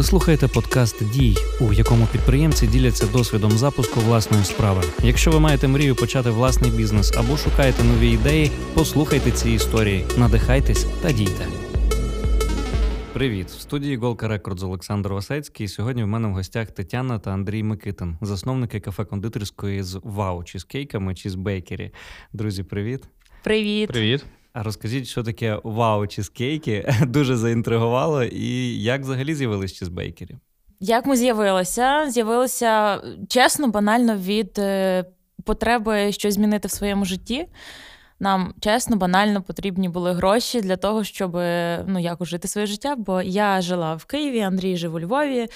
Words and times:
Ви 0.00 0.04
слухаєте 0.04 0.48
подкаст 0.48 1.10
Дій, 1.10 1.36
у 1.60 1.72
якому 1.72 2.06
підприємці 2.12 2.66
діляться 2.66 3.06
досвідом 3.06 3.50
запуску 3.50 4.00
власної 4.00 4.44
справи. 4.44 4.82
Якщо 5.02 5.30
ви 5.30 5.40
маєте 5.40 5.68
мрію 5.68 5.96
почати 5.96 6.30
власний 6.30 6.70
бізнес 6.70 7.12
або 7.16 7.36
шукаєте 7.36 7.84
нові 7.84 8.10
ідеї, 8.10 8.50
послухайте 8.74 9.30
ці 9.30 9.50
історії, 9.50 10.04
надихайтесь 10.18 10.86
та 11.02 11.12
дійте. 11.12 11.46
Привіт! 13.12 13.46
В 13.46 13.60
студії 13.60 13.96
Голка 13.96 14.28
Рекордз 14.28 14.62
Олександр 14.62 15.12
Васецький. 15.12 15.68
Сьогодні 15.68 16.02
в 16.02 16.06
мене 16.06 16.28
в 16.28 16.32
гостях 16.32 16.70
Тетяна 16.70 17.18
та 17.18 17.30
Андрій 17.30 17.62
Микитин, 17.62 18.18
засновники 18.20 18.78
кафе-кондитерської 18.78 19.82
з 19.82 20.00
Вау 20.04 20.44
чізкейками 20.44 21.14
чи 21.14 21.30
з 21.30 21.34
бейкері. 21.34 21.90
Друзі, 22.32 22.62
привіт! 22.62 23.02
Привіт! 23.42 23.88
Привіт! 23.88 24.24
А 24.52 24.62
розкажіть, 24.62 25.06
що 25.06 25.22
таке 25.22 25.58
вау 25.64 26.06
чізкейки? 26.06 26.94
Дуже 27.06 27.36
заінтригувало, 27.36 28.24
і 28.24 28.82
як 28.82 29.00
взагалі 29.00 29.34
з'явились 29.34 29.72
чізбейкері? 29.72 30.36
Як 30.80 31.06
ми 31.06 31.16
з'явилися? 31.16 32.10
З'явилися 32.10 33.00
чесно, 33.28 33.68
банально 33.68 34.16
від 34.16 34.58
е, 34.58 35.04
потреби 35.44 36.12
щось 36.12 36.34
змінити 36.34 36.68
в 36.68 36.70
своєму 36.70 37.04
житті. 37.04 37.46
Нам 38.20 38.54
чесно, 38.60 38.96
банально 38.96 39.42
потрібні 39.42 39.88
були 39.88 40.12
гроші 40.12 40.60
для 40.60 40.76
того, 40.76 41.04
щоб 41.04 41.32
ну, 41.86 41.98
як 41.98 42.26
жити 42.26 42.48
своє 42.48 42.66
життя. 42.66 42.94
Бо 42.96 43.22
я 43.22 43.60
жила 43.60 43.94
в 43.94 44.04
Києві, 44.04 44.40
Андрій 44.40 44.76
жив 44.76 44.94
у 44.94 45.00
Львові. 45.00 45.48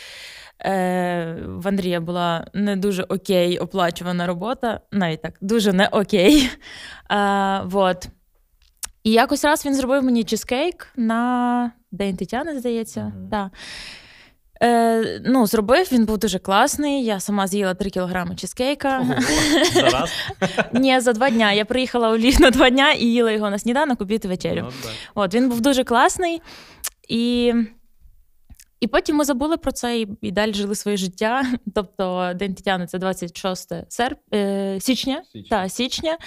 Е, 0.60 1.38
В 1.46 1.68
Андрія 1.68 2.00
була 2.00 2.46
не 2.54 2.76
дуже 2.76 3.02
окей 3.02 3.58
оплачувана 3.58 4.26
робота, 4.26 4.80
навіть 4.92 5.22
так, 5.22 5.34
дуже 5.40 5.72
не 5.72 5.86
окей. 5.86 6.50
Е, 7.10 7.60
вот. 7.64 8.08
І 9.04 9.10
якось 9.10 9.44
раз 9.44 9.66
він 9.66 9.74
зробив 9.74 10.02
мені 10.02 10.24
чизкейк 10.24 10.86
на 10.96 11.72
День 11.92 12.16
Тетяни, 12.16 12.58
здається. 12.58 13.00
Mm-hmm. 13.00 13.28
Да. 13.28 13.50
Е, 14.62 15.20
Ну, 15.24 15.46
Зробив, 15.46 15.88
він 15.92 16.04
був 16.04 16.18
дуже 16.18 16.38
класний. 16.38 17.04
Я 17.04 17.20
сама 17.20 17.46
з'їла 17.46 17.74
3 17.74 17.90
кілограми 17.90 18.36
чизкейка. 18.36 19.06
Зараз? 19.74 20.10
Ні, 20.72 21.00
за 21.00 21.12
два 21.12 21.30
дня. 21.30 21.52
Я 21.52 21.64
приїхала 21.64 22.10
у 22.10 22.16
Львів 22.16 22.40
на 22.40 22.50
два 22.50 22.70
дня 22.70 22.92
і 22.92 23.04
їла 23.04 23.30
його 23.30 23.50
на 23.50 23.58
сніданок, 23.58 24.00
обід 24.00 24.24
і 24.24 24.28
вечерю. 24.28 24.62
Ну, 24.84 24.90
От, 25.14 25.34
Він 25.34 25.48
був 25.48 25.60
дуже 25.60 25.84
класний. 25.84 26.42
І 27.08 27.52
і 28.80 28.86
потім 28.86 29.16
ми 29.16 29.24
забули 29.24 29.56
про 29.56 29.72
це 29.72 30.00
і, 30.00 30.08
і 30.20 30.30
далі 30.30 30.54
жили 30.54 30.74
своє 30.74 30.96
життя. 30.96 31.44
Тобто 31.74 32.32
День 32.36 32.54
Тетяни 32.54 32.86
це 32.86 32.98
26 32.98 33.72
серп... 33.88 34.18
е, 34.34 34.80
січня. 34.80 35.22
Січня. 35.32 35.48
Та, 35.50 35.68
січня. 35.68 36.18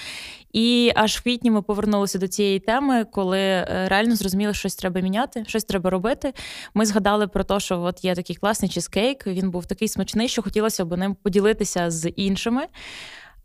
І 0.54 0.92
аж 0.95 1.17
в 1.17 1.23
квітні 1.23 1.52
ми 1.52 1.62
повернулися 1.62 2.20
до 2.20 2.28
цієї 2.28 2.59
теми, 2.59 3.06
коли 3.06 3.39
е, 3.39 3.86
реально 3.89 4.16
зрозуміли, 4.16 4.54
що 4.54 4.59
щось 4.59 4.76
треба 4.76 5.02
міняти, 5.02 5.44
щось 5.48 5.64
треба 5.64 5.89
робити. 5.89 6.34
Ми 6.73 6.86
згадали 6.86 7.28
про 7.28 7.44
те, 7.44 7.59
що 7.59 7.81
от 7.81 8.06
є 8.06 8.16
такий 8.16 8.36
класний 8.36 8.70
чизкейк, 8.70 9.28
Він 9.28 9.52
був 9.52 9.66
такий 9.66 9.88
смачний, 9.88 10.28
що 10.28 10.42
хотілося 10.42 10.86
б 10.86 10.98
ним 10.98 11.16
поділитися 11.16 11.92
з 11.92 12.09
іншими. 12.09 12.67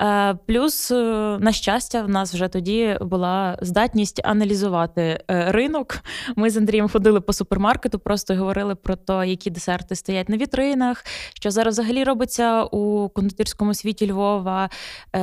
Е, 0.00 0.34
плюс, 0.46 0.90
е, 0.90 0.94
на 1.40 1.52
щастя, 1.52 2.02
в 2.02 2.08
нас 2.08 2.34
вже 2.34 2.48
тоді 2.48 2.98
була 3.00 3.58
здатність 3.60 4.20
аналізувати 4.24 5.02
е, 5.02 5.52
ринок. 5.52 5.98
Ми 6.36 6.50
з 6.50 6.56
Андрієм 6.56 6.88
ходили 6.88 7.20
по 7.20 7.32
супермаркету, 7.32 7.98
просто 7.98 8.34
говорили 8.34 8.74
про 8.74 8.96
те, 8.96 9.28
які 9.28 9.50
десерти 9.50 9.96
стоять 9.96 10.28
на 10.28 10.36
вітринах, 10.36 11.04
що 11.34 11.50
зараз 11.50 11.74
взагалі 11.74 12.04
робиться 12.04 12.64
у 12.64 13.08
кондитерському 13.08 13.74
світі 13.74 14.12
Львова, 14.12 14.70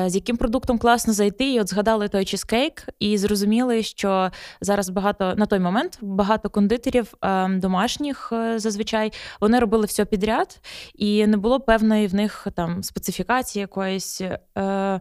з 0.06 0.16
яким 0.16 0.38
продуктом 0.38 0.78
класно 0.78 1.14
зайти. 1.14 1.54
І 1.54 1.60
от 1.60 1.70
згадали 1.70 2.08
той 2.08 2.26
чизкейк 2.26 2.84
і 3.00 3.18
зрозуміли, 3.18 3.84
що 3.84 4.32
зараз 4.62 4.90
багато 4.90 5.34
на 5.38 5.46
той 5.46 5.60
момент 5.60 5.98
багато 6.02 6.50
кондитерів 6.50 7.14
домашніх 7.50 8.34
зазвичай 8.56 9.12
вони 9.42 9.60
робили 9.60 9.86
все 9.86 10.06
підряд, 10.06 10.60
і 10.96 11.28
не 11.28 11.38
було 11.38 11.60
певної 11.60 12.08
в 12.08 12.16
них 12.16 12.48
там 12.56 12.84
специфікації 12.84 13.62
якоїсь. 13.62 14.22
Е, 14.60 15.00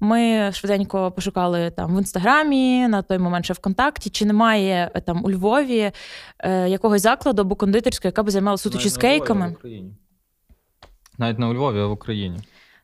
ми 0.00 0.50
швиденько 0.52 1.10
пошукали 1.10 1.70
там 1.70 1.96
в 1.96 1.98
інстаграмі, 1.98 2.88
на 2.88 3.02
той 3.02 3.18
момент 3.18 3.44
ще 3.44 3.54
ВКонтакті, 3.54 4.10
чи 4.10 4.24
немає 4.26 4.90
е, 4.94 5.00
там 5.00 5.24
у 5.24 5.30
Львові 5.30 5.92
е, 6.38 6.68
якогось 6.68 7.02
закладу 7.02 7.42
або 7.42 7.56
кондитерської, 7.56 8.08
яка 8.08 8.22
б 8.22 8.30
займалася 8.30 8.62
суто 8.62 8.78
чизкейками. 8.78 9.56
Навіть 11.18 11.38
не 11.38 11.46
у 11.46 11.54
Львові, 11.54 11.80
а 11.80 11.86
в 11.86 11.92
Україні. 11.92 12.40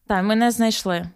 Так, 0.06 0.24
ми 0.24 0.36
не 0.36 0.50
знайшли. 0.50 1.08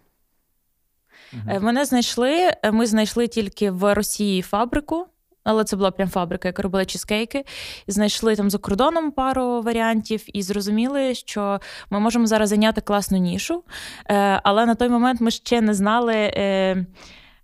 Угу. 1.33 1.59
Ми 1.61 1.73
не 1.73 1.85
знайшли. 1.85 2.51
Ми 2.71 2.85
знайшли 2.85 3.27
тільки 3.27 3.71
в 3.71 3.93
Росії 3.93 4.41
фабрику. 4.41 5.05
Але 5.43 5.63
це 5.63 5.75
була 5.75 5.91
прям 5.91 6.09
фабрика, 6.09 6.47
яка 6.47 6.61
робила 6.61 6.85
чизкейки. 6.85 7.45
Знайшли 7.87 8.35
там 8.35 8.49
за 8.49 8.57
кордоном 8.57 9.11
пару 9.11 9.61
варіантів 9.61 10.37
і 10.37 10.41
зрозуміли, 10.41 11.15
що 11.15 11.59
ми 11.89 11.99
можемо 11.99 12.27
зараз 12.27 12.49
зайняти 12.49 12.81
класну 12.81 13.17
нішу. 13.17 13.63
Е, 14.09 14.41
але 14.43 14.65
на 14.65 14.75
той 14.75 14.89
момент 14.89 15.21
ми 15.21 15.31
ще 15.31 15.61
не 15.61 15.73
знали. 15.73 16.15
Е, 16.15 16.85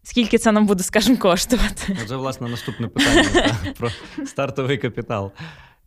скільки 0.03 0.37
це 0.37 0.51
нам 0.51 0.65
буде, 0.65 0.83
скажімо, 0.83 1.17
коштувати? 1.17 1.97
Це, 2.07 2.15
власне, 2.15 2.49
наступне 2.49 2.87
питання 2.87 3.55
про 3.77 3.89
стартовий 4.25 4.77
капітал. 4.77 5.31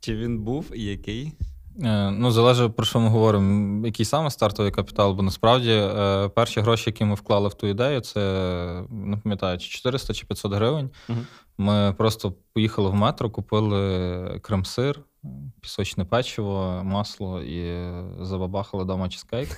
Чи 0.01 0.17
він 0.17 0.39
був 0.39 0.71
і 0.75 0.83
який? 0.84 1.33
Е, 1.81 2.10
ну, 2.10 2.31
залежить 2.31 2.77
про 2.77 2.87
що 2.87 3.00
ми 3.00 3.09
говоримо, 3.09 3.87
який 3.87 4.06
саме 4.06 4.31
стартовий 4.31 4.72
капітал, 4.72 5.15
бо 5.15 5.22
насправді 5.22 5.88
перші 6.34 6.60
гроші, 6.60 6.84
які 6.87 7.05
ми 7.05 7.15
вклали 7.15 7.49
в 7.49 7.55
ту 7.55 7.66
ідею, 7.66 8.00
це 8.00 8.21
не 8.91 9.16
пам'ятаю, 9.16 9.59
чи 9.59 9.69
400 9.69 10.15
чи 10.15 10.27
500 10.27 10.53
гривень. 10.53 10.91
Угу. 11.09 11.19
Ми 11.59 11.94
просто 11.99 12.34
поїхали 12.53 12.91
в 12.91 12.94
метро, 12.94 13.31
купили 13.31 14.41
крем-сир, 14.43 15.00
пісочне 15.60 16.05
печиво, 16.05 16.81
масло 16.84 17.43
і 17.43 17.91
забабахали 18.21 18.84
вдома 18.84 19.09
чизкейк. 19.09 19.49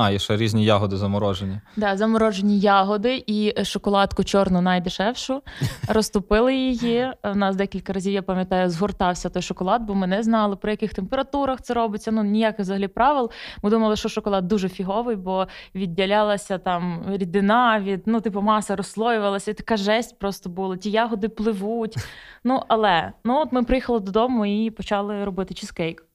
А, 0.00 0.10
і 0.10 0.18
ще 0.18 0.36
різні 0.36 0.64
ягоди 0.64 0.96
заморожені. 0.96 1.60
Да, 1.76 1.96
заморожені 1.96 2.60
ягоди 2.60 3.24
і 3.26 3.64
шоколадку 3.64 4.24
чорну 4.24 4.60
найдешевшу. 4.60 5.42
Розтопили 5.88 6.56
її. 6.56 7.12
У 7.24 7.34
нас 7.34 7.56
декілька 7.56 7.92
разів, 7.92 8.12
я 8.12 8.22
пам'ятаю, 8.22 8.70
згортався 8.70 9.28
той 9.28 9.42
шоколад, 9.42 9.82
бо 9.82 9.94
ми 9.94 10.06
не 10.06 10.22
знали, 10.22 10.56
при 10.56 10.70
яких 10.70 10.94
температурах 10.94 11.62
це 11.62 11.74
робиться. 11.74 12.10
Ну, 12.10 12.22
ніяких 12.22 12.60
взагалі 12.60 12.88
правил. 12.88 13.30
Ми 13.62 13.70
думали, 13.70 13.96
що 13.96 14.08
шоколад 14.08 14.48
дуже 14.48 14.68
фіговий, 14.68 15.16
бо 15.16 15.46
відділялася 15.74 16.58
там 16.58 17.02
рідина 17.08 17.80
від, 17.80 18.02
ну, 18.06 18.20
типу, 18.20 18.40
маса 18.40 18.76
розслоювалася. 18.76 19.50
І 19.50 19.54
така 19.54 19.76
жесть 19.76 20.18
просто 20.18 20.50
була. 20.50 20.76
Ті 20.76 20.90
ягоди 20.90 21.28
пливуть. 21.28 21.96
Ну, 22.44 22.62
але 22.68 23.12
ну, 23.24 23.40
от 23.40 23.52
ми 23.52 23.62
приїхали 23.62 24.00
додому 24.00 24.46
і 24.46 24.70
почали 24.70 25.24
робити 25.24 25.54
чизкейк. 25.54 26.07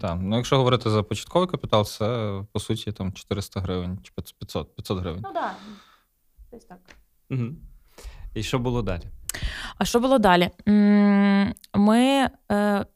Так, 0.00 0.18
ну 0.22 0.36
якщо 0.36 0.56
говорити 0.56 0.90
за 0.90 1.02
початковий 1.02 1.48
капітал, 1.48 1.84
це 1.84 2.32
по 2.52 2.60
суті 2.60 2.92
там 2.92 3.12
400 3.12 3.60
гривень 3.60 3.98
чи 4.02 4.12
500 4.38 4.76
500 4.76 4.98
гривень. 4.98 5.20
Ну 5.24 5.32
так, 5.32 5.56
десь 6.52 6.64
так. 6.64 6.78
Угу. 7.30 7.44
І 8.34 8.42
що 8.42 8.58
було 8.58 8.82
далі? 8.82 9.02
А 9.78 9.84
що 9.84 10.00
було 10.00 10.18
далі? 10.18 10.50
Ми 11.74 12.30
е, 12.52 12.86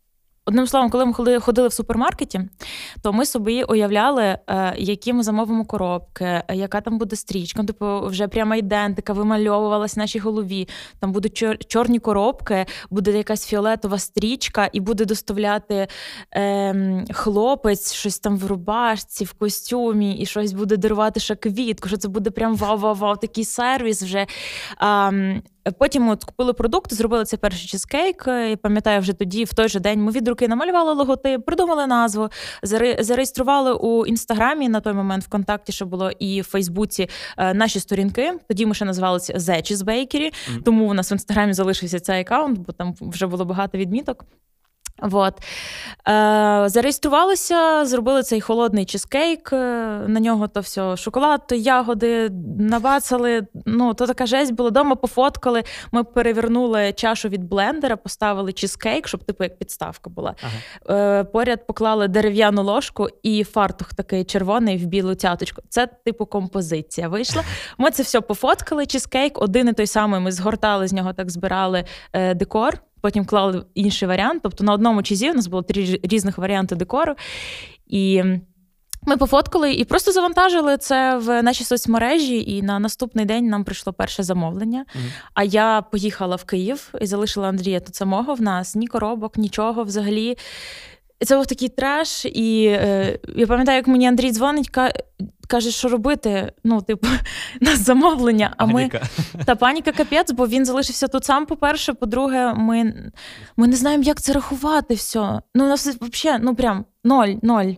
Одним 0.44 0.66
словом, 0.66 0.90
коли 0.90 1.06
ми 1.06 1.40
ходили 1.40 1.68
в 1.68 1.72
супермаркеті, 1.72 2.40
то 3.02 3.12
ми 3.12 3.26
собі 3.26 3.62
уявляли, 3.62 4.38
е, 4.46 4.74
які 4.78 5.12
ми 5.12 5.22
замовимо 5.22 5.64
коробки, 5.64 6.24
е, 6.24 6.44
яка 6.54 6.80
там 6.80 6.98
буде 6.98 7.16
стрічка. 7.16 7.62
Ну, 7.62 7.66
типу, 7.66 8.00
вже 8.06 8.28
прямо 8.28 8.54
ідентика 8.54 9.12
вимальовувалась 9.12 9.96
в 9.96 9.98
нашій 9.98 10.18
голові. 10.18 10.68
Там 11.00 11.12
будуть 11.12 11.44
чорні 11.68 11.98
коробки, 11.98 12.66
буде 12.90 13.12
якась 13.12 13.46
фіолетова 13.46 13.98
стрічка, 13.98 14.70
і 14.72 14.80
буде 14.80 15.04
доставляти 15.04 15.86
е, 16.34 17.04
хлопець 17.12 17.92
щось 17.92 18.18
там 18.18 18.38
в 18.38 18.46
рубашці, 18.46 19.24
в 19.24 19.32
костюмі, 19.32 20.14
і 20.16 20.26
щось 20.26 20.52
буде 20.52 20.76
дарувати 20.76 21.20
ще 21.20 21.34
квітку. 21.34 21.88
Що 21.88 21.96
це 21.96 22.08
буде 22.08 22.30
прям 22.30 22.56
вау-вау-вау, 22.56 23.16
такий 23.20 23.44
сервіс 23.44 24.02
вже. 24.02 24.26
Е, 24.82 25.42
Потім 25.78 26.08
от 26.08 26.24
купили 26.24 26.52
продукт, 26.52 26.92
зробили 26.92 27.24
цей 27.24 27.38
перший 27.38 27.68
чизкейк. 27.68 28.28
І 28.52 28.56
пам'ятаю, 28.56 29.00
вже 29.00 29.12
тоді, 29.12 29.44
в 29.44 29.54
той 29.54 29.68
же 29.68 29.80
день, 29.80 30.02
ми 30.02 30.12
від 30.12 30.28
руки 30.28 30.48
намалювали 30.48 30.92
логотип, 30.92 31.46
придумали 31.46 31.86
назву, 31.86 32.28
зареєстрували 32.98 33.72
у 33.72 34.06
інстаграмі 34.06 34.68
на 34.68 34.80
той 34.80 34.92
момент 34.92 35.24
ВКонтакті, 35.24 35.72
що 35.72 35.86
було 35.86 36.10
і 36.10 36.40
в 36.40 36.44
Фейсбуці 36.44 37.08
е, 37.38 37.54
наші 37.54 37.80
сторінки. 37.80 38.32
Тоді 38.48 38.66
ми 38.66 38.74
ще 38.74 38.84
називалися 38.84 39.32
The 39.32 39.72
Cheese 39.72 39.84
Bakery, 39.84 40.32
тому 40.64 40.90
у 40.90 40.94
нас 40.94 41.10
в 41.10 41.12
інстаграмі 41.12 41.52
залишився 41.52 42.00
цей 42.00 42.20
аккаунт, 42.20 42.58
бо 42.58 42.72
там 42.72 42.94
вже 43.00 43.26
було 43.26 43.44
багато 43.44 43.78
відміток. 43.78 44.24
Вот. 45.02 45.34
Е, 46.08 46.64
Зареєструвалися, 46.66 47.86
зробили 47.86 48.22
цей 48.22 48.40
холодний 48.40 48.84
чизкейк, 48.84 49.52
е, 49.52 49.56
на 50.06 50.20
нього 50.20 50.48
то 50.48 50.60
все, 50.60 50.96
шоколад, 50.96 51.46
то 51.46 51.54
ягоди 51.54 52.30
набацали. 52.58 53.46
Ну, 53.66 53.94
то 53.94 54.06
така 54.06 54.26
жесть 54.26 54.52
була 54.52 54.70
дома, 54.70 54.94
пофоткали. 54.94 55.62
Ми 55.92 56.04
перевернули 56.04 56.92
чашу 56.92 57.28
від 57.28 57.44
блендера, 57.44 57.96
поставили 57.96 58.52
чизкейк, 58.52 59.08
щоб 59.08 59.24
типу 59.24 59.44
як 59.44 59.58
підставка 59.58 60.10
була. 60.10 60.34
Ага. 60.42 61.20
Е, 61.20 61.24
Поряд 61.24 61.66
поклали 61.66 62.08
дерев'яну 62.08 62.62
ложку 62.62 63.08
і 63.22 63.44
фартух 63.44 63.94
такий 63.94 64.24
червоний 64.24 64.76
в 64.78 64.86
білу 64.86 65.14
цяточку. 65.14 65.62
Це 65.68 65.86
типу 65.86 66.26
композиція 66.26 67.08
вийшла. 67.08 67.42
Ми 67.78 67.90
це 67.90 68.02
все 68.02 68.20
пофоткали. 68.20 68.86
Чизкейк, 68.86 69.42
один 69.42 69.68
і 69.68 69.72
той 69.72 69.86
самий. 69.86 70.20
Ми 70.20 70.32
згортали 70.32 70.88
з 70.88 70.92
нього, 70.92 71.12
так 71.12 71.30
збирали 71.30 71.84
е, 72.12 72.34
декор 72.34 72.78
потім 73.02 73.24
клали 73.24 73.64
інший 73.74 74.08
варіант. 74.08 74.40
Тобто 74.42 74.64
на 74.64 74.72
одному 74.72 75.02
чизі 75.02 75.30
у 75.30 75.34
нас 75.34 75.46
було 75.46 75.62
три 75.62 76.00
різних 76.02 76.38
варіанти 76.38 76.76
декору. 76.76 77.14
І 77.86 78.22
ми 79.06 79.16
пофоткали 79.16 79.72
і 79.72 79.84
просто 79.84 80.12
завантажили 80.12 80.76
це 80.76 81.16
в 81.16 81.42
наші 81.42 81.64
соцмережі, 81.64 82.44
і 82.56 82.62
на 82.62 82.78
наступний 82.78 83.24
день 83.24 83.46
нам 83.46 83.64
прийшло 83.64 83.92
перше 83.92 84.22
замовлення. 84.22 84.84
Mm-hmm. 84.88 85.10
А 85.34 85.44
я 85.44 85.82
поїхала 85.82 86.36
в 86.36 86.44
Київ 86.44 86.94
і 87.00 87.06
залишила 87.06 87.48
Андрія 87.48 87.80
тут 87.80 87.94
самого 87.94 88.34
в 88.34 88.42
нас, 88.42 88.74
ні 88.74 88.86
коробок, 88.86 89.38
нічого 89.38 89.84
взагалі. 89.84 90.36
Це 91.24 91.36
був 91.36 91.46
такий 91.46 91.68
треш, 91.68 92.24
і 92.24 92.64
е, 92.64 93.18
я 93.36 93.46
пам'ятаю, 93.46 93.76
як 93.76 93.86
мені 93.86 94.06
Андрій 94.06 94.30
дзвонить, 94.30 94.70
каже, 95.52 95.70
що 95.70 95.88
робити. 95.88 96.52
Ну, 96.64 96.82
типу, 96.82 97.08
нас 97.60 97.78
замовлення. 97.78 98.54
А 98.56 98.66
паніка. 98.66 99.02
ми 99.38 99.44
та 99.44 99.54
паніка 99.54 99.92
капець, 99.92 100.32
бо 100.32 100.46
він 100.46 100.66
залишився 100.66 101.08
тут 101.08 101.24
сам. 101.24 101.46
По-перше, 101.46 101.92
по-друге, 101.92 102.54
ми 102.54 102.94
ми 103.56 103.66
не 103.66 103.76
знаємо, 103.76 104.02
як 104.02 104.20
це 104.20 104.32
рахувати. 104.32 104.94
все. 104.94 105.40
Ну, 105.54 105.64
у 105.64 105.68
нас 105.68 105.86
взагалі, 105.86 106.42
ну 106.44 106.54
прям 106.54 106.84
ноль, 107.04 107.34
ноль. 107.42 107.72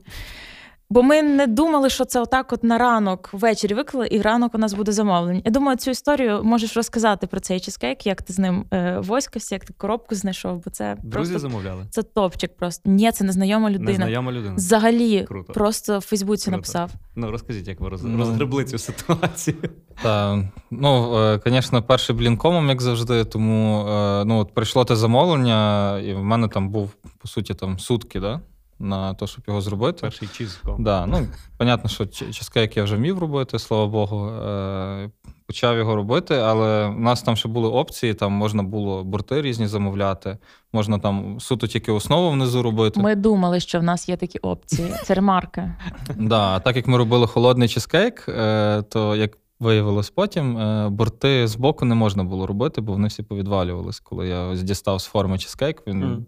Бо 0.91 1.03
ми 1.03 1.23
не 1.23 1.47
думали, 1.47 1.91
що 1.91 2.05
це 2.05 2.21
отак, 2.21 2.53
от 2.53 2.65
на 2.65 2.79
ранок 2.79 3.31
ввечері 3.33 3.75
виклали, 3.75 4.09
і 4.11 4.21
ранок 4.23 4.55
у 4.55 4.59
нас 4.59 4.75
буде 4.75 4.93
замовлення. 4.93 5.43
Я 5.45 5.51
думаю, 5.51 5.79
цю 5.79 5.91
історію 5.91 6.41
можеш 6.45 6.77
розказати 6.77 7.27
про 7.27 7.41
цей 7.41 7.61
чизкейк, 7.61 8.07
як 8.07 8.23
ти 8.23 8.33
з 8.33 8.39
ним 8.39 8.65
е, 8.73 8.99
воськався, 8.99 9.55
як 9.55 9.65
ти 9.65 9.73
коробку 9.73 10.15
знайшов. 10.15 10.63
Бо 10.65 10.71
це 10.71 10.97
друзі 11.03 11.33
просто, 11.33 11.49
замовляли. 11.49 11.87
Це 11.91 12.03
топчик. 12.03 12.57
Просто 12.57 12.91
ні, 12.91 13.13
це 13.13 13.25
незнайома 13.25 13.71
людина. 13.71 13.91
Незнайома 13.91 14.33
людина. 14.33 14.55
Взагалі 14.55 15.25
Круто. 15.25 15.53
просто 15.53 15.99
в 15.99 16.03
Фейсбуці 16.03 16.45
Круто. 16.45 16.57
написав. 16.57 16.91
Ну 17.17 17.31
розкажіть, 17.31 17.69
як 17.69 17.81
ви 17.81 17.89
роз... 17.89 18.03
ну, 18.03 18.19
розгребли 18.19 18.65
цю 18.65 18.79
ситуацію. 18.79 19.57
Так, 20.03 20.41
ну 20.71 21.17
звісно, 21.47 21.83
перший 21.83 22.17
блінкомом, 22.17 22.69
як 22.69 22.83
завжди. 22.83 23.25
Тому 23.25 23.87
е, 23.89 24.25
ну 24.25 24.39
от 24.39 24.55
прийшло 24.55 24.85
те 24.85 24.97
замовлення, 24.97 25.99
і 26.01 26.15
в 26.15 26.25
мене 26.25 26.49
там 26.49 26.69
був 26.69 26.91
по 27.19 27.29
суті 27.29 27.55
там 27.55 27.79
сутки, 27.79 28.21
да? 28.21 28.41
На 28.85 29.15
те, 29.15 29.27
щоб 29.27 29.45
його 29.49 29.61
зробити. 29.61 29.99
Перший 30.01 30.29
чіз. 30.29 30.61
Да, 30.79 31.07
ну, 31.07 31.27
Понятно, 31.57 31.91
що 31.91 32.07
чизкейк 32.07 32.77
я 32.77 32.85
вже 32.85 32.97
вмів 32.97 33.19
робити, 33.19 33.59
слава 33.59 33.87
Богу. 33.87 34.29
Е, 34.29 35.11
почав 35.47 35.77
його 35.77 35.97
робити, 35.97 36.35
але 36.35 36.87
в 36.87 37.01
нас 37.01 37.23
там 37.23 37.37
ще 37.37 37.49
були 37.49 37.69
опції, 37.69 38.15
там 38.15 38.33
можна 38.33 38.63
було 38.63 39.05
борти 39.05 39.43
різні 39.43 39.67
замовляти, 39.67 40.39
можна 40.73 40.99
там 40.99 41.41
суто 41.41 41.67
тільки 41.67 41.93
основу 41.93 42.31
внизу 42.31 42.63
робити. 42.63 43.01
Ми 43.01 43.15
думали, 43.15 43.61
що 43.61 43.81
в 43.81 43.83
нас 43.83 44.09
є 44.09 44.17
такі 44.17 44.39
опції. 44.39 44.93
Це 45.05 45.15
ремарка. 45.15 45.77
Да, 46.17 46.61
Так 46.61 46.77
як 46.77 46.87
ми 46.87 46.99
робили 46.99 47.27
холодний 47.27 47.69
чизкейк, 47.69 48.29
е, 48.29 48.83
то 48.83 49.17
як 49.17 49.39
виявилось 49.61 50.11
потім, 50.11 50.59
е, 50.59 50.89
борти 50.89 51.47
з 51.49 51.57
боку 51.57 51.85
не 51.85 51.95
можна 51.95 52.25
було 52.25 52.47
робити, 52.47 52.81
бо 52.81 52.93
вони 52.93 53.09
всі 53.09 53.23
повідвалювались. 53.23 54.01
Коли 54.01 54.29
я 54.29 54.55
дістав 54.55 55.01
з 55.01 55.05
форми 55.05 55.39
чизкейк, 55.39 55.87
він. 55.87 56.27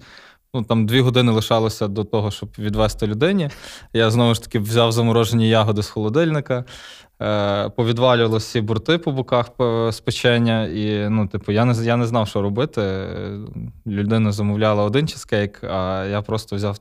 Ну, 0.57 0.63
там 0.63 0.87
дві 0.87 1.01
години 1.01 1.33
лишалося 1.33 1.89
до 1.89 2.05
того, 2.05 2.31
щоб 2.31 2.49
відвести 2.59 3.07
людині. 3.07 3.51
Я 3.93 4.11
знову 4.11 4.35
ж 4.35 4.43
таки 4.43 4.59
взяв 4.59 4.93
заморожені 4.93 5.49
ягоди 5.49 5.83
з 5.83 5.89
холодильника, 5.89 6.65
е, 7.23 7.69
повідвалювали 7.69 8.39
всі 8.39 8.61
борти 8.61 8.99
по 8.99 9.13
боках 9.13 9.47
з 9.91 10.01
печення, 10.01 10.65
і 10.67 11.09
ну, 11.09 11.29
типу, 11.29 11.53
я 11.53 11.65
не 11.65 11.85
я 11.85 11.97
не 11.97 12.07
знав, 12.07 12.29
що 12.29 12.43
робити. 12.43 13.07
Людина 13.87 14.33
замовляла 14.33 14.85
один 14.85 15.09
чизкейк, 15.09 15.65
а 15.65 16.07
я 16.11 16.23
просто 16.23 16.57
взяв 16.57 16.79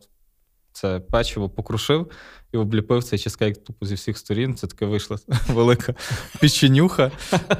це 0.72 1.00
печиво, 1.00 1.50
покрушив 1.50 2.07
і 2.56 2.57
обліпив 2.57 3.04
цей 3.04 3.19
чизкейк 3.19 3.63
тупо 3.63 3.86
зі 3.86 3.96
всіх 3.96 4.18
сторін. 4.18 4.56
Це 4.56 4.68
таке 4.68 4.86
вийшла 4.86 5.18
велика 5.48 5.96
печенюха. 6.42 7.12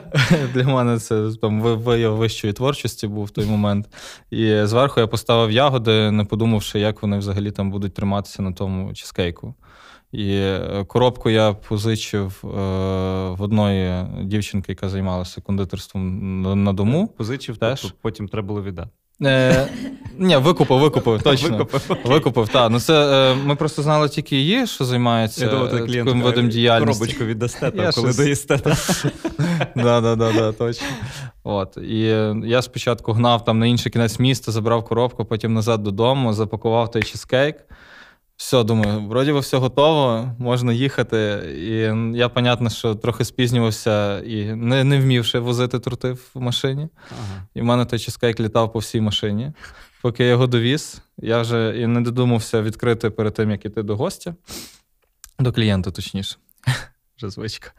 Для 0.54 0.64
мене 0.64 1.00
це 1.00 1.32
там 1.42 1.62
вияв 1.62 2.16
вищої 2.16 2.54
творчості 2.54 3.08
був 3.08 3.26
в 3.26 3.30
той 3.30 3.46
момент. 3.46 3.90
І 4.32 4.62
зверху 4.64 5.00
я 5.00 5.08
поставив 5.08 5.52
ягоди, 5.52 6.12
не 6.12 6.26
подумавши, 6.26 6.80
як 6.80 7.02
вони 7.02 7.18
взагалі 7.18 7.52
там 7.52 7.72
будуть 7.72 7.94
триматися 7.94 8.42
на 8.42 8.52
тому 8.52 8.94
чизкейку. 8.94 9.56
І 10.12 10.34
е, 10.34 10.86
коробку 10.88 11.30
я 11.30 11.54
позичив 11.54 12.42
е, 12.44 12.48
в 13.30 13.42
одної 13.42 14.06
дівчинки, 14.24 14.72
яка 14.72 14.90
займалася 14.90 15.42
кондитерством 15.42 16.64
на 16.64 16.74
дому. 16.74 17.08
Позичив, 17.08 17.58
теж 17.58 17.82
тобто 17.82 17.98
потім 18.02 18.28
треба 18.28 18.48
було 18.48 18.64
віддати. 18.64 18.90
Е, 19.24 19.68
Ні, 20.18 20.38
викупив, 20.38 20.80
викупив, 20.80 21.22
точно. 21.22 21.50
Викупив, 21.58 21.98
викупив 22.06 22.50
так. 22.50 22.72
Ну 22.72 22.80
це 22.80 23.32
е, 23.32 23.36
Ми 23.36 23.56
просто 23.56 23.82
знали 23.82 24.10
тільки 24.10 24.36
її, 24.36 24.68
що 24.68 24.86
займається 24.86 25.68
таким 25.72 26.22
видом 26.22 26.50
діяльності. 26.50 27.00
Коробочку 27.00 27.26
віддасте, 27.26 27.72
там, 27.72 27.92
коли 27.96 28.14
доїсте. 28.14 28.60
Да, 29.76 30.02
да, 30.02 30.16
да, 30.16 30.32
да, 30.32 30.52
точно. 30.52 30.88
От. 31.44 31.78
І 31.78 32.00
я 32.44 32.62
спочатку 32.62 33.14
гнав 33.14 33.46
там 33.46 33.60
на 33.60 33.68
інший 33.68 33.92
кінець 33.92 34.20
міста, 34.20 34.52
забрав 34.52 34.86
коробку, 34.86 35.26
потім 35.26 35.54
назад 35.54 35.84
додому, 35.84 36.34
запакував 36.34 36.92
той 36.92 37.04
чизкейк. 37.04 37.56
Все, 38.38 38.64
думаю, 38.64 39.08
вроді 39.08 39.34
би 39.34 39.40
все 39.40 39.58
готово, 39.58 40.32
можна 40.40 40.74
їхати. 40.74 41.18
І 41.58 42.18
я, 42.18 42.30
понятно, 42.30 42.70
що 42.70 42.96
трохи 42.96 43.26
спізнювався 43.26 44.20
і 44.20 44.46
не 44.46 44.84
не 44.84 45.00
вмів 45.00 45.26
ще 45.26 45.40
возити 45.40 45.80
торти 45.80 46.12
в 46.12 46.30
машині. 46.36 46.88
Ага. 47.12 47.48
І 47.54 47.62
в 47.62 47.64
мене 47.64 47.86
той 47.86 48.00
чизкейк 48.00 48.40
літав 48.40 48.72
по 48.72 48.80
всій 48.80 49.02
машині. 49.02 49.52
Поки 50.02 50.24
я 50.24 50.30
його 50.30 50.48
довіз, 50.48 51.02
я 51.18 51.42
вже 51.42 51.80
і 51.80 51.88
не 51.88 52.02
додумався 52.02 52.62
відкрити 52.62 53.10
перед 53.10 53.34
тим, 53.34 53.52
як 53.52 53.66
іти 53.66 53.84
до 53.84 53.96
гостя, 53.96 54.36
до 55.40 55.54
клієнта, 55.54 55.92
точніше. 55.92 56.36
Вже 57.18 57.30
звичка. 57.30 57.72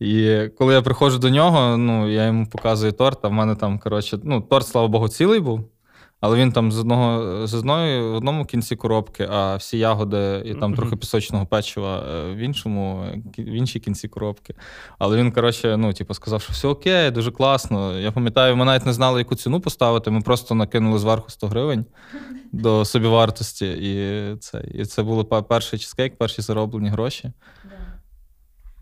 І 0.00 0.46
коли 0.58 0.74
я 0.74 0.82
приходжу 0.82 1.18
до 1.18 1.30
нього, 1.30 1.76
ну 1.76 2.10
я 2.10 2.26
йому 2.26 2.46
показую 2.46 2.92
торт, 2.92 3.18
а 3.22 3.28
в 3.28 3.32
мене 3.32 3.54
там, 3.54 3.78
коротше, 3.78 4.18
ну, 4.22 4.40
торт, 4.40 4.66
слава 4.66 4.88
Богу, 4.88 5.08
цілий 5.08 5.40
був. 5.40 5.70
Але 6.20 6.36
він 6.36 6.52
там 6.52 6.72
з 6.72 6.78
одного 6.78 7.46
з 7.46 7.54
одної 7.54 8.00
в 8.00 8.14
одному 8.14 8.44
кінці 8.44 8.76
коробки, 8.76 9.28
а 9.30 9.56
всі 9.56 9.78
ягоди 9.78 10.42
і 10.44 10.54
там 10.54 10.72
mm-hmm. 10.72 10.76
трохи 10.76 10.96
пісочного 10.96 11.46
печива 11.46 11.98
е, 11.98 12.34
в 12.34 12.36
іншому, 12.36 13.04
в 13.38 13.52
іншій 13.52 13.80
кінці 13.80 14.08
коробки. 14.08 14.54
Але 14.98 15.16
він, 15.16 15.32
коротше, 15.32 15.76
ну, 15.76 15.92
типу, 15.92 16.14
сказав, 16.14 16.42
що 16.42 16.52
все 16.52 16.68
окей, 16.68 17.10
дуже 17.10 17.30
класно. 17.30 17.98
Я 17.98 18.12
пам'ятаю, 18.12 18.56
ми 18.56 18.64
навіть 18.64 18.86
не 18.86 18.92
знали, 18.92 19.18
яку 19.18 19.34
ціну 19.34 19.60
поставити. 19.60 20.10
Ми 20.10 20.20
просто 20.20 20.54
накинули 20.54 20.98
зверху 20.98 21.30
100 21.30 21.46
гривень 21.46 21.84
до 22.52 22.84
собівартості. 22.84 23.66
І 23.66 24.36
це 24.36 24.64
і 24.74 24.84
це 24.84 25.02
було 25.02 25.24
перший 25.24 25.78
чизкейк, 25.78 26.18
перші 26.18 26.42
зароблені 26.42 26.88
гроші. 26.88 27.32
Yeah. 27.66 27.98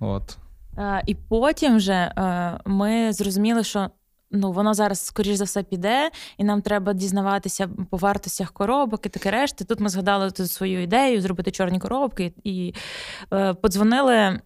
От. 0.00 0.38
А, 0.76 1.00
І 1.06 1.14
потім 1.14 1.76
вже 1.76 1.92
е, 1.92 2.58
ми 2.64 3.12
зрозуміли, 3.12 3.64
що 3.64 3.90
ну 4.31 4.52
воно 4.52 4.75
зараз, 4.75 5.06
скоріш 5.06 5.37
за 5.37 5.44
все, 5.44 5.62
піде, 5.62 6.11
і 6.38 6.44
нам 6.44 6.62
треба 6.62 6.93
дізнаватися 6.93 7.69
по 7.90 7.96
вартостях 7.96 8.52
коробок 8.52 9.06
і 9.06 9.08
таке 9.08 9.31
решти. 9.31 9.64
Тут 9.64 9.81
ми 9.81 9.88
згадали 9.88 10.30
свою 10.30 10.83
ідею 10.83 11.21
зробити 11.21 11.50
чорні 11.50 11.78
коробки 11.78 12.33
і 12.45 12.75
е, 13.33 13.54
подзвонили. 13.54 14.40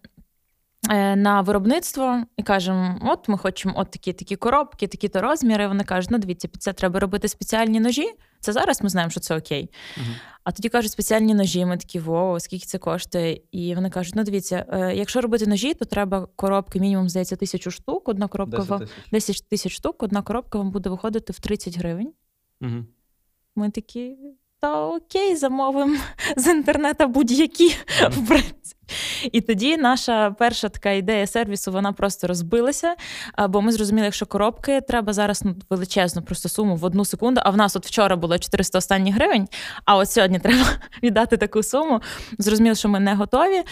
Е, 0.89 1.15
на 1.15 1.41
виробництво 1.41 2.23
і 2.37 2.43
кажемо: 2.43 2.99
от 3.01 3.27
ми 3.27 3.37
хочемо 3.37 3.73
от 3.77 3.91
такі 3.91 4.13
такі 4.13 4.35
коробки, 4.35 4.87
такі-то 4.87 5.21
розміри. 5.21 5.67
Вони 5.67 5.83
кажуть, 5.83 6.11
ну 6.11 6.17
дивіться, 6.17 6.47
під 6.47 6.63
це 6.63 6.73
треба 6.73 6.99
робити 6.99 7.27
спеціальні 7.27 7.79
ножі. 7.79 8.13
Це 8.39 8.53
зараз 8.53 8.81
ми 8.81 8.89
знаємо, 8.89 9.11
що 9.11 9.19
це 9.19 9.37
окей. 9.37 9.69
Uh-huh. 9.97 10.15
А 10.43 10.51
тоді 10.51 10.69
кажуть, 10.69 10.91
спеціальні 10.91 11.33
ножі. 11.33 11.65
Ми 11.65 11.77
такі, 11.77 11.99
воу, 11.99 12.39
скільки 12.39 12.65
це 12.65 12.77
коштує? 12.77 13.41
І 13.51 13.75
вони 13.75 13.89
кажуть: 13.89 14.13
ну 14.15 14.23
дивіться, 14.23 14.65
е, 14.69 14.95
якщо 14.95 15.21
робити 15.21 15.47
ножі, 15.47 15.73
то 15.73 15.85
треба 15.85 16.27
коробки, 16.35 16.79
мінімум 16.79 17.09
здається, 17.09 17.35
тисячу 17.35 17.71
штук. 17.71 18.09
Одна 18.09 18.27
коробка 18.27 18.57
10 18.57 18.79
тисяч. 18.79 18.91
10 19.11 19.49
тисяч 19.49 19.73
штук, 19.73 20.03
одна 20.03 20.21
коробка 20.21 20.57
вам 20.57 20.71
буде 20.71 20.89
виходити 20.89 21.33
в 21.33 21.39
30 21.39 21.77
гривень. 21.77 22.13
Uh-huh. 22.61 22.83
Ми 23.55 23.69
такі. 23.69 24.17
Та 24.61 24.87
окей, 24.87 25.35
замовимо 25.35 25.97
з 26.37 26.47
інтернету 26.47 27.07
будь-які. 27.07 27.67
Mm-hmm. 27.69 28.43
І 29.31 29.41
тоді 29.41 29.77
наша 29.77 30.31
перша 30.31 30.69
така 30.69 30.91
ідея 30.91 31.27
сервісу 31.27 31.71
вона 31.71 31.91
просто 31.91 32.27
розбилася. 32.27 32.95
Бо 33.49 33.61
ми 33.61 33.71
зрозуміли, 33.71 34.05
якщо 34.05 34.25
коробки 34.25 34.81
треба 34.81 35.13
зараз 35.13 35.43
ну, 35.45 35.55
величезну 35.69 36.21
просто 36.21 36.49
суму 36.49 36.75
в 36.75 36.85
одну 36.85 37.05
секунду. 37.05 37.41
А 37.43 37.49
в 37.49 37.57
нас 37.57 37.75
от 37.75 37.85
вчора 37.85 38.15
було 38.15 38.37
400 38.37 38.77
останніх 38.77 39.15
гривень, 39.15 39.47
а 39.85 39.97
от 39.97 40.11
сьогодні 40.11 40.39
треба 40.39 40.65
віддати 41.03 41.37
таку 41.37 41.63
суму. 41.63 42.01
Зрозуміли, 42.37 42.75
що 42.75 42.89
ми 42.89 42.99
не 42.99 43.15
готові. 43.15 43.63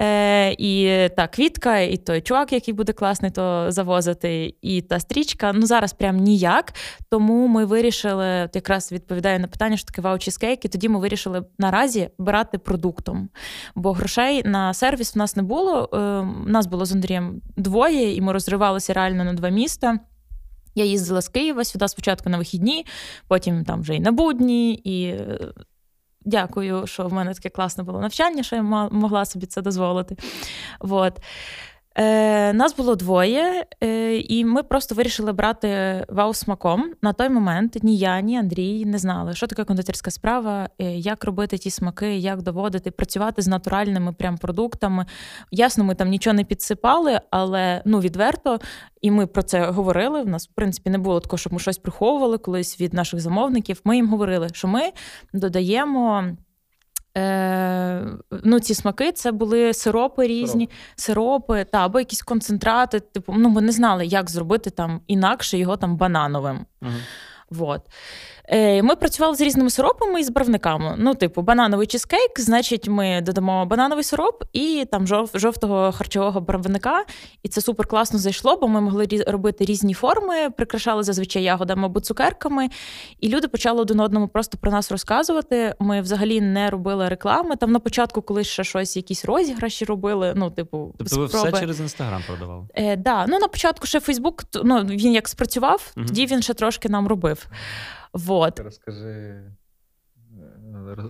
Е, 0.00 0.52
І 0.58 1.08
та 1.16 1.26
квітка, 1.26 1.78
і 1.78 1.96
той 1.96 2.20
чувак, 2.20 2.52
який 2.52 2.74
буде 2.74 2.92
класний, 2.92 3.30
то 3.30 3.66
завозити, 3.68 4.54
і 4.62 4.82
та 4.82 5.00
стрічка. 5.00 5.52
Ну 5.52 5.66
зараз 5.66 5.92
прям 5.92 6.16
ніяк. 6.16 6.72
Тому 7.10 7.46
ми 7.46 7.64
вирішили, 7.64 8.50
якраз 8.54 8.92
відповідаю 8.92 9.40
на 9.40 9.48
питання, 9.48 9.76
що 9.76 9.86
таке 9.86 10.02
вау-чізкейк, 10.02 10.58
і 10.64 10.68
тоді 10.68 10.88
ми 10.88 10.98
вирішили 10.98 11.44
наразі 11.58 12.08
брати 12.18 12.58
продуктом. 12.58 13.28
Бо 13.74 13.92
грошей 13.92 14.42
на 14.44 14.63
сервіс 14.72 15.14
в 15.14 15.18
нас 15.18 15.36
не 15.36 15.42
було. 15.42 15.88
У 15.92 15.96
е, 15.96 16.28
нас 16.50 16.66
було 16.66 16.84
з 16.84 16.92
Андрієм 16.92 17.42
двоє, 17.56 18.14
і 18.14 18.20
ми 18.20 18.32
розривалися 18.32 18.92
реально 18.92 19.24
на 19.24 19.32
два 19.32 19.48
міста. 19.48 19.98
Я 20.74 20.84
їздила 20.84 21.20
з 21.20 21.28
Києва 21.28 21.64
сюди 21.64 21.88
спочатку 21.88 22.30
на 22.30 22.38
вихідні, 22.38 22.86
потім 23.28 23.64
там 23.64 23.80
вже 23.80 23.94
і 23.94 24.00
на 24.00 24.12
будні. 24.12 24.74
І 24.74 25.06
е, 25.06 25.38
дякую, 26.24 26.86
що 26.86 27.06
в 27.06 27.12
мене 27.12 27.34
таке 27.34 27.48
класне 27.48 27.84
було 27.84 28.00
навчання, 28.00 28.42
що 28.42 28.56
я 28.56 28.62
могла 28.62 29.24
собі 29.24 29.46
це 29.46 29.62
дозволити. 29.62 30.16
Вот. 30.80 31.20
Е, 31.96 32.52
Нас 32.52 32.76
було 32.76 32.96
двоє, 32.96 33.64
е, 33.82 34.16
і 34.18 34.44
ми 34.44 34.62
просто 34.62 34.94
вирішили 34.94 35.32
брати 35.32 36.04
вау 36.08 36.34
смаком. 36.34 36.92
На 37.02 37.12
той 37.12 37.28
момент 37.28 37.78
ні 37.82 37.96
я, 37.96 38.20
ні 38.20 38.38
Андрій 38.38 38.84
не 38.84 38.98
знали, 38.98 39.34
що 39.34 39.46
таке 39.46 39.64
кондитерська 39.64 40.10
справа, 40.10 40.68
е, 40.78 40.84
як 40.84 41.24
робити 41.24 41.58
ті 41.58 41.70
смаки, 41.70 42.16
як 42.16 42.42
доводити, 42.42 42.90
працювати 42.90 43.42
з 43.42 43.48
натуральними 43.48 44.12
прям 44.12 44.38
продуктами. 44.38 45.06
Ясно, 45.50 45.84
ми 45.84 45.94
там 45.94 46.08
нічого 46.08 46.34
не 46.34 46.44
підсипали, 46.44 47.20
але 47.30 47.82
ну 47.84 48.00
відверто, 48.00 48.58
і 49.00 49.10
ми 49.10 49.26
про 49.26 49.42
це 49.42 49.66
говорили. 49.66 50.22
В 50.22 50.28
нас, 50.28 50.48
в 50.48 50.50
принципі, 50.54 50.90
не 50.90 50.98
було 50.98 51.20
такого, 51.20 51.38
щоб 51.38 51.52
ми 51.52 51.58
щось 51.58 51.78
приховували 51.78 52.38
колись 52.38 52.80
від 52.80 52.94
наших 52.94 53.20
замовників. 53.20 53.80
Ми 53.84 53.96
їм 53.96 54.08
говорили, 54.08 54.48
що 54.52 54.68
ми 54.68 54.92
додаємо. 55.32 56.24
Е, 57.16 58.06
ну, 58.44 58.60
Ці 58.60 58.74
смаки 58.74 59.12
це 59.12 59.32
були 59.32 59.74
сиропи 59.74 60.26
різні, 60.26 60.68
Сироп. 60.96 61.44
сиропи, 61.44 61.66
та, 61.72 61.84
або 61.84 61.98
якісь 61.98 62.22
концентрати. 62.22 63.00
Типу, 63.00 63.34
ну, 63.36 63.48
ми 63.48 63.62
не 63.62 63.72
знали, 63.72 64.06
як 64.06 64.30
зробити 64.30 64.70
там 64.70 65.00
інакше 65.06 65.58
його 65.58 65.76
там 65.76 65.96
банановим. 65.96 66.66
Угу. 66.82 66.90
Вот. 67.50 67.80
Е, 68.48 68.82
ми 68.82 68.96
працювали 68.96 69.36
з 69.36 69.40
різними 69.40 69.70
сиропами 69.70 70.20
і 70.20 70.24
з 70.24 70.30
барвниками. 70.30 70.94
Ну, 70.98 71.14
типу, 71.14 71.42
банановий 71.42 71.86
чизкейк, 71.86 72.40
значить, 72.40 72.88
ми 72.88 73.20
додамо 73.20 73.66
банановий 73.66 74.04
сироп 74.04 74.44
і 74.52 74.86
там 74.90 75.06
жов, 75.06 75.30
жовтого 75.34 75.92
харчового 75.92 76.40
барвника. 76.40 77.04
І 77.42 77.48
це 77.48 77.60
супер 77.60 77.86
класно 77.86 78.18
зайшло, 78.18 78.56
бо 78.56 78.68
ми 78.68 78.80
могли 78.80 79.06
робити 79.26 79.64
різні 79.64 79.94
форми, 79.94 80.50
прикрашали 80.50 81.02
зазвичай 81.02 81.42
ягодами 81.42 81.86
або 81.86 82.00
цукерками. 82.00 82.68
І 83.20 83.28
люди 83.28 83.48
почали 83.48 83.80
один 83.80 84.00
одному 84.00 84.28
просто 84.28 84.58
про 84.58 84.70
нас 84.70 84.92
розказувати. 84.92 85.74
Ми 85.78 86.00
взагалі 86.00 86.40
не 86.40 86.70
робили 86.70 87.08
реклами. 87.08 87.56
Там 87.56 87.72
на 87.72 87.78
початку, 87.78 88.22
коли 88.22 88.44
ще 88.44 88.64
щось, 88.64 88.96
якісь 88.96 89.24
розіграші 89.24 89.84
робили. 89.84 90.32
Ну, 90.36 90.50
типу, 90.50 90.94
тобто 90.98 91.16
ви 91.16 91.26
все 91.26 91.52
через 91.52 91.80
інстаграм 91.80 92.22
продавали? 92.26 92.66
Е, 92.74 92.96
Да, 92.96 93.26
ну 93.26 93.38
на 93.38 93.48
початку 93.48 93.86
ще 93.86 94.00
Фейсбук, 94.00 94.44
ну 94.64 94.84
він 94.84 95.12
як 95.12 95.28
спрацював, 95.28 95.92
угу. 95.96 96.06
тоді 96.06 96.26
він 96.26 96.42
ще 96.42 96.54
трошки 96.54 96.88
нам 96.88 97.08
робив. 97.08 97.46
Вот. 98.14 98.60
Розкажи 98.60 99.52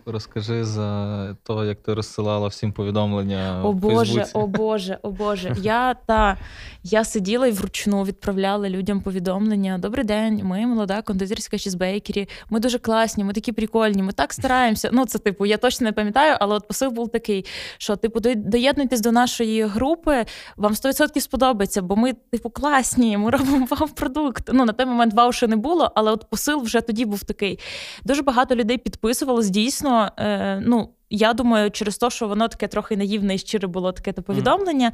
Розкажи 0.07 0.65
за 0.65 1.35
те, 1.43 1.53
як 1.53 1.83
ти 1.83 1.95
розсилала 1.95 2.49
всім 2.49 2.73
повідомлення. 2.73 3.61
О 3.65 3.71
в 3.71 3.75
Боже, 3.75 4.15
Фейсбуці. 4.15 4.31
о 4.35 4.47
Боже, 4.47 4.99
о 5.03 5.11
Боже. 5.11 5.57
Я 5.63 5.95
та 5.95 6.37
я 6.83 7.05
сиділа 7.05 7.47
і 7.47 7.51
вручну 7.51 8.05
відправляла 8.05 8.69
людям 8.69 9.01
повідомлення. 9.01 9.79
Добрий 9.79 10.05
день, 10.05 10.41
ми 10.45 10.67
молода 10.67 11.03
кондитерська 11.03 11.59
чізбейкері. 11.59 12.29
Ми 12.51 12.61
дуже 12.61 12.79
класні, 12.79 13.25
ми 13.25 13.33
такі 13.33 13.53
прикольні, 13.53 14.03
ми 14.03 14.13
так 14.13 14.33
стараємося. 14.33 14.91
Ну, 14.93 15.07
це 15.07 15.19
типу, 15.19 15.47
я 15.47 15.57
точно 15.57 15.85
не 15.85 15.93
пам'ятаю, 15.93 16.37
але 16.41 16.55
от 16.55 16.69
посил 16.69 16.91
був 16.91 17.09
такий, 17.09 17.45
що 17.79 17.97
типу, 17.97 18.21
доєднуйтесь 18.37 19.01
до 19.01 19.13
нашої 19.13 19.63
групи, 19.63 20.25
вам 20.57 20.73
100% 20.73 21.21
сподобається, 21.21 21.83
бо 21.83 21.97
ми, 21.97 22.13
типу, 22.13 22.51
класні, 22.51 23.17
ми 23.17 23.31
робимо 23.31 23.67
вау-продукт. 23.71 24.51
Ну, 24.53 24.65
на 24.65 24.73
той 24.73 24.87
момент 24.87 25.15
вау 25.15 25.33
ще 25.33 25.47
не 25.47 25.57
було, 25.57 25.93
але 25.95 26.13
от 26.13 26.31
посил 26.31 26.61
вже 26.61 26.81
тоді 26.81 27.05
був 27.05 27.25
такий. 27.25 27.59
Дуже 28.05 28.23
багато 28.23 28.55
людей 28.55 28.79
підписувалось 28.79 29.51
дійсно, 29.65 30.13
е, 30.19 30.61
ну. 30.61 30.91
Я 31.11 31.35
думаю, 31.35 31.71
через 31.71 31.99
те, 31.99 32.11
що 32.11 32.29
воно 32.29 32.49
таке 32.49 32.69
трохи 32.69 32.97
наївне 32.97 33.35
і 33.35 33.39
щире 33.39 33.69
було 33.69 33.93
таке 33.93 34.13
то 34.13 34.23
повідомлення. 34.23 34.93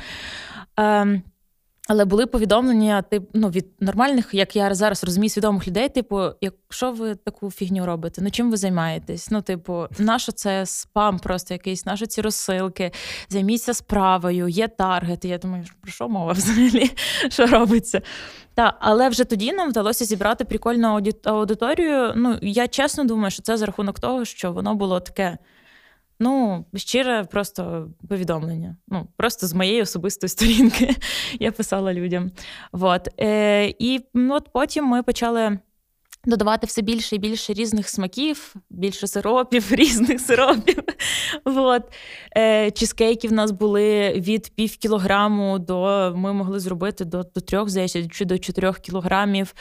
Mm. 0.77 1.17
Е, 1.17 1.23
але 1.91 2.05
були 2.05 2.27
повідомлення 2.27 3.03
тип, 3.03 3.31
ну, 3.35 3.49
від 3.49 3.67
нормальних, 3.81 4.29
як 4.33 4.57
я 4.57 4.75
зараз 4.75 5.05
розумію, 5.05 5.31
свідомих 5.31 5.69
людей, 5.69 5.89
типу, 5.89 6.21
якщо 6.41 6.93
ви 6.93 7.15
таку 7.15 7.51
фігню 7.51 7.87
робите, 7.87 8.23
ну 8.23 8.31
чим 8.31 8.51
ви 8.51 8.57
займаєтесь? 8.57 9.31
Ну, 9.31 9.43
типу, 9.43 9.87
нащо 9.99 10.33
це 10.33 10.67
спам 10.67 11.19
просто 11.19 11.55
якийсь, 11.55 11.87
нащо 11.87 12.07
ці 12.07 12.21
розсилки, 12.21 12.93
займіться 13.29 13.75
справою, 13.75 14.49
є 14.49 14.69
таргет. 14.69 15.25
Я 15.25 15.39
думаю, 15.39 15.65
про 15.81 15.93
що 15.93 16.09
мова 16.09 16.33
взагалі? 16.33 16.91
Що 17.29 17.47
робиться? 17.47 18.03
Та, 18.55 18.77
але 18.81 19.09
вже 19.09 19.25
тоді 19.25 19.53
нам 19.53 19.71
вдалося 19.71 20.05
зібрати 20.05 20.45
прикольну 20.45 21.03
аудиторію. 21.25 22.13
Ну, 22.17 22.39
я 22.43 22.69
чесно 22.69 23.05
думаю, 23.05 23.31
що 23.31 23.43
це 23.43 23.57
за 23.57 23.67
рахунок 23.67 24.01
того, 24.01 24.25
що 24.25 24.53
воно 24.53 24.75
було 24.75 25.01
таке. 25.01 25.39
Ну, 26.23 26.65
щире 26.75 27.25
просто 27.25 27.89
повідомлення. 28.09 28.77
Ну, 28.89 29.07
просто 29.17 29.47
з 29.47 29.55
моєї 29.55 29.83
особистої 29.83 30.29
сторінки 30.29 30.97
я 31.41 31.53
писала 31.53 31.95
людям. 31.95 32.31
Вот. 32.73 33.09
Е, 33.21 33.75
І 33.79 34.01
ну, 34.15 34.35
от 34.35 34.49
потім 34.53 34.85
ми 34.85 35.03
почали 35.03 35.59
додавати 36.25 36.67
все 36.67 36.83
більше 36.83 37.17
і 37.17 37.19
більше 37.19 37.53
різних 37.53 37.89
смаків, 37.89 38.55
більше 38.71 39.07
сиропів, 39.07 39.67
різних 39.75 40.21
сиропів. 40.21 40.83
Вот. 41.45 41.83
Е, 42.37 42.71
Чизкейки 42.71 43.29
в 43.29 43.33
нас 43.33 43.51
були 43.51 44.13
від 44.13 44.53
пів 44.55 44.77
кілограму 44.77 45.59
до 45.59 46.13
ми 46.17 46.33
могли 46.33 46.61
зробити 46.61 47.05
до 47.05 47.23
до 47.23 47.41
трьох, 47.41 47.69
здається, 47.69 48.09
чи 48.09 48.25
до 48.25 48.39
чотирьох 48.39 48.79
кілограмів. 48.79 49.55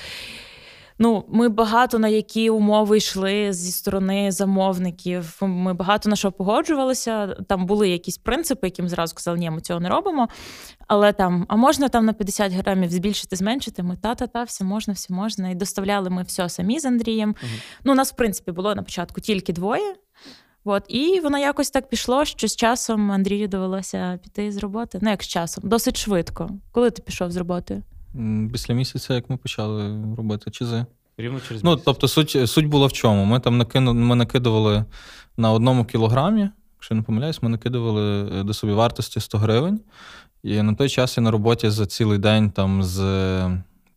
Ну, 1.01 1.25
ми 1.27 1.49
багато 1.49 1.99
на 1.99 2.07
які 2.07 2.49
умови 2.49 2.97
йшли 2.97 3.53
зі 3.53 3.71
сторони 3.71 4.31
замовників. 4.31 5.37
Ми 5.41 5.73
багато 5.73 6.09
на 6.09 6.15
що 6.15 6.31
погоджувалися. 6.31 7.27
Там 7.27 7.65
були 7.65 7.89
якісь 7.89 8.17
принципи, 8.17 8.67
яким 8.67 8.89
зразу 8.89 9.15
казали, 9.15 9.37
ні, 9.37 9.49
ми 9.49 9.61
цього 9.61 9.79
не 9.79 9.89
робимо. 9.89 10.29
Але 10.87 11.13
там, 11.13 11.45
а 11.47 11.55
можна 11.55 11.89
там 11.89 12.05
на 12.05 12.13
50 12.13 12.53
грамів 12.53 12.91
збільшити, 12.91 13.35
зменшити? 13.35 13.83
Ми 13.83 13.97
та-та-та, 13.97 14.43
все 14.43 14.63
можна, 14.63 14.93
все 14.93 15.13
можна. 15.13 15.49
І 15.49 15.55
доставляли 15.55 16.09
ми 16.09 16.23
все 16.23 16.49
самі 16.49 16.79
з 16.79 16.85
Андрієм. 16.85 17.29
Угу. 17.29 17.51
Ну, 17.83 17.91
у 17.91 17.95
нас, 17.95 18.11
в 18.11 18.15
принципі, 18.15 18.51
було 18.51 18.75
на 18.75 18.83
початку 18.83 19.21
тільки 19.21 19.53
двоє. 19.53 19.95
От, 20.63 20.83
і 20.87 21.19
воно 21.19 21.37
якось 21.37 21.71
так 21.71 21.89
пішло, 21.89 22.25
що 22.25 22.47
з 22.47 22.55
часом 22.55 23.11
Андрію 23.11 23.47
довелося 23.47 24.19
піти 24.23 24.51
з 24.51 24.57
роботи. 24.57 24.99
Ну, 25.01 25.09
як 25.09 25.23
з 25.23 25.27
часом, 25.27 25.63
досить 25.67 25.97
швидко. 25.97 26.49
Коли 26.71 26.91
ти 26.91 27.01
пішов 27.01 27.31
з 27.31 27.37
роботи? 27.37 27.81
Після 28.51 28.73
місяця, 28.73 29.13
як 29.13 29.29
ми 29.29 29.37
почали 29.37 30.05
робити 30.17 30.51
чизи. 30.51 30.85
Рівно 31.17 31.39
через 31.47 31.63
Ну, 31.63 31.75
тобто, 31.75 32.07
суть 32.07 32.49
суть 32.49 32.67
була 32.67 32.87
в 32.87 32.93
чому? 32.93 33.25
Ми 33.25 33.39
там 33.39 33.57
накину, 33.57 33.93
ми 33.93 34.15
накидували 34.15 34.85
на 35.37 35.51
одному 35.51 35.85
кілограмі, 35.85 36.49
якщо 36.77 36.95
не 36.95 37.01
помиляюсь, 37.01 37.41
ми 37.41 37.49
накидували 37.49 38.29
е, 38.39 38.43
до 38.43 38.53
собі 38.53 38.73
вартості 38.73 39.19
100 39.19 39.37
гривень. 39.37 39.79
І 40.43 40.61
на 40.61 40.73
той 40.73 40.89
час 40.89 41.17
я 41.17 41.23
на 41.23 41.31
роботі 41.31 41.69
за 41.69 41.85
цілий 41.85 42.17
день 42.17 42.51
там 42.51 42.83
з 42.83 43.01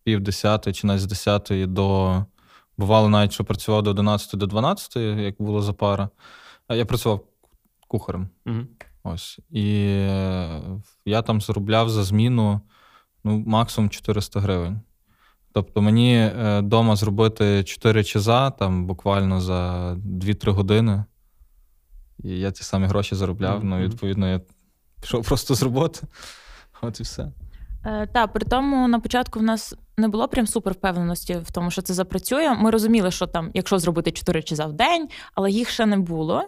пів 0.04 0.20
десятої 0.20 0.74
чи 0.74 0.86
навіть 0.86 1.00
з 1.00 1.06
десятої 1.06 1.66
до. 1.66 2.24
Бувало 2.78 3.08
навіть, 3.08 3.32
що 3.32 3.44
працював 3.44 3.82
до 3.82 3.90
11 3.90 4.38
до 4.38 4.46
12, 4.46 4.96
як 4.96 5.34
було 5.38 5.62
за 5.62 5.72
пара. 5.72 6.08
Я 6.68 6.86
працював 6.86 7.20
кухарем. 7.88 8.28
Угу. 8.46 8.56
Ось. 9.04 9.38
І 9.50 9.84
е, 9.84 10.60
я 11.04 11.22
там 11.22 11.40
заробляв 11.40 11.90
за 11.90 12.04
зміну 12.04 12.60
ну, 13.24 13.42
максимум 13.46 13.90
400 13.90 14.40
гривень. 14.40 14.80
Тобто 15.52 15.82
мені 15.82 16.30
вдома 16.58 16.92
е, 16.92 16.96
зробити 16.96 17.64
4 17.64 18.04
чиза 18.04 18.50
там 18.50 18.86
буквально 18.86 19.40
за 19.40 19.92
2-3 19.94 20.50
години. 20.50 21.04
І 22.24 22.28
я 22.28 22.52
ці 22.52 22.62
самі 22.62 22.86
гроші 22.86 23.14
заробляв. 23.14 23.60
Mm-hmm. 23.60 23.64
Ну, 23.64 23.78
відповідно, 23.78 24.28
я 24.28 24.40
пішов 25.00 25.24
просто 25.24 25.54
з 25.54 25.62
роботи. 25.62 26.00
От 26.82 27.00
і 27.00 27.02
все. 27.02 27.32
Е, 27.84 28.06
Так, 28.06 28.32
при 28.32 28.46
тому 28.46 28.88
на 28.88 29.00
початку 29.00 29.38
в 29.38 29.42
нас 29.42 29.74
не 29.96 30.08
було 30.08 30.28
прям 30.28 30.46
супер 30.46 30.72
впевненості 30.72 31.34
в 31.34 31.50
тому, 31.50 31.70
що 31.70 31.82
це 31.82 31.94
запрацює. 31.94 32.54
Ми 32.54 32.70
розуміли, 32.70 33.10
що 33.10 33.26
там, 33.26 33.50
якщо 33.54 33.78
зробити 33.78 34.10
4 34.10 34.42
часа 34.42 34.66
в 34.66 34.72
день, 34.72 35.08
але 35.34 35.50
їх 35.50 35.70
ще 35.70 35.86
не 35.86 35.96
було. 35.96 36.42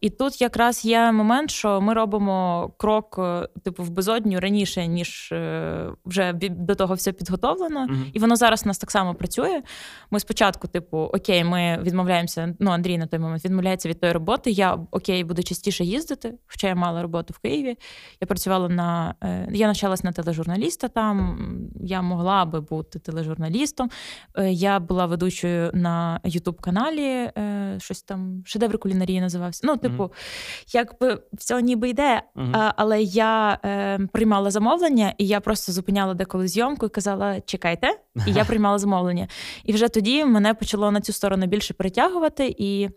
І 0.00 0.10
тут 0.10 0.40
якраз 0.40 0.84
є 0.84 1.12
момент, 1.12 1.50
що 1.50 1.80
ми 1.80 1.94
робимо 1.94 2.70
крок, 2.76 3.16
е, 3.18 3.48
типу, 3.64 3.82
в 3.82 3.90
безодню 3.90 4.40
раніше, 4.40 4.86
ніж 4.86 5.32
е, 5.32 5.90
вже 6.04 6.32
до 6.50 6.74
того 6.74 6.94
все 6.94 7.12
підготовлено. 7.12 7.86
uh 7.86 8.10
І 8.12 8.18
воно 8.18 8.36
зараз 8.36 8.62
у 8.64 8.68
нас 8.68 8.78
так 8.78 8.90
само 8.90 9.14
працює. 9.14 9.62
Ми 10.10 10.20
спочатку, 10.20 10.68
типу, 10.68 10.98
окей, 10.98 11.44
ми 11.44 11.78
відмовляємося. 11.82 12.54
Ну, 12.60 12.70
Андрій 12.70 12.98
на 12.98 13.06
той 13.06 13.20
момент 13.20 13.44
відмовляється 13.44 13.88
від 13.88 14.00
тої 14.00 14.12
роботи. 14.12 14.50
Я 14.50 14.78
окей, 14.90 15.24
буду 15.24 15.42
частіше 15.42 15.84
їздити, 15.84 16.34
хоча 16.46 16.68
я 16.68 16.74
мала 16.74 17.02
роботу 17.02 17.34
в 17.36 17.38
Києві. 17.38 17.76
Я 18.20 18.26
працювала 18.26 18.68
на 18.68 19.14
е, 19.22 19.48
я 19.52 19.66
навчалась 19.66 20.04
на 20.04 20.12
тележурналіста 20.12 20.88
там. 20.88 21.38
Я 21.80 22.02
могла 22.02 22.44
би 22.44 22.60
бути 22.60 22.85
бути 22.86 22.98
тележурналістом. 22.98 23.90
Е, 24.38 24.52
я 24.52 24.80
була 24.80 25.06
ведучою 25.06 25.70
на 25.74 26.20
Ютуб-каналі, 26.24 27.02
е, 27.02 27.76
щось 27.78 28.02
там 28.02 28.42
шедевр 28.46 28.78
кулінарії 28.78 29.20
називався. 29.20 29.60
Ну, 29.64 29.76
типу, 29.76 30.02
mm-hmm. 30.02 30.74
якби 30.74 31.22
все 31.32 31.62
ніби 31.62 31.88
йде. 31.88 32.22
Mm-hmm. 32.36 32.72
Але 32.76 33.02
я 33.02 33.58
е, 33.64 33.98
приймала 34.12 34.50
замовлення, 34.50 35.14
і 35.18 35.26
я 35.26 35.40
просто 35.40 35.72
зупиняла 35.72 36.14
деколи 36.14 36.48
зйомку 36.48 36.86
і 36.86 36.88
казала: 36.88 37.40
чекайте, 37.40 37.88
і 38.26 38.32
я 38.32 38.44
приймала 38.50 38.78
замовлення. 38.78 39.28
І 39.64 39.72
вже 39.72 39.88
тоді 39.88 40.24
мене 40.24 40.54
почало 40.54 40.90
на 40.90 41.00
цю 41.00 41.12
сторону 41.12 41.46
більше 41.46 41.74
притягувати. 41.74 42.54
і 42.58 42.88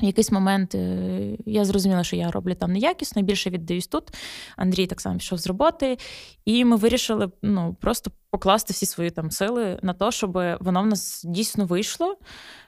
в 0.00 0.04
якийсь 0.04 0.32
момент 0.32 0.74
е, 0.74 1.36
я 1.46 1.64
зрозуміла, 1.64 2.04
що 2.04 2.16
я 2.16 2.30
роблю 2.30 2.54
там 2.54 2.72
неякісно, 2.72 3.22
більше 3.22 3.50
віддаюсь 3.50 3.86
тут. 3.86 4.04
Андрій 4.56 4.86
так 4.86 5.00
само 5.00 5.18
пішов 5.18 5.38
з 5.38 5.46
роботи, 5.46 5.98
і 6.44 6.64
ми 6.64 6.76
вирішили 6.76 7.30
ну, 7.42 7.76
просто 7.80 8.10
покласти 8.30 8.72
всі 8.72 8.86
свої 8.86 9.10
там 9.10 9.30
сили 9.30 9.78
на 9.82 9.92
те, 9.92 10.10
щоб 10.10 10.32
воно 10.60 10.82
в 10.82 10.86
нас 10.86 11.24
дійсно 11.28 11.66
вийшло. 11.66 12.16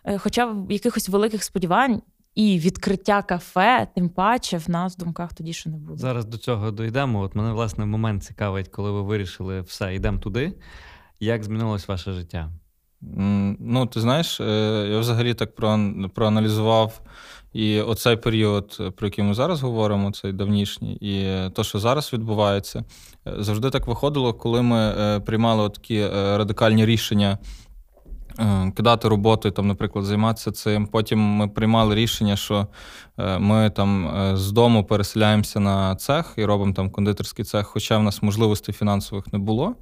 Е, 0.05 0.19
хоча 0.19 0.47
в 0.47 0.73
якихось 0.73 1.09
великих 1.09 1.45
сподівань 1.45 2.03
І 2.35 2.59
відкриття 2.59 3.23
кафе, 3.23 3.89
тим 3.95 4.09
паче, 4.09 4.59
в 4.59 4.71
нас 4.71 4.97
в 4.97 4.99
думках 4.99 5.35
тоді 5.35 5.53
ще 5.53 5.71
не 5.71 5.77
було. 5.77 5.97
Зараз 5.97 6.25
до 6.25 6.39
цього 6.39 6.71
дійдемо. 6.71 7.21
От 7.21 7.35
мене 7.35 7.53
власне 7.53 7.87
момент 7.87 8.25
цікавить, 8.25 8.69
коли 8.69 8.91
ви 8.91 9.03
вирішили 9.03 9.61
все, 9.61 9.95
йдемо 9.95 10.19
туди. 10.19 10.53
Як 11.21 11.45
змінилось 11.45 11.89
ваше 11.89 12.13
життя? 12.13 12.51
Ну, 13.03 13.87
ти 13.87 14.01
знаєш, 14.01 14.41
е, 14.41 14.45
я 14.91 14.99
взагалі 14.99 15.35
так 15.35 15.57
проаналізував 16.15 17.01
і 17.53 17.81
оцей 17.81 18.17
період, 18.17 18.95
про 18.97 19.07
який 19.07 19.25
ми 19.25 19.35
зараз 19.35 19.63
говоримо, 19.63 20.13
цей 20.13 20.33
давнішній, 20.33 20.99
і 21.01 21.51
то, 21.51 21.65
що 21.65 21.79
зараз 21.79 22.13
відбувається, 22.13 22.85
е, 23.27 23.35
завжди 23.39 23.71
так 23.71 23.87
виходило, 23.87 24.35
коли 24.35 24.63
ми 24.63 24.79
е, 24.79 25.21
приймали 25.21 25.71
такі 25.71 26.07
радикальні 26.09 26.87
рішення. 26.87 27.39
Кидати 28.77 29.09
роботу, 29.09 29.51
там, 29.51 29.69
наприклад, 29.69 30.05
займатися 30.05 30.53
цим. 30.53 30.87
Потім 30.87 31.19
ми 31.19 31.49
приймали 31.49 31.95
рішення, 31.95 32.37
що 32.37 32.67
ми 33.39 33.71
там 33.71 34.11
з 34.35 34.53
дому 34.53 34.85
переселяємося 34.85 35.61
на 35.61 35.97
цех 35.97 36.35
і 36.37 36.45
робимо 36.45 36.73
там 36.73 36.91
кондитерський 36.91 37.45
цех, 37.45 37.67
хоча 37.67 37.99
в 37.99 38.03
нас 38.03 38.23
можливостей 38.23 38.75
фінансових 38.75 39.33
не 39.33 39.39
було. 39.39 39.75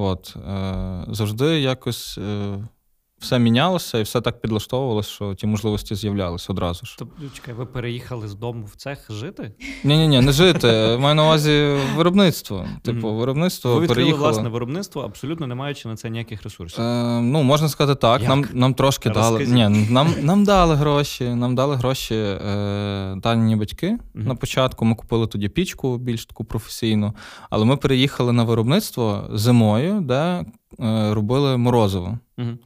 От, 0.00 0.36
е, 0.36 1.04
Завжди 1.08 1.60
якось 1.60 2.18
е, 2.18 2.58
все 3.18 3.38
мінялося 3.38 3.98
і 3.98 4.02
все 4.02 4.20
так 4.20 4.40
підлаштовувалося, 4.40 5.10
що 5.10 5.34
ті 5.34 5.46
можливості 5.46 5.94
з'являлися 5.94 6.52
одразу 6.52 6.86
ж. 6.86 6.96
Тобто, 6.98 7.14
чекай, 7.34 7.54
ви 7.54 7.66
переїхали 7.66 8.28
з 8.28 8.34
дому 8.34 8.64
в 8.72 8.76
цех 8.76 9.06
жити? 9.10 9.52
Ні, 9.84 9.96
ні, 9.96 10.08
ні, 10.08 10.20
не 10.20 10.32
жити. 10.32 10.96
Маю 11.00 11.14
на 11.14 11.24
увазі 11.24 11.76
виробництво. 11.96 12.66
Типу, 12.82 13.14
виробництво 13.14 13.74
ви 13.74 13.80
відкрили 13.80 13.94
переїхало. 13.94 14.32
власне 14.32 14.48
виробництво, 14.48 15.02
абсолютно 15.02 15.46
не 15.46 15.54
маючи 15.54 15.88
на 15.88 15.96
це 15.96 16.10
ніяких 16.10 16.42
ресурсів. 16.42 16.80
Е, 16.84 17.20
Ну, 17.20 17.42
можна 17.42 17.68
сказати 17.68 18.00
так. 18.00 18.20
Як? 18.20 18.28
Нам 18.28 18.44
нам 18.52 18.74
трошки 18.74 19.10
дали. 19.10 19.46
Ні, 19.46 19.68
Нам 19.90 20.14
нам 20.20 20.44
дали 20.44 20.74
гроші. 20.74 21.24
Нам 21.24 21.54
дали 21.54 21.76
гроші 21.76 22.14
е, 22.14 23.14
дані 23.16 23.56
батьки 23.56 23.98
на 24.14 24.34
початку. 24.34 24.84
Ми 24.84 24.94
купили 24.94 25.26
тоді 25.26 25.48
пічку 25.48 25.98
більш 25.98 26.26
таку 26.26 26.44
професійну, 26.44 27.14
але 27.50 27.64
ми 27.64 27.76
переїхали 27.76 28.32
на 28.32 28.44
виробництво 28.44 29.24
зимою, 29.32 30.00
де 30.00 30.44
е, 30.80 31.14
робили 31.14 31.56
морозиво. 31.56 32.18
uh 32.38 32.56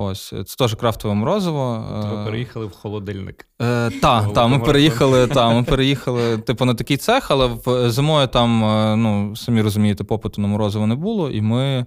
Ось, 0.00 0.28
це 0.28 0.56
теж 0.58 0.74
крафтове 0.74 1.14
морозиво. 1.14 1.84
Ви 1.90 2.20
е, 2.20 2.24
переїхали 2.24 2.66
в 2.66 2.72
холодильник. 2.72 3.46
Е, 3.62 3.90
Так, 3.90 4.32
та, 4.32 4.46
ми 4.46 4.58
переїхали, 4.58 5.26
та, 5.26 5.50
ми 5.50 5.62
переїхали 5.62 6.38
типу, 6.38 6.64
на 6.64 6.74
такий 6.74 6.96
цех, 6.96 7.30
але 7.30 7.46
в 7.46 7.90
зимою 7.90 8.26
там, 8.26 8.64
е, 8.64 8.96
ну, 8.96 9.36
самі 9.36 9.62
розумієте, 9.62 10.04
попиту 10.04 10.40
на 10.40 10.48
морозиво 10.48 10.86
не 10.86 10.94
було, 10.94 11.30
і 11.30 11.40
ми 11.40 11.86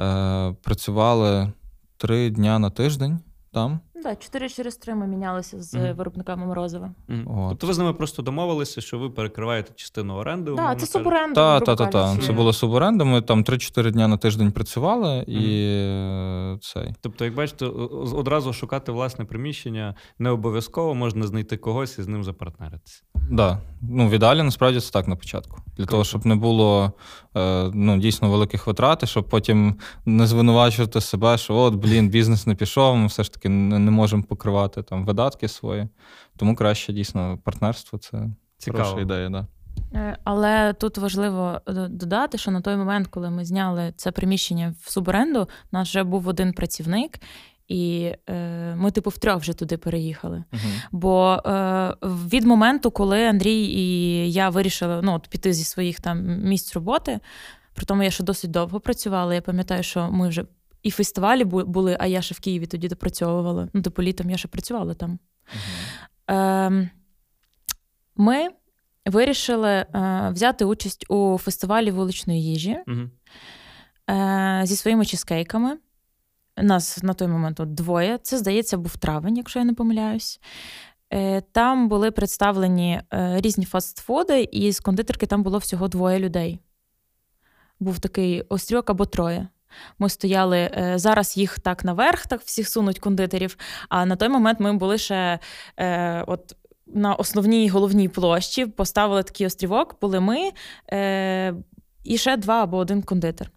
е, 0.00 0.54
працювали 0.62 1.52
три 1.96 2.30
дня 2.30 2.58
на 2.58 2.70
тиждень 2.70 3.18
там. 3.52 3.80
Так, 4.02 4.18
4 4.18 4.48
через 4.48 4.76
3 4.76 4.94
ми 4.94 5.06
мінялися 5.06 5.62
з 5.62 5.74
mm. 5.74 5.96
виробниками 5.96 6.46
морозива. 6.46 6.90
Mm. 7.08 7.48
Тобто 7.48 7.66
ви 7.66 7.72
з 7.72 7.78
ними 7.78 7.92
просто 7.92 8.22
домовилися, 8.22 8.80
що 8.80 8.98
ви 8.98 9.10
перекриваєте 9.10 9.72
частину 9.74 10.14
оренди? 10.14 10.50
Так, 10.54 10.74
да, 10.74 10.74
це 10.74 10.86
суборенда. 10.86 11.60
Так, 11.60 11.64
так, 11.64 11.90
так. 11.90 11.90
Та. 11.90 12.26
Це 12.26 12.32
було 12.32 12.52
суборенда. 12.52 13.04
Ми 13.04 13.22
там 13.22 13.44
3-4 13.44 13.90
дня 13.90 14.08
на 14.08 14.16
тиждень 14.16 14.52
працювали 14.52 15.24
і 15.26 15.38
mm. 15.38 16.58
цей. 16.60 16.94
Тобто, 17.00 17.24
як 17.24 17.34
бачите, 17.34 17.66
одразу 18.14 18.52
шукати 18.52 18.92
власне 18.92 19.24
приміщення 19.24 19.94
не 20.18 20.30
обов'язково 20.30 20.94
можна 20.94 21.26
знайти 21.26 21.56
когось 21.56 21.98
і 21.98 22.02
з 22.02 22.08
ним 22.08 22.24
запартнеритися. 22.24 23.02
Так. 23.14 23.22
Да. 23.30 23.58
Ну, 23.82 24.08
в 24.08 24.10
ідеалі 24.10 24.42
насправді 24.42 24.80
це 24.80 24.90
так 24.90 25.08
на 25.08 25.16
початку. 25.16 25.60
Для 25.66 25.74
Круто. 25.76 25.90
того, 25.90 26.04
щоб 26.04 26.26
не 26.26 26.34
було 26.34 26.92
е, 27.36 27.70
ну, 27.74 27.98
дійсно 27.98 28.30
великих 28.30 28.66
витрат, 28.66 29.08
щоб 29.08 29.28
потім 29.28 29.74
не 30.06 30.26
звинувачувати 30.26 31.00
себе, 31.00 31.38
що 31.38 31.54
от, 31.54 31.74
блін, 31.74 32.08
бізнес 32.08 32.46
не 32.46 32.54
пішов, 32.54 32.96
ми 32.96 33.06
все 33.06 33.22
ж 33.22 33.32
таки 33.32 33.48
не, 33.48 33.78
не 33.78 33.87
можемо 33.90 34.22
покривати 34.22 34.82
там 34.82 35.04
видатки 35.04 35.48
свої. 35.48 35.88
Тому 36.36 36.54
краще 36.54 36.92
дійсно 36.92 37.38
партнерство 37.44 37.98
це 37.98 38.28
Цікаво. 38.58 38.84
хороша 38.84 39.02
ідея. 39.02 39.30
Да. 39.30 39.46
Е, 39.94 40.16
але 40.24 40.72
тут 40.72 40.98
важливо 40.98 41.60
е, 41.68 41.72
додати, 41.72 42.38
що 42.38 42.50
на 42.50 42.60
той 42.60 42.76
момент, 42.76 43.06
коли 43.06 43.30
ми 43.30 43.44
зняли 43.44 43.92
це 43.96 44.12
приміщення 44.12 44.74
в 44.82 44.90
суборенду, 44.90 45.40
у 45.42 45.46
нас 45.72 45.88
вже 45.88 46.04
був 46.04 46.28
один 46.28 46.52
працівник, 46.52 47.20
і 47.68 48.12
е, 48.30 48.74
ми, 48.76 48.90
типу, 48.90 49.10
втрьох 49.10 49.40
вже 49.40 49.52
туди 49.52 49.76
переїхали. 49.76 50.44
Uh-huh. 50.52 50.80
Бо 50.92 51.42
е, 51.46 51.94
від 52.04 52.44
моменту, 52.44 52.90
коли 52.90 53.26
Андрій 53.26 53.64
і 53.64 54.32
я 54.32 54.48
вирішили 54.48 55.00
ну, 55.02 55.14
от, 55.14 55.28
піти 55.28 55.52
зі 55.52 55.64
своїх 55.64 56.00
там 56.00 56.40
місць 56.42 56.74
роботи, 56.74 57.20
при 57.74 57.86
тому 57.86 58.02
я 58.02 58.10
ще 58.10 58.24
досить 58.24 58.50
довго 58.50 58.80
працювала. 58.80 59.34
Я 59.34 59.40
пам'ятаю, 59.40 59.82
що 59.82 60.10
ми 60.10 60.28
вже 60.28 60.44
і 60.82 60.90
фестивалі 60.90 61.44
були, 61.44 61.96
а 62.00 62.06
я 62.06 62.22
ще 62.22 62.34
в 62.34 62.40
Києві 62.40 62.66
тоді 62.66 62.88
допрацьовувала. 62.88 63.68
Ну, 63.72 63.82
типу, 63.82 64.02
літом 64.02 64.30
я 64.30 64.36
ще 64.36 64.48
працювала 64.48 64.94
там. 64.94 65.18
Uh-huh. 66.28 66.34
Е, 66.34 66.90
Ми 68.16 68.48
вирішили 69.06 69.70
е, 69.70 70.30
взяти 70.32 70.64
участь 70.64 71.10
у 71.10 71.38
фестивалі 71.38 71.90
вуличної 71.90 72.44
їжі 72.44 72.78
uh-huh. 72.86 73.08
е, 74.10 74.66
зі 74.66 74.76
своїми 74.76 75.06
чизкейками. 75.06 75.78
Нас 76.56 77.02
на 77.02 77.14
той 77.14 77.28
момент 77.28 77.60
от 77.60 77.74
двоє. 77.74 78.18
Це, 78.18 78.38
здається, 78.38 78.76
був 78.76 78.96
травень, 78.96 79.36
якщо 79.36 79.58
я 79.58 79.64
не 79.64 79.74
помиляюсь. 79.74 80.40
Е, 81.12 81.40
там 81.40 81.88
були 81.88 82.10
представлені 82.10 83.02
е, 83.12 83.40
різні 83.40 83.64
фастфуди, 83.64 84.42
і 84.42 84.72
з 84.72 84.80
кондитерки 84.80 85.26
там 85.26 85.42
було 85.42 85.58
всього 85.58 85.88
двоє 85.88 86.18
людей. 86.18 86.60
Був 87.80 87.98
такий 87.98 88.42
острьок 88.42 88.90
або 88.90 89.06
троє. 89.06 89.48
Ми 89.98 90.08
стояли 90.08 90.58
е, 90.58 90.92
зараз 90.96 91.36
їх 91.36 91.58
так 91.58 91.84
наверх, 91.84 92.26
так 92.26 92.40
всіх 92.40 92.68
сунуть 92.68 92.98
кондитерів. 92.98 93.56
А 93.88 94.06
на 94.06 94.16
той 94.16 94.28
момент 94.28 94.60
ми 94.60 94.72
були 94.72 94.98
ще 94.98 95.38
е, 95.76 96.24
от 96.26 96.56
на 96.86 97.14
основній 97.14 97.68
головній 97.68 98.08
площі, 98.08 98.66
поставили 98.66 99.22
такий 99.22 99.46
острівок, 99.46 99.96
були 100.00 100.20
ми 100.20 100.50
е, 100.92 101.54
і 102.04 102.18
ще 102.18 102.36
два 102.36 102.62
або 102.62 102.76
один 102.76 103.02
кондитер. 103.02 103.50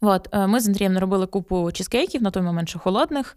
От, 0.00 0.28
е, 0.32 0.46
Ми 0.46 0.60
з 0.60 0.66
Андрієм 0.66 0.92
наробили 0.92 1.26
купу 1.26 1.72
чизкейків, 1.72 2.22
на 2.22 2.30
той 2.30 2.42
момент 2.42 2.68
ще 2.68 2.78
холодних. 2.78 3.36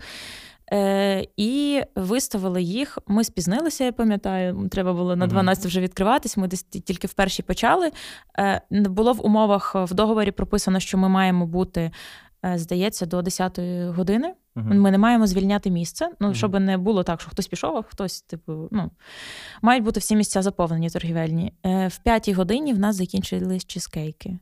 Е, 0.74 1.28
І 1.38 1.82
виставили 1.96 2.62
їх. 2.62 2.98
Ми 3.08 3.24
спізнилися, 3.24 3.84
я 3.84 3.92
пам'ятаю. 3.92 4.70
Треба 4.72 4.94
було 4.94 5.16
на 5.16 5.28
12 5.28 5.66
вже 5.66 5.82
відкриватись. 5.82 6.38
Ми 6.38 6.48
десь 6.48 6.64
тільки 6.64 7.08
в 7.08 7.14
першій 7.14 7.44
почали. 7.44 7.92
Е, 8.40 8.62
Було 8.72 9.14
в 9.14 9.26
умовах 9.26 9.76
в 9.76 9.94
договорі 9.94 10.32
прописано, 10.32 10.80
що 10.80 10.98
ми 10.98 11.10
маємо 11.10 11.46
бути, 11.46 11.92
е, 12.46 12.58
здається, 12.58 13.06
до 13.06 13.20
10-ї 13.20 13.94
години. 13.94 14.34
Uh-huh. 14.56 14.74
Ми 14.74 14.92
не 14.92 14.98
маємо 14.98 15.28
звільняти 15.28 15.72
місце. 15.72 16.10
Ну, 16.20 16.28
uh-huh. 16.28 16.34
щоб 16.34 16.60
не 16.60 16.78
було 16.78 17.04
так, 17.04 17.22
що 17.22 17.30
хтось 17.30 17.48
пішов, 17.48 17.78
а 17.78 17.82
хтось, 17.82 18.22
типу, 18.22 18.68
ну 18.72 18.92
мають 19.62 19.84
бути 19.84 20.00
всі 20.00 20.16
місця 20.16 20.42
заповнені 20.42 20.90
торгівельні. 20.90 21.54
Е, 21.66 21.88
В 21.88 21.98
п'ятій 21.98 22.34
годині 22.34 22.74
в 22.74 22.80
нас 22.80 22.96
закінчились 22.96 23.66
чизкейки. 23.66 24.40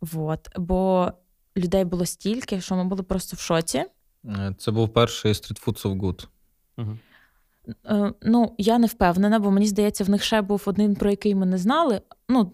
Вот. 0.00 0.48
Бо 0.56 1.12
людей 1.56 1.84
було 1.84 2.06
стільки, 2.06 2.60
що 2.60 2.76
ми 2.76 2.84
були 2.84 3.02
просто 3.02 3.36
в 3.36 3.40
шоці. 3.40 3.84
Е, 4.24 4.54
це 4.58 4.70
був 4.70 4.92
перший 4.92 5.32
Street 5.32 5.66
Foods 5.66 5.82
of 5.82 6.00
Good. 6.00 6.26
Угу. 6.78 6.96
Ну, 8.22 8.54
я 8.58 8.78
не 8.78 8.86
впевнена, 8.86 9.38
бо 9.38 9.50
мені 9.50 9.66
здається, 9.66 10.04
в 10.04 10.10
них 10.10 10.22
ще 10.22 10.42
був 10.42 10.62
один, 10.66 10.94
про 10.94 11.10
який 11.10 11.34
ми 11.34 11.46
не 11.46 11.58
знали. 11.58 12.00
Ну, 12.28 12.52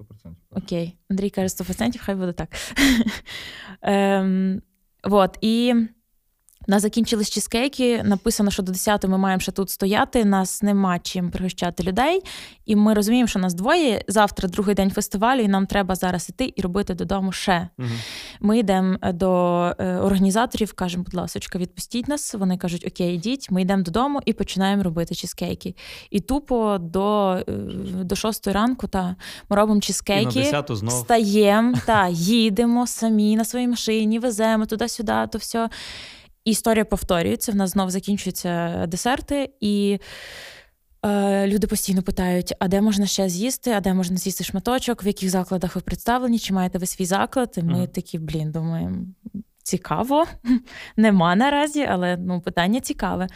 100%. 0.00 0.34
Окей, 0.50 0.96
Андрій 1.10 1.30
каже 1.30 1.46
100%, 1.48 1.98
хай 1.98 2.14
буде 2.14 2.32
так. 2.32 2.48
ем, 3.82 4.62
Вот, 5.04 5.38
і 5.40 5.74
нас 6.68 6.82
закінчились 6.82 7.30
чизкейки, 7.30 8.02
Написано, 8.02 8.50
що 8.50 8.62
до 8.62 8.72
10 8.72 9.08
ми 9.08 9.18
маємо 9.18 9.40
ще 9.40 9.52
тут 9.52 9.70
стояти. 9.70 10.24
Нас 10.24 10.62
нема 10.62 10.98
чим 10.98 11.30
пригощати 11.30 11.82
людей. 11.82 12.20
І 12.66 12.76
ми 12.76 12.94
розуміємо, 12.94 13.28
що 13.28 13.38
нас 13.38 13.54
двоє. 13.54 14.04
Завтра 14.08 14.48
другий 14.48 14.74
день 14.74 14.90
фестивалю, 14.90 15.40
і 15.40 15.48
нам 15.48 15.66
треба 15.66 15.94
зараз 15.94 16.28
іти 16.28 16.52
і 16.56 16.62
робити 16.62 16.94
додому 16.94 17.32
ще. 17.32 17.68
Угу. 17.78 17.88
Ми 18.40 18.58
йдемо 18.58 18.96
е, 19.02 19.12
до 19.12 19.62
е, 19.78 19.96
організаторів, 19.96 20.72
кажемо, 20.72 21.04
будь 21.04 21.14
ласка, 21.14 21.58
відпустіть 21.58 22.08
нас. 22.08 22.34
Вони 22.34 22.58
кажуть, 22.58 22.84
окей, 22.86 23.14
йдіть. 23.14 23.50
Ми 23.50 23.62
йдемо 23.62 23.82
додому 23.82 24.20
і 24.24 24.32
починаємо 24.32 24.82
робити 24.82 25.14
чизкейки. 25.14 25.74
І 26.10 26.20
тупо 26.20 26.78
до 26.80 27.32
е, 27.48 27.52
до 28.04 28.16
6 28.16 28.46
ранку 28.46 28.86
та 28.86 29.16
ми 29.50 29.56
робимо 29.56 29.80
чизкейки, 29.80 30.52
встаємо 30.70 31.74
та 31.86 32.08
їдемо 32.08 32.86
самі 32.86 33.36
на 33.36 33.44
своїй 33.44 33.68
машині, 33.68 34.18
веземо 34.18 34.66
туди-сюди, 34.66 35.28
то 35.32 35.38
все 35.38 35.68
історія 36.50 36.84
повторюється. 36.84 37.52
В 37.52 37.56
нас 37.56 37.70
знов 37.70 37.90
закінчуються 37.90 38.84
десерти, 38.86 39.50
і 39.60 39.98
е, 41.06 41.46
люди 41.46 41.66
постійно 41.66 42.02
питають: 42.02 42.54
а 42.58 42.68
де 42.68 42.80
можна 42.80 43.06
ще 43.06 43.28
з'їсти, 43.28 43.70
а 43.70 43.80
де 43.80 43.94
можна 43.94 44.16
з'їсти 44.16 44.44
шматочок, 44.44 45.04
в 45.04 45.06
яких 45.06 45.30
закладах 45.30 45.76
ви 45.76 45.82
представлені, 45.82 46.38
чи 46.38 46.54
маєте 46.54 46.78
ви 46.78 46.86
свій 46.86 47.06
заклад? 47.06 47.54
І 47.56 47.62
ми 47.62 47.78
mm. 47.78 47.88
такі, 47.88 48.18
блін, 48.18 48.50
думаємо. 48.50 48.96
Цікаво, 49.62 50.26
нема 50.96 51.36
наразі, 51.36 51.82
але 51.90 52.16
ну, 52.16 52.40
питання 52.40 52.80
цікаве. 52.80 53.28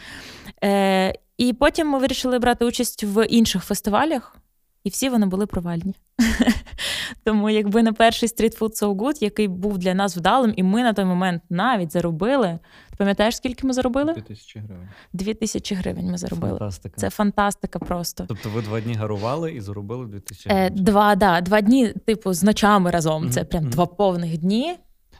Е, 0.63 1.13
І 1.37 1.53
потім 1.53 1.87
ми 1.87 1.99
вирішили 1.99 2.39
брати 2.39 2.65
участь 2.65 3.03
в 3.03 3.25
інших 3.25 3.63
фестивалях. 3.63 4.37
І 4.83 4.89
всі 4.89 5.09
вони 5.09 5.25
були 5.25 5.45
провальні. 5.45 5.95
Тому, 7.23 7.49
якби 7.49 7.83
не 7.83 7.93
перший 7.93 8.29
Street 8.29 8.59
Food 8.59 8.81
So 8.83 8.93
Good, 8.95 9.17
який 9.23 9.47
був 9.47 9.77
для 9.77 9.93
нас 9.93 10.17
вдалим, 10.17 10.53
і 10.55 10.63
ми 10.63 10.83
на 10.83 10.93
той 10.93 11.05
момент 11.05 11.43
навіть 11.49 11.91
заробили. 11.91 12.59
Ти 12.89 12.95
пам'ятаєш, 12.97 13.35
скільки 13.37 13.67
ми 13.67 13.73
заробили? 13.73 14.13
Дві 14.13 14.21
тисячі 14.21 14.59
гривень. 14.59 14.87
Дві 15.13 15.33
тисячі 15.33 15.75
гривень 15.75 16.05
ми 16.11 16.17
заробили. 16.17 16.59
Фантастика. 16.59 16.95
Це 16.97 17.09
фантастика 17.09 17.79
просто. 17.79 18.25
Тобто 18.27 18.49
ви 18.49 18.61
два 18.61 18.81
дні 18.81 18.93
гарували 18.93 19.51
і 19.51 19.61
заробили 19.61 20.05
2000 20.05 20.49
Е, 20.49 20.53
гривень. 20.53 20.83
Два, 20.83 21.15
да, 21.15 21.41
два 21.41 21.61
дні, 21.61 21.87
типу, 22.05 22.33
з 22.33 22.43
ночами 22.43 22.91
разом. 22.91 23.29
Це 23.31 23.39
Мгм, 23.39 23.49
прям 23.49 23.63
мгм. 23.63 23.71
два 23.71 23.85
повних 23.85 24.37
дні. 24.37 24.75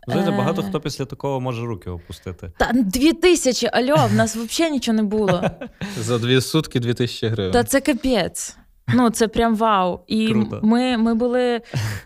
Знаєте, 0.08 0.32
багато 0.32 0.62
Е. 0.62 0.66
хто 0.70 0.80
після 0.82 1.06
такого 1.06 1.40
може 1.42 1.62
руки 1.66 1.90
опустити. 1.90 2.52
Та 2.58 2.72
дві 2.74 3.14
тисячі, 3.14 3.70
альо, 3.74 4.08
в 4.08 4.14
нас 4.14 4.36
взагалі 4.36 4.74
нічого 4.74 4.96
не 4.96 5.04
було. 5.04 5.44
За 6.00 6.20
дві 6.20 6.42
сутки 6.42 6.80
дві 6.80 6.94
тисячі 6.94 7.28
гривень. 7.28 7.54
Та 7.54 7.64
це 7.64 7.82
капець. 7.82 8.58
Ну, 8.88 9.10
це 9.10 9.28
прям 9.28 9.56
вау. 9.56 10.00
І 10.08 10.28
Круто. 10.28 10.60
ми, 10.64 10.98
ми, 10.98 11.14
були, 11.14 11.62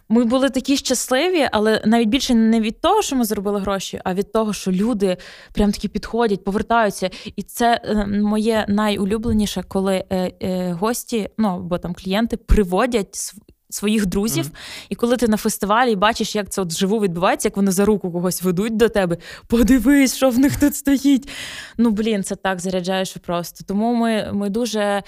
ми 0.10 0.24
були 0.26 0.50
такі 0.50 0.78
щасливі, 0.78 1.48
але 1.52 1.82
навіть 1.86 2.10
більше 2.10 2.34
не 2.36 2.62
від 2.62 2.82
того, 2.82 3.02
що 3.02 3.16
ми 3.16 3.26
заробили 3.26 3.60
гроші, 3.60 4.02
а 4.04 4.14
від 4.14 4.32
того, 4.32 4.54
що 4.54 4.72
люди 4.72 5.18
прям 5.54 5.72
такі 5.72 5.88
підходять, 5.88 6.44
повертаються. 6.44 7.10
І 7.36 7.44
це 7.44 7.82
е, 7.84 8.06
моє 8.06 8.66
найулюбленіше, 8.70 9.64
коли 9.68 10.04
е, 10.10 10.32
е, 10.42 10.72
гості, 10.80 11.30
ну 11.38 11.48
або 11.48 11.78
там 11.78 11.94
клієнти 11.94 12.38
приводять 12.38 13.14
св- 13.16 13.38
своїх 13.70 14.06
друзів. 14.06 14.46
Мгм. 14.46 14.54
І 14.90 14.96
коли 14.96 15.18
ти 15.18 15.28
на 15.28 15.38
фестивалі 15.38 15.92
і 15.92 15.96
бачиш, 15.96 16.36
як 16.36 16.50
це 16.50 16.62
от 16.62 16.70
вживу 16.70 17.00
відбувається, 17.00 17.48
як 17.48 17.58
вони 17.58 17.72
за 17.72 17.86
руку 17.86 18.12
когось 18.12 18.44
ведуть 18.44 18.78
до 18.78 18.90
тебе, 18.90 19.18
подивись, 19.48 20.16
що 20.16 20.30
в 20.30 20.40
них 20.40 20.60
тут 20.60 20.76
стоїть. 20.76 21.30
Ну 21.78 21.90
блін, 21.90 22.24
це 22.24 22.36
так 22.36 22.60
заряджає, 22.60 23.06
що 23.06 23.20
просто. 23.20 23.66
Тому 23.68 23.94
ми, 23.96 24.30
ми 24.34 24.50
дуже. 24.50 25.04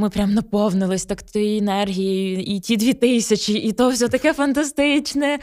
Ми 0.00 0.10
прям 0.10 0.34
наповнились 0.34 1.04
так 1.04 1.22
тією 1.22 1.58
енергією, 1.58 2.40
і 2.40 2.60
ті 2.60 2.76
дві 2.76 2.94
тисячі, 2.94 3.54
і 3.54 3.72
то 3.72 3.90
все 3.90 4.08
таке 4.08 4.34
фантастичне. 4.34 5.38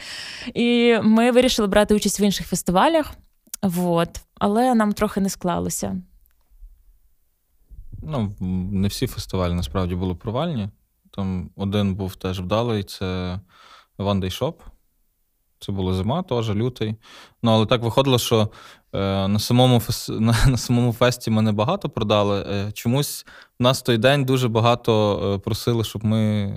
І 0.54 0.96
ми 1.02 1.30
вирішили 1.30 1.68
брати 1.68 1.94
участь 1.94 2.20
в 2.20 2.22
інших 2.22 2.46
фестивалях. 2.46 3.14
Вот. 3.62 4.08
Але 4.34 4.74
нам 4.74 4.92
трохи 4.92 5.20
не 5.20 5.28
склалося. 5.28 6.02
Ну, 8.02 8.34
не 8.72 8.88
всі 8.88 9.06
фестивалі 9.06 9.52
насправді 9.52 9.94
були 9.94 10.14
провальні. 10.14 10.68
Там 11.10 11.50
один 11.56 11.94
був 11.94 12.16
теж 12.16 12.40
вдалий, 12.40 12.82
це 12.82 13.40
One 13.98 14.20
Day 14.20 14.42
Shop. 14.42 14.54
Це 15.60 15.72
була 15.72 15.94
зима, 15.94 16.22
теж 16.22 16.50
лютий. 16.50 16.94
Ну, 17.42 17.50
але 17.50 17.66
так 17.66 17.82
виходило, 17.82 18.18
що 18.18 18.48
е, 18.92 19.28
на, 19.28 19.38
самому 19.38 19.80
фес... 19.80 20.08
на, 20.12 20.34
на 20.46 20.56
самому 20.56 20.92
фесті 20.92 21.30
ми 21.30 21.42
не 21.42 21.52
багато 21.52 21.88
продали. 21.88 22.40
Е, 22.40 22.72
чомусь 22.72 23.26
в 23.60 23.62
нас 23.62 23.82
той 23.82 23.98
день 23.98 24.24
дуже 24.24 24.48
багато 24.48 25.20
е, 25.34 25.38
просили, 25.38 25.84
щоб 25.84 26.04
ми 26.04 26.52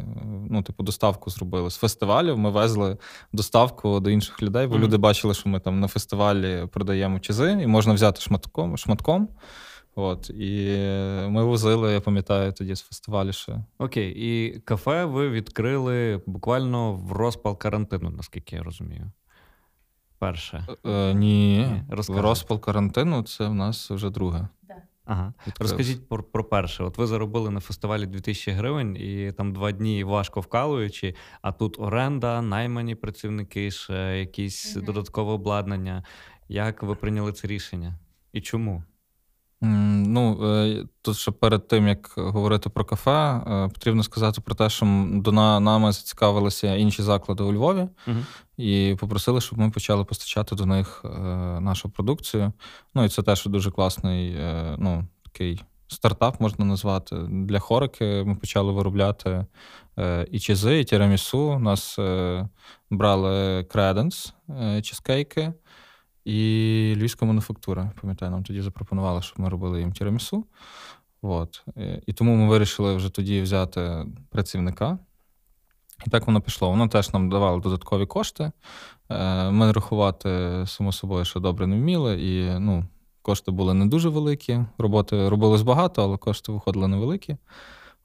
ну, 0.50 0.64
типу, 0.64 0.84
доставку 0.84 1.30
зробили. 1.30 1.72
З 1.72 1.78
фестивалів 1.78 2.38
ми 2.38 2.50
везли 2.50 2.98
доставку 3.34 4.00
до 4.00 4.10
інших 4.10 4.44
людей, 4.44 4.68
бо 4.68 4.76
Мгм. 4.76 4.84
люди 4.84 4.98
бачили, 4.98 5.34
що 5.34 5.50
ми 5.50 5.60
там 5.60 5.80
на 5.80 5.88
фестивалі 5.88 6.68
продаємо 6.72 7.20
чизи, 7.20 7.60
і 7.64 7.68
можна 7.68 7.94
взяти 7.94 8.22
шматком. 8.22 8.78
шматком. 8.78 9.28
От, 9.96 10.30
і 10.30 10.68
е, 10.70 11.28
ми 11.30 11.44
возили, 11.44 11.94
я 11.94 12.02
пам'ятаю, 12.02 12.54
тоді 12.54 12.76
з 12.76 12.82
фестивалю 12.82 13.32
ще. 13.32 13.64
Окей, 13.78 14.14
і 14.16 14.60
кафе 14.60 15.06
ви 15.06 15.30
відкрили 15.30 16.22
буквально 16.26 16.94
в 16.94 17.12
розпал 17.12 17.58
карантину, 17.58 18.10
наскільки 18.10 18.56
я 18.56 18.64
розумію. 18.64 19.12
Перше. 20.20 20.68
Е, 20.86 21.14
ні, 21.14 21.58
Ні, 21.58 21.84
в 22.08 22.20
розпал 22.22 22.60
карантину 22.60 23.24
це 23.24 23.48
в 23.48 23.54
нас 23.54 23.92
вже 23.92 24.10
друге. 24.10 24.48
Ага. 25.06 25.34
Розкажіть 25.60 26.10
про, 26.10 26.24
про 26.24 26.44
перше. 26.44 26.84
От 26.84 26.98
ви 26.98 27.08
заробили 27.08 27.50
на 27.50 27.60
фестивалі 27.60 28.06
2000 28.06 28.52
гривень, 28.52 28.96
і 28.96 29.32
там 29.32 29.54
два 29.54 29.72
дні 29.72 30.04
важко 30.04 30.40
вкалуючи, 30.40 31.16
а 31.42 31.52
тут 31.52 31.80
оренда, 31.80 32.42
наймані 32.42 32.96
працівники, 32.96 33.72
ще 33.72 34.20
якісь 34.20 34.76
Мгм. 34.76 34.86
додаткове 34.86 35.32
обладнання. 35.32 36.04
Як 36.50 36.84
ви 36.84 36.96
прийняли 36.96 37.32
це 37.34 37.48
рішення? 37.48 38.00
І 38.34 38.42
чому? 38.42 38.84
Ну, 39.64 40.48
е, 40.48 40.86
тут 41.02 41.18
ще 41.18 41.32
перед 41.32 41.68
тим, 41.68 41.88
як 41.88 42.14
говорити 42.16 42.70
про 42.70 42.86
кафе, 42.86 43.12
е, 43.12 43.70
потрібно 43.74 44.04
сказати 44.04 44.42
про 44.42 44.56
те, 44.56 44.70
що 44.70 45.06
до 45.12 45.32
нами 45.32 45.92
зацікавилися 45.92 46.76
інші 46.76 47.04
заклади 47.04 47.44
у 47.44 47.54
Львові 47.54 47.88
Угу. 48.08 48.18
і 48.58 48.96
попросили, 49.00 49.42
щоб 49.42 49.60
ми 49.60 49.70
почали 49.70 50.06
постачати 50.06 50.56
до 50.56 50.66
них 50.66 51.06
е, 51.06 51.10
нашу 51.60 51.90
продукцію. 51.90 52.54
Ну 52.96 53.04
і 53.04 53.10
це 53.10 53.24
теж 53.24 53.46
дуже 53.46 53.72
класний, 53.72 54.38
ну, 54.78 55.08
такий 55.24 55.64
стартап 55.88 56.42
можна 56.42 56.66
назвати. 56.66 57.16
Для 57.30 57.60
хорики 57.60 58.24
ми 58.26 58.36
почали 58.36 58.72
виробляти 58.72 59.46
і 60.32 60.40
чизи, 60.40 60.80
і 60.80 60.84
тірамісу. 60.84 61.40
У 61.40 61.60
нас 61.60 62.00
брали 62.90 63.64
креденс, 63.64 64.34
чизкейки. 64.82 65.54
І 66.26 66.94
львівська 66.98 67.26
мануфактура, 67.26 67.92
пам'ятаю, 68.02 68.32
нам 68.32 68.44
тоді 68.44 68.62
запропонували, 68.62 69.22
щоб 69.22 69.40
ми 69.40 69.50
робили 69.50 69.80
їм 69.80 69.94
тірамісу. 69.94 70.46
От. 71.22 71.64
Е, 71.78 72.02
І 72.06 72.14
тому 72.14 72.36
ми 72.36 72.48
вирішили 72.48 72.96
вже 72.96 73.10
тоді 73.10 73.42
взяти 73.42 74.06
працівника. 74.30 74.98
І 76.08 76.10
так 76.10 76.28
воно 76.28 76.42
пішло. 76.42 76.70
Воно 76.70 76.88
теж 76.88 77.14
нам 77.14 77.30
давало 77.30 77.60
додаткові 77.60 78.06
кошти. 78.06 78.52
Е, 79.10 79.52
Ми 79.52 79.72
рахувати, 79.72 80.64
само 80.68 80.92
собою, 80.92 81.26
що 81.26 81.40
добре 81.40 81.68
не 81.68 81.76
вміли, 81.76 82.22
і 82.22 82.60
ну, 82.60 82.86
кошти 83.22 83.52
були 83.52 83.74
не 83.74 83.86
дуже 83.86 84.10
великі. 84.10 84.60
Роботи 84.78 85.30
робилось 85.30 85.62
багато, 85.62 86.04
але 86.04 86.18
кошти 86.18 86.52
виходили 86.52 86.88
невеликі. 86.88 87.38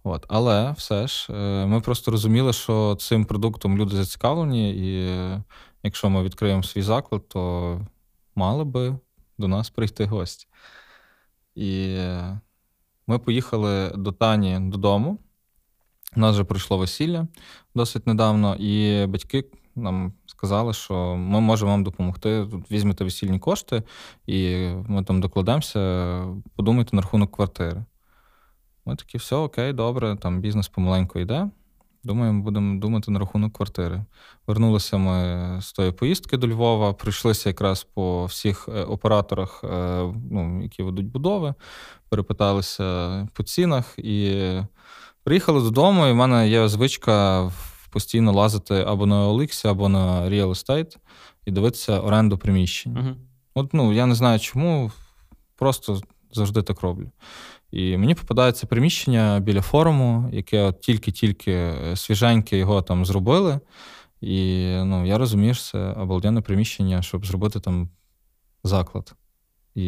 От. 0.04 0.26
Але 0.28 0.72
все 0.72 1.06
ж 1.06 1.32
е, 1.32 1.66
ми 1.66 1.80
просто 1.80 2.10
розуміли, 2.10 2.52
що 2.52 2.96
цим 3.00 3.24
продуктом 3.24 3.78
люди 3.78 3.96
зацікавлені, 3.96 4.70
і 4.70 5.10
якщо 5.82 6.10
ми 6.10 6.22
відкриємо 6.22 6.62
свій 6.62 6.82
заклад, 6.82 7.28
то 7.28 7.80
мали 8.36 8.64
би 8.64 8.98
до 9.38 9.48
нас 9.48 9.70
прийти 9.70 10.04
гості. 10.04 10.46
І 11.54 11.98
ми 13.06 13.18
поїхали 13.18 13.92
до 13.96 14.12
Тані 14.12 14.60
додому. 14.60 15.18
У 16.16 16.20
нас 16.20 16.34
вже 16.34 16.44
пройшло 16.44 16.78
весілля 16.78 17.26
досить 17.74 18.06
недавно, 18.06 18.56
і 18.56 19.06
батьки 19.06 19.44
нам 19.74 20.12
сказали, 20.26 20.72
що 20.72 21.16
ми 21.16 21.40
можемо 21.40 21.70
вам 21.70 21.84
допомогти. 21.84 22.46
Тут 22.50 22.70
візьмете 22.70 23.04
весільні 23.04 23.38
кошти, 23.38 23.82
і 24.26 24.68
ми 24.88 25.04
там 25.04 25.20
докладемося, 25.20 26.24
подумайте 26.56 26.96
на 26.96 27.02
рахунок 27.02 27.32
квартири. 27.32 27.84
Ми 28.84 28.96
такі, 28.96 29.18
все 29.18 29.36
окей, 29.36 29.72
добре, 29.72 30.16
там 30.16 30.40
бізнес 30.40 30.68
помаленьку 30.68 31.18
йде. 31.18 31.50
Думаємо, 32.06 32.42
будемо 32.42 32.80
думати 32.80 33.10
на 33.10 33.18
рахунок 33.18 33.52
квартири. 33.52 34.04
Вернулися 34.46 34.98
ми 34.98 35.58
з 35.62 35.72
тої 35.72 35.92
поїздки 35.92 36.36
до 36.36 36.48
Львова, 36.48 36.92
пройшлися 36.92 37.48
якраз 37.48 37.84
по 37.84 38.24
всіх 38.24 38.68
е, 38.68 38.82
операторах, 38.82 39.64
е, 39.64 39.68
ну, 40.30 40.62
які 40.62 40.82
ведуть 40.82 41.06
будови, 41.06 41.54
перепиталися 42.08 43.28
по 43.32 43.42
цінах 43.42 43.94
і 43.98 44.42
приїхали 45.24 45.60
додому. 45.60 46.06
І 46.06 46.12
в 46.12 46.16
мене 46.16 46.48
є 46.48 46.68
звичка 46.68 47.50
постійно 47.90 48.32
лазити 48.32 48.74
або 48.74 49.06
на 49.06 49.28
OLX, 49.28 49.68
або 49.68 49.88
на 49.88 50.30
Real 50.30 50.48
Estate 50.48 50.96
і 51.46 51.50
дивитися 51.50 52.00
оренду 52.00 52.38
приміщень. 52.38 52.98
Угу. 52.98 53.16
От, 53.54 53.74
ну, 53.74 53.92
я 53.92 54.06
не 54.06 54.14
знаю 54.14 54.38
чому, 54.38 54.92
просто 55.56 56.00
завжди 56.32 56.62
так 56.62 56.80
роблю. 56.80 57.10
І 57.76 57.96
мені 57.96 58.14
попадається 58.14 58.66
приміщення 58.66 59.40
біля 59.40 59.62
форуму, 59.62 60.28
яке 60.32 60.62
от 60.62 60.80
тільки-тільки 60.80 61.72
свіженьке 61.94 62.58
його 62.58 62.82
там 62.82 63.04
зробили. 63.04 63.60
І 64.20 64.66
ну, 64.84 65.06
я 65.06 65.18
розумію, 65.18 65.54
що 65.54 65.64
це 65.64 65.92
обалденне 65.92 66.40
приміщення, 66.40 67.02
щоб 67.02 67.26
зробити 67.26 67.60
там 67.60 67.88
заклад. 68.64 69.14
І 69.74 69.84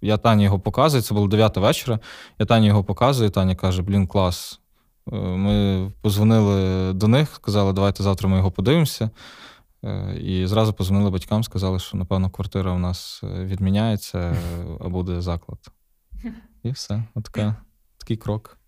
я 0.00 0.16
Тані 0.16 0.44
його 0.44 0.60
показую, 0.60 1.02
це 1.02 1.14
було 1.14 1.28
9 1.28 1.56
вечора. 1.56 1.98
Я 2.38 2.46
Тані 2.46 2.66
його 2.66 2.84
показую, 2.84 3.30
Таня 3.30 3.54
каже: 3.54 3.82
блін, 3.82 4.06
клас. 4.06 4.60
Е, 5.12 5.16
Ми 5.16 5.92
позвонили 6.00 6.92
до 6.92 7.08
них, 7.08 7.34
сказали, 7.34 7.72
давайте 7.72 8.02
завтра 8.02 8.28
ми 8.28 8.36
його 8.36 8.50
подивимося. 8.50 9.10
Е, 9.84 10.18
І 10.20 10.46
зразу 10.46 10.72
позвонили 10.72 11.10
батькам, 11.10 11.44
сказали, 11.44 11.78
що, 11.78 11.96
напевно, 11.96 12.30
квартира 12.30 12.72
у 12.72 12.78
нас 12.78 13.20
е, 13.24 13.44
відміняється, 13.44 14.36
а 14.80 14.88
буде 14.88 15.20
заклад. 15.20 15.58
І 16.68 16.70
все. 16.70 17.02
Отака, 17.14 17.56
такий 17.98 18.16
крок. 18.16 18.58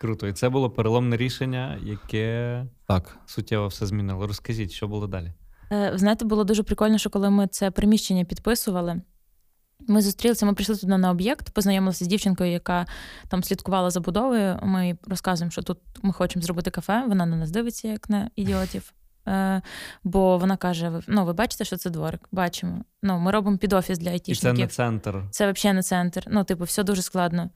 Круто. 0.00 0.28
І 0.28 0.32
це 0.32 0.48
було 0.48 0.70
переломне 0.70 1.16
рішення, 1.16 1.78
яке 1.82 2.66
Так. 2.86 3.18
суттєво 3.26 3.66
все 3.66 3.86
змінило. 3.86 4.26
Розкажіть, 4.26 4.70
що 4.70 4.88
було 4.88 5.06
далі? 5.06 5.32
Е, 5.72 5.92
Знаєте, 5.94 6.24
було 6.24 6.44
дуже 6.44 6.62
прикольно, 6.62 6.98
що 6.98 7.10
коли 7.10 7.30
ми 7.30 7.46
це 7.46 7.70
приміщення 7.70 8.24
підписували. 8.24 9.00
Ми 9.88 10.02
зустрілися, 10.02 10.46
ми 10.46 10.54
прийшли 10.54 10.76
туди 10.76 10.98
на 10.98 11.10
об'єкт, 11.10 11.50
познайомилися 11.50 12.04
з 12.04 12.08
дівчинкою, 12.08 12.52
яка 12.52 12.86
там 13.28 13.44
слідкувала 13.44 13.90
за 13.90 14.00
будовою. 14.00 14.58
Ми 14.62 14.98
розказуємо, 15.06 15.50
що 15.50 15.62
тут 15.62 15.78
ми 16.02 16.12
хочемо 16.12 16.42
зробити 16.42 16.70
кафе. 16.70 17.04
Вона 17.08 17.26
на 17.26 17.36
нас 17.36 17.50
дивиться, 17.50 17.88
як 17.88 18.10
на 18.10 18.30
ідіотів. 18.36 18.92
Е, 19.28 19.62
бо 20.04 20.38
вона 20.38 20.56
каже: 20.56 20.92
ну, 21.06 21.24
ви 21.24 21.32
бачите, 21.32 21.64
що 21.64 21.76
це 21.76 21.90
дворик? 21.90 22.20
Бачимо. 22.32 22.84
Ну, 23.02 23.18
ми 23.18 23.30
робимо 23.30 23.58
під 23.58 23.72
офіс 23.72 23.98
для 23.98 24.10
І 24.10 24.34
це 24.34 24.52
не 24.52 24.66
центр. 24.66 25.22
Це 25.30 25.52
взагалі 25.52 25.76
не 25.76 25.82
центр. 25.82 26.24
Ну, 26.26 26.44
типу, 26.44 26.64
все 26.64 26.82
дуже 26.82 27.02
складно. 27.02 27.50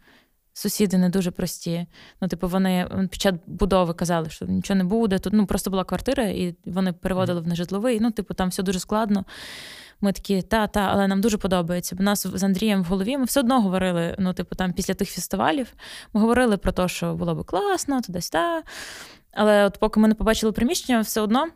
Сусіди 0.56 0.98
не 0.98 1.08
дуже 1.08 1.30
прості. 1.30 1.86
Ну, 2.20 2.28
типу, 2.28 2.48
вони 2.48 2.88
під 3.10 3.20
час 3.20 3.34
будови 3.46 3.94
казали, 3.94 4.30
що 4.30 4.46
нічого 4.46 4.78
не 4.78 4.84
буде. 4.84 5.18
Тут 5.18 5.32
ну 5.32 5.46
просто 5.46 5.70
була 5.70 5.84
квартира, 5.84 6.24
і 6.24 6.54
вони 6.64 6.92
переводили 6.92 7.40
в 7.40 7.46
нежитловий. 7.46 8.00
Ну, 8.00 8.10
типу, 8.10 8.34
там 8.34 8.48
все 8.48 8.62
дуже 8.62 8.78
складно. 8.78 9.24
Ми 10.00 10.12
такі, 10.12 10.42
та, 10.42 10.66
та, 10.66 10.80
але 10.80 11.08
нам 11.08 11.20
дуже 11.20 11.38
подобається. 11.38 11.96
Бо 11.96 12.02
нас 12.02 12.26
з 12.26 12.42
Андрієм 12.42 12.82
в 12.82 12.86
голові 12.86 13.18
ми 13.18 13.24
все 13.24 13.40
одно 13.40 13.60
говорили. 13.60 14.16
Ну, 14.18 14.32
типу, 14.32 14.54
там 14.54 14.72
після 14.72 14.94
тих 14.94 15.10
фестивалів 15.10 15.74
ми 16.12 16.20
говорили 16.20 16.56
про 16.56 16.72
те, 16.72 16.88
що 16.88 17.14
було 17.14 17.34
би 17.34 17.44
класно, 17.44 18.00
туди-сюди. 18.00 18.62
Але 19.34 19.64
от 19.64 19.78
поки 19.78 20.00
ми 20.00 20.08
не 20.08 20.14
побачили 20.14 20.52
приміщення, 20.52 21.00
все 21.00 21.20
одно. 21.20 21.46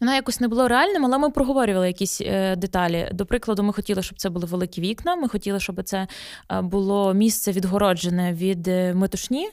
Воно 0.00 0.14
якось 0.14 0.40
не 0.40 0.48
було 0.48 0.68
реальним, 0.68 1.06
але 1.06 1.18
ми 1.18 1.30
проговорювали 1.30 1.86
якісь 1.86 2.20
е, 2.20 2.56
деталі. 2.56 3.08
До 3.12 3.26
прикладу, 3.26 3.62
ми 3.62 3.72
хотіли, 3.72 4.02
щоб 4.02 4.18
це 4.18 4.30
були 4.30 4.46
великі 4.46 4.82
вікна. 4.82 5.16
Ми 5.16 5.28
хотіли, 5.28 5.60
щоб 5.60 5.82
це 5.82 6.06
е, 6.52 6.60
було 6.62 7.14
місце 7.14 7.52
відгороджене 7.52 8.32
від 8.32 8.68
е, 8.68 8.94
метушні, 8.94 9.46
е, 9.46 9.50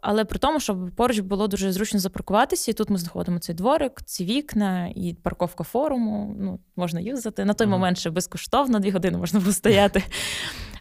але 0.00 0.24
при 0.24 0.38
тому, 0.38 0.60
щоб 0.60 0.90
поруч 0.96 1.18
було 1.18 1.48
дуже 1.48 1.72
зручно 1.72 2.00
запаркуватися. 2.00 2.70
І 2.70 2.74
тут 2.74 2.90
ми 2.90 2.98
знаходимо 2.98 3.38
цей 3.38 3.54
дворик, 3.54 4.02
ці 4.04 4.24
вікна 4.24 4.92
і 4.96 5.16
парковка 5.22 5.64
форуму. 5.64 6.36
Ну, 6.40 6.60
можна 6.76 7.00
юзати. 7.00 7.44
На 7.44 7.54
той 7.54 7.66
mm-hmm. 7.66 7.70
момент 7.70 7.98
ще 7.98 8.10
безкоштовно, 8.10 8.78
дві 8.80 8.90
години 8.90 9.18
можна 9.18 9.40
було 9.40 9.52
стояти. 9.52 10.02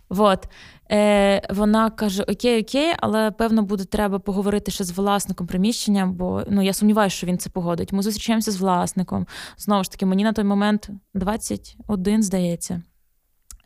Вот. 0.10 0.48
Е, 0.91 1.41
Вона 1.54 1.89
каже: 1.89 2.24
Окей, 2.24 2.62
окей, 2.62 2.93
але 3.00 3.32
певно 3.32 3.63
буде 3.63 3.86
треба 3.86 4.19
поговорити 4.19 4.72
ще 4.72 4.84
з 4.84 4.91
власником 4.91 5.48
приміщення, 5.48 6.06
бо 6.06 6.43
ну 6.50 6.62
я 6.62 6.74
сумніваюся, 6.74 7.15
що 7.15 7.28
він 7.28 7.38
це 7.38 7.50
погодить. 7.50 7.93
Ми 7.93 8.04
зустрічаємося 8.04 8.52
з 8.52 8.58
власником. 8.58 9.28
Знову 9.58 9.84
ж 9.84 9.91
таки, 9.91 10.06
мені 10.06 10.24
на 10.24 10.34
той 10.34 10.45
момент 10.45 10.89
21, 11.13 12.24
здається. 12.24 12.82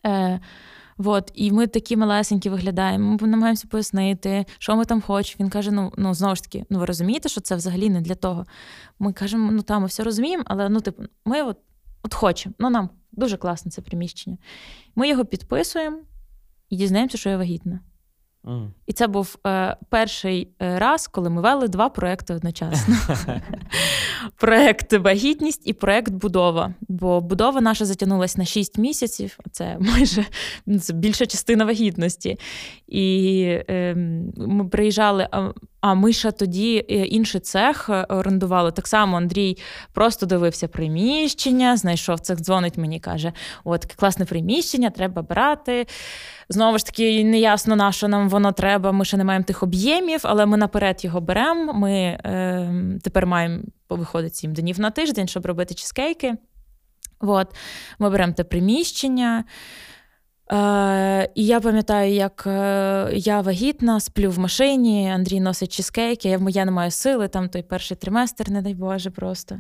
Е, 0.06 0.39
Вот, 0.97 1.32
і 1.36 1.51
ми 1.51 1.67
такі 1.67 1.97
малесенькі 1.97 2.49
виглядаємо. 2.49 3.17
Ми 3.21 3.27
намагаємося 3.27 3.67
пояснити, 3.67 4.45
що 4.60 4.75
ми 4.75 4.86
там 4.86 5.01
хочемо. 5.01 5.43
Він 5.43 5.49
каже: 5.49 5.71
ну 5.71 5.93
ну 5.97 6.13
знову 6.13 6.36
ж 6.36 6.43
таки, 6.43 6.65
ну 6.69 6.79
ви 6.79 6.86
розумієте, 6.86 7.29
що 7.29 7.41
це 7.41 7.56
взагалі 7.56 7.89
не 7.89 8.01
для 8.01 8.15
того. 8.15 8.45
Ми 8.99 9.13
кажемо, 9.13 9.51
ну 9.51 9.62
там 9.62 9.82
ми 9.82 9.88
все 9.88 10.03
розуміємо, 10.03 10.43
але 10.47 10.69
ну, 10.69 10.82
типу, 10.82 11.03
ми 11.25 11.41
от 11.41 11.58
от 12.03 12.13
хочемо. 12.13 12.56
Ну 12.60 12.69
нам 12.69 12.89
дуже 13.12 13.38
класне 13.38 13.71
це 13.71 13.82
приміщення. 13.82 14.38
Ми 14.95 15.10
його 15.10 15.25
підписуємо 15.25 15.97
і 16.73 16.75
дізнаємося, 16.75 17.17
що 17.17 17.29
я 17.29 17.38
вагітна. 17.38 17.79
Mm. 18.43 18.67
І 18.88 18.93
це 18.93 19.07
був 19.07 19.38
е, 19.47 19.77
перший 19.89 20.47
е, 20.62 20.79
раз, 20.79 21.07
коли 21.07 21.29
ми 21.29 21.41
вели 21.41 21.67
два 21.67 21.89
проекти 21.89 22.33
одночасно: 22.33 22.95
проект 24.38 24.93
вагітність 24.93 25.62
і 25.65 25.73
проект 25.73 26.12
будова. 26.12 26.73
Бо 26.81 27.21
будова 27.21 27.62
наша 27.62 27.86
затягнулася 27.86 28.38
на 28.38 28.45
6 28.45 28.77
місяців, 28.77 29.39
це 29.51 29.77
майже 29.79 30.25
це 30.81 30.93
більша 30.93 31.25
частина 31.25 31.65
вагітності. 31.65 32.39
І 32.88 33.41
е, 33.69 33.95
ми 34.38 34.65
приїжджали. 34.65 35.27
А 35.83 35.93
ми 35.93 36.13
ще 36.13 36.31
тоді 36.31 36.85
е, 36.89 36.93
інший 36.93 37.41
цех 37.41 37.89
е, 37.89 38.05
орендували. 38.09 38.71
Так 38.71 38.87
само 38.87 39.17
Андрій 39.17 39.57
просто 39.93 40.25
дивився 40.25 40.67
приміщення, 40.67 41.77
знайшов 41.77 42.19
цех, 42.19 42.39
дзвонить 42.41 42.77
мені, 42.77 42.99
каже: 42.99 43.33
От 43.63 43.85
класне 43.85 44.25
приміщення, 44.25 44.89
треба 44.89 45.21
брати. 45.21 45.87
Знову 46.49 46.77
ж 46.77 46.85
таки, 46.85 47.23
неясно 47.23 47.75
на 47.75 47.91
що 47.91 48.07
нам 48.07 48.29
воно 48.29 48.51
треба. 48.51 48.91
Ми 48.91 49.05
ще 49.05 49.17
не 49.17 49.23
маємо 49.23 49.45
тих 49.45 49.63
об'ємів, 49.63 50.19
але 50.23 50.45
ми 50.45 50.57
наперед 50.57 51.05
його 51.05 51.21
беремо. 51.21 51.73
Ми 51.73 51.91
е, 51.93 52.73
тепер 53.03 53.25
маємо 53.25 53.63
виходить 53.89 54.35
сім 54.35 54.53
днів 54.53 54.79
на 54.79 54.91
тиждень, 54.91 55.27
щоб 55.27 55.45
робити 55.45 55.73
чизкейки. 55.73 56.33
От. 57.19 57.55
Ми 57.99 58.09
беремо 58.09 58.33
те 58.33 58.43
приміщення. 58.43 59.43
Е, 60.51 61.29
І 61.36 61.45
я 61.45 61.60
пам'ятаю, 61.60 62.13
як 62.13 62.43
е, 62.47 63.10
я 63.13 63.41
вагітна, 63.41 63.99
сплю 63.99 64.32
в 64.32 64.39
машині, 64.39 65.12
Андрій 65.15 65.39
носить 65.39 65.73
чизкейки, 65.73 66.29
я, 66.29 66.39
я 66.49 66.65
не 66.65 66.71
маю 66.71 66.91
сили, 66.91 67.27
там 67.27 67.49
той 67.49 67.63
перший 67.63 67.97
триместр, 67.97 68.49
не 68.51 68.62
дай 68.62 68.73
Боже, 68.73 69.10
просто. 69.10 69.60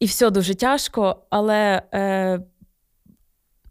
І 0.00 0.06
все 0.06 0.30
дуже 0.30 0.54
тяжко, 0.54 1.22
але 1.30 1.82
е, 1.94 2.40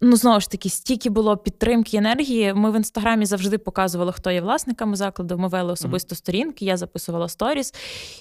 Ну, 0.01 0.15
знову 0.15 0.39
ж 0.39 0.49
таки, 0.49 0.69
стільки 0.69 1.09
було 1.09 1.37
підтримки 1.37 1.97
енергії. 1.97 2.53
Ми 2.53 2.71
в 2.71 2.75
інстаграмі 2.75 3.25
завжди 3.25 3.57
показували, 3.57 4.11
хто 4.11 4.31
є 4.31 4.41
власниками 4.41 4.95
закладу. 4.95 5.37
Ми 5.37 5.47
вели 5.47 5.73
особисто 5.73 6.15
сторінки, 6.15 6.65
я 6.65 6.77
записувала 6.77 7.29
сторіс, 7.29 7.73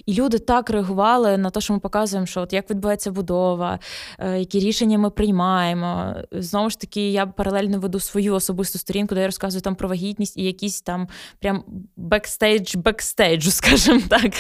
і 0.07 0.15
люди 0.15 0.39
так 0.39 0.71
реагували 0.71 1.39
на 1.39 1.51
те, 1.51 1.61
що 1.61 1.73
ми 1.73 1.79
показуємо, 1.79 2.27
що 2.27 2.41
от 2.41 2.53
як 2.53 2.71
відбувається 2.71 3.11
будова, 3.11 3.79
е, 4.19 4.39
які 4.39 4.61
рішення 4.61 4.99
ми 4.99 5.11
приймаємо. 5.11 6.15
Знову 6.33 6.71
ж 6.71 6.81
таки, 6.81 7.11
я 7.11 7.27
паралельно 7.27 7.81
веду 7.81 8.01
свою 8.01 8.35
особисту 8.35 8.79
сторінку, 8.79 9.15
де 9.15 9.21
я 9.21 9.27
розказую 9.27 9.63
там 9.63 9.75
про 9.75 9.89
вагітність 9.89 10.37
і 10.37 10.43
якісь 10.43 10.83
там 10.83 11.09
прям 11.41 11.65
бекстейдж, 11.97 12.77
бекстейджу, 12.77 13.51
скажімо 13.51 14.01
так, 14.09 14.33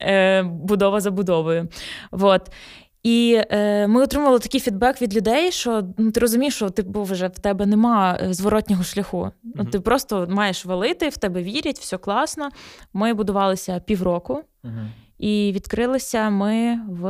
е, 0.00 0.42
будова 0.42 1.00
за 1.00 1.10
будовою. 1.10 1.68
Вот. 2.10 2.50
І 3.02 3.42
е, 3.50 3.86
ми 3.86 4.02
отримували 4.02 4.38
такий 4.38 4.60
фідбек 4.60 5.02
від 5.02 5.16
людей, 5.16 5.52
що 5.52 5.88
ну, 5.98 6.10
ти 6.10 6.20
розумієш, 6.20 6.54
що 6.54 6.70
ти 6.70 6.82
був 6.82 7.04
вже 7.04 7.28
в 7.28 7.38
тебе 7.38 7.66
нема 7.66 8.18
е, 8.22 8.34
зворотнього 8.34 8.82
шляху. 8.82 9.30
Mm-hmm. 9.44 9.70
Ти 9.70 9.80
просто 9.80 10.26
маєш 10.30 10.64
валити, 10.64 11.08
в 11.08 11.16
тебе 11.16 11.42
вірять, 11.42 11.78
все 11.78 11.98
класно. 11.98 12.48
Ми 12.92 13.14
будувалися 13.14 13.80
півроку, 13.80 14.42
mm-hmm. 14.64 14.88
і 15.18 15.52
відкрилися 15.54 16.30
ми 16.30 16.80
в 16.88 17.06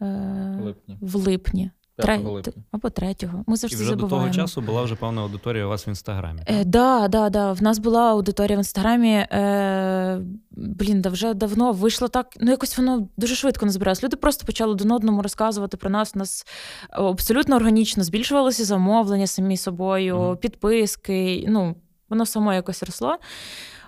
е, 0.00 0.60
липні. 0.62 0.98
в 1.00 1.16
липні. 1.16 1.70
Тре... 2.02 2.20
Або 2.72 2.90
третього. 2.90 3.44
Ми 3.46 3.56
завжди 3.56 3.78
І 3.78 3.80
вже 3.80 3.90
забуваємо. 3.90 4.28
до 4.28 4.34
того 4.34 4.46
часу 4.46 4.60
була 4.60 4.82
вже 4.82 4.94
певна 4.94 5.22
аудиторія 5.22 5.66
у 5.66 5.68
вас 5.68 5.86
в 5.86 5.88
інстаграмі. 5.88 6.42
Так, 6.46 6.56
е, 6.56 6.64
да, 6.64 7.08
да, 7.08 7.30
да. 7.30 7.52
В 7.52 7.62
нас 7.62 7.78
була 7.78 8.10
аудиторія 8.10 8.56
в 8.56 8.60
інстаграмі. 8.60 9.12
Е, 9.12 10.20
Блін, 10.50 11.00
да 11.00 11.08
вже 11.08 11.34
давно 11.34 11.72
вийшло 11.72 12.08
так. 12.08 12.26
Ну, 12.40 12.50
якось 12.50 12.78
воно 12.78 13.08
дуже 13.16 13.34
швидко 13.34 13.66
назбиралось. 13.66 14.02
Люди 14.02 14.16
просто 14.16 14.46
почали 14.46 14.72
один 14.72 14.92
одному 14.92 15.22
розказувати 15.22 15.76
про 15.76 15.90
нас. 15.90 16.12
У 16.14 16.18
нас 16.18 16.46
абсолютно 16.90 17.56
органічно 17.56 18.04
збільшувалося 18.04 18.64
замовлення 18.64 19.26
самі 19.26 19.56
собою, 19.56 20.16
mm 20.16 20.36
підписки. 20.36 21.44
Ну, 21.48 21.74
воно 22.08 22.26
само 22.26 22.54
якось 22.54 22.82
росло. 22.82 23.16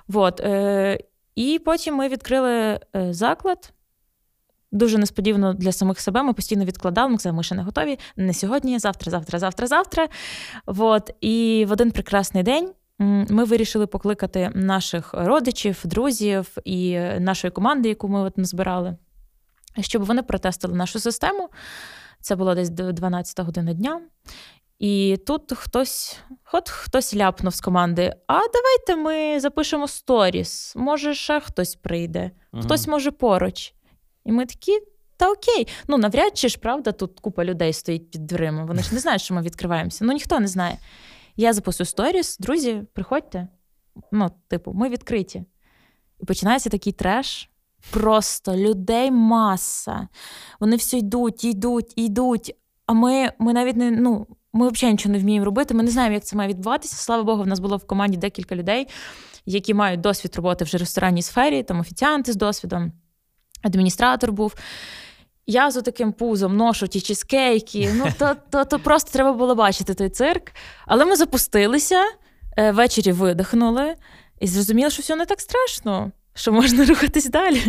Вот. 0.08 0.40
Е, 0.40 0.98
І 1.34 1.60
потім 1.64 1.94
ми 1.94 2.08
відкрили 2.08 2.50
е, 2.52 2.80
заклад. 3.10 3.72
Дуже 4.72 4.98
несподівано 4.98 5.54
для 5.54 5.72
самих 5.72 6.00
себе. 6.00 6.22
Ми 6.22 6.32
постійно 6.32 6.64
відкладали. 6.64 7.08
Ми 7.08 7.16
казали, 7.16 7.36
ми 7.36 7.42
ще 7.42 7.54
не 7.54 7.62
готові. 7.62 7.98
Не 8.16 8.34
сьогодні, 8.34 8.78
завтра, 8.78 9.10
завтра, 9.10 9.38
завтра, 9.38 9.66
завтра. 9.66 10.08
От. 10.66 11.10
І 11.20 11.66
в 11.68 11.72
один 11.72 11.90
прекрасний 11.90 12.42
день 12.42 12.72
ми 13.28 13.44
вирішили 13.44 13.86
покликати 13.86 14.50
наших 14.54 15.14
родичів, 15.14 15.80
друзів 15.84 16.56
і 16.64 16.98
нашої 17.00 17.50
команди, 17.50 17.88
яку 17.88 18.08
ми 18.08 18.20
от 18.20 18.38
назбирали, 18.38 18.96
щоб 19.80 20.04
вони 20.04 20.22
протестили 20.22 20.74
нашу 20.74 21.00
систему. 21.00 21.48
Це 22.20 22.36
було 22.36 22.54
десь 22.54 22.70
до 22.70 22.92
12 22.92 23.40
години 23.40 23.74
дня. 23.74 24.00
І 24.78 25.18
тут 25.26 25.52
хтось 25.52 26.18
от 26.52 26.68
хтось 26.68 27.16
ляпнув 27.16 27.54
з 27.54 27.60
команди: 27.60 28.14
А 28.26 28.34
давайте 28.34 28.96
ми 28.96 29.40
запишемо 29.40 29.88
сторіс. 29.88 30.76
Може, 30.76 31.14
ще 31.14 31.40
хтось 31.40 31.74
прийде, 31.74 32.30
хтось 32.62 32.86
може 32.86 33.10
поруч. 33.10 33.74
І 34.30 34.32
ми 34.32 34.46
такі. 34.46 34.80
Та 35.16 35.30
окей, 35.30 35.68
ну 35.88 35.98
навряд 35.98 36.38
чи 36.38 36.48
ж 36.48 36.58
правда, 36.58 36.92
тут 36.92 37.20
купа 37.20 37.44
людей 37.44 37.72
стоїть 37.72 38.10
під 38.10 38.26
дверима. 38.26 38.64
Вони 38.64 38.82
ж 38.82 38.94
не 38.94 39.00
знають, 39.00 39.22
що 39.22 39.34
ми 39.34 39.42
відкриваємося. 39.42 40.04
Ну 40.04 40.12
ніхто 40.12 40.40
не 40.40 40.48
знає. 40.48 40.78
Я 41.36 41.52
записую 41.52 41.86
сторіс, 41.86 42.38
друзі, 42.38 42.82
приходьте. 42.92 43.48
Ну, 44.12 44.30
типу, 44.48 44.72
ми 44.72 44.88
відкриті. 44.88 45.44
І 46.20 46.24
починається 46.24 46.70
такий 46.70 46.92
треш. 46.92 47.50
Просто 47.90 48.56
людей 48.56 49.10
маса. 49.10 50.08
Вони 50.60 50.76
всі 50.76 50.98
йдуть, 50.98 51.44
йдуть, 51.44 51.92
йдуть. 51.96 52.56
А 52.86 52.92
ми 52.92 53.32
ми 53.38 53.52
навіть 53.52 53.76
не 53.76 53.90
ну, 53.90 54.26
ми 54.52 54.68
взагалі 54.68 54.92
нічого 54.92 55.12
не 55.12 55.18
вміємо 55.18 55.44
робити. 55.44 55.74
Ми 55.74 55.82
не 55.82 55.90
знаємо, 55.90 56.14
як 56.14 56.24
це 56.24 56.36
має 56.36 56.48
відбуватися. 56.48 56.96
Слава 56.96 57.22
Богу, 57.22 57.42
в 57.42 57.46
нас 57.46 57.60
було 57.60 57.76
в 57.76 57.86
команді 57.86 58.16
декілька 58.16 58.56
людей, 58.56 58.88
які 59.46 59.74
мають 59.74 60.00
досвід 60.00 60.36
роботи 60.36 60.64
вже 60.64 60.76
в 60.76 60.80
ресторанній 60.80 61.22
сфері, 61.22 61.62
там 61.62 61.80
офіціанти 61.80 62.32
з 62.32 62.36
досвідом 62.36 62.92
адміністратор 63.62 64.32
був. 64.32 64.54
Я 65.46 65.70
з 65.70 65.82
таким 65.82 66.12
пузом 66.12 66.56
ношу 66.56 66.88
ті 66.88 67.00
чизкейки. 67.00 67.92
Ну, 67.94 68.06
то, 68.18 68.36
то, 68.50 68.64
то 68.64 68.78
просто 68.78 69.10
треба 69.12 69.32
було 69.32 69.54
бачити 69.54 69.94
той 69.94 70.08
цирк. 70.08 70.42
Але 70.86 71.04
ми 71.04 71.16
запустилися, 71.16 72.04
е, 72.56 72.72
ввечері 72.72 73.12
видихнули 73.12 73.94
і 74.40 74.46
зрозуміли, 74.46 74.90
що 74.90 75.02
все 75.02 75.16
не 75.16 75.26
так 75.26 75.40
страшно, 75.40 76.10
що 76.34 76.52
можна 76.52 76.84
рухатись 76.84 77.26
далі. 77.26 77.62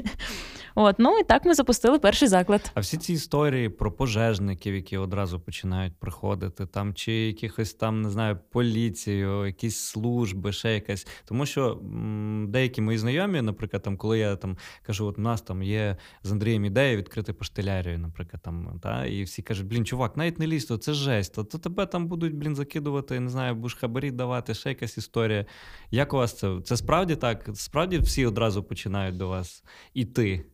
От, 0.75 0.95
ну 0.99 1.19
і 1.19 1.23
так 1.23 1.45
ми 1.45 1.53
запустили 1.53 1.99
перший 1.99 2.27
заклад. 2.27 2.71
А 2.73 2.79
всі 2.79 2.97
ці 2.97 3.13
історії 3.13 3.69
про 3.69 3.91
пожежників, 3.91 4.75
які 4.75 4.97
одразу 4.97 5.39
починають 5.39 5.93
приходити, 5.99 6.65
там 6.65 6.93
чи 6.93 7.11
якихось 7.13 7.73
там 7.73 8.01
не 8.01 8.09
знаю, 8.09 8.39
поліцію, 8.51 9.45
якісь 9.45 9.77
служби, 9.77 10.51
ще 10.51 10.73
якась. 10.73 11.07
Тому 11.25 11.45
що 11.45 11.71
м, 11.71 12.47
деякі 12.49 12.81
мої 12.81 12.97
знайомі, 12.97 13.41
наприклад, 13.41 13.83
там, 13.83 13.97
коли 13.97 14.19
я 14.19 14.35
там 14.35 14.57
кажу, 14.83 15.05
от 15.05 15.17
у 15.17 15.21
нас 15.21 15.41
там 15.41 15.63
є 15.63 15.97
з 16.23 16.31
Андрієм 16.31 16.65
ідея 16.65 16.97
відкрити 16.97 17.33
поштелярію, 17.33 17.99
наприклад, 17.99 18.41
там, 18.43 18.79
та, 18.83 19.05
і 19.05 19.23
всі 19.23 19.41
кажуть, 19.41 19.67
блін, 19.67 19.85
чувак, 19.85 20.17
навіть 20.17 20.39
не 20.39 20.47
лізь, 20.47 20.65
то 20.65 20.77
це 20.77 20.93
жесть, 20.93 21.35
то, 21.35 21.43
то 21.43 21.57
тебе 21.57 21.85
там 21.85 22.07
будуть, 22.07 22.35
блін, 22.35 22.55
закидувати, 22.55 23.19
не 23.19 23.29
знаю, 23.29 23.55
будеш 23.55 23.75
хабарі 23.75 24.11
давати, 24.11 24.53
ще 24.53 24.69
якась 24.69 24.97
історія. 24.97 25.45
Як 25.91 26.13
у 26.13 26.17
вас 26.17 26.37
це? 26.37 26.57
Це 26.63 26.77
справді 26.77 27.15
так? 27.15 27.49
Справді 27.53 27.97
всі 27.97 28.25
одразу 28.25 28.63
починають 28.63 29.17
до 29.17 29.27
вас 29.27 29.63
іти 29.93 30.45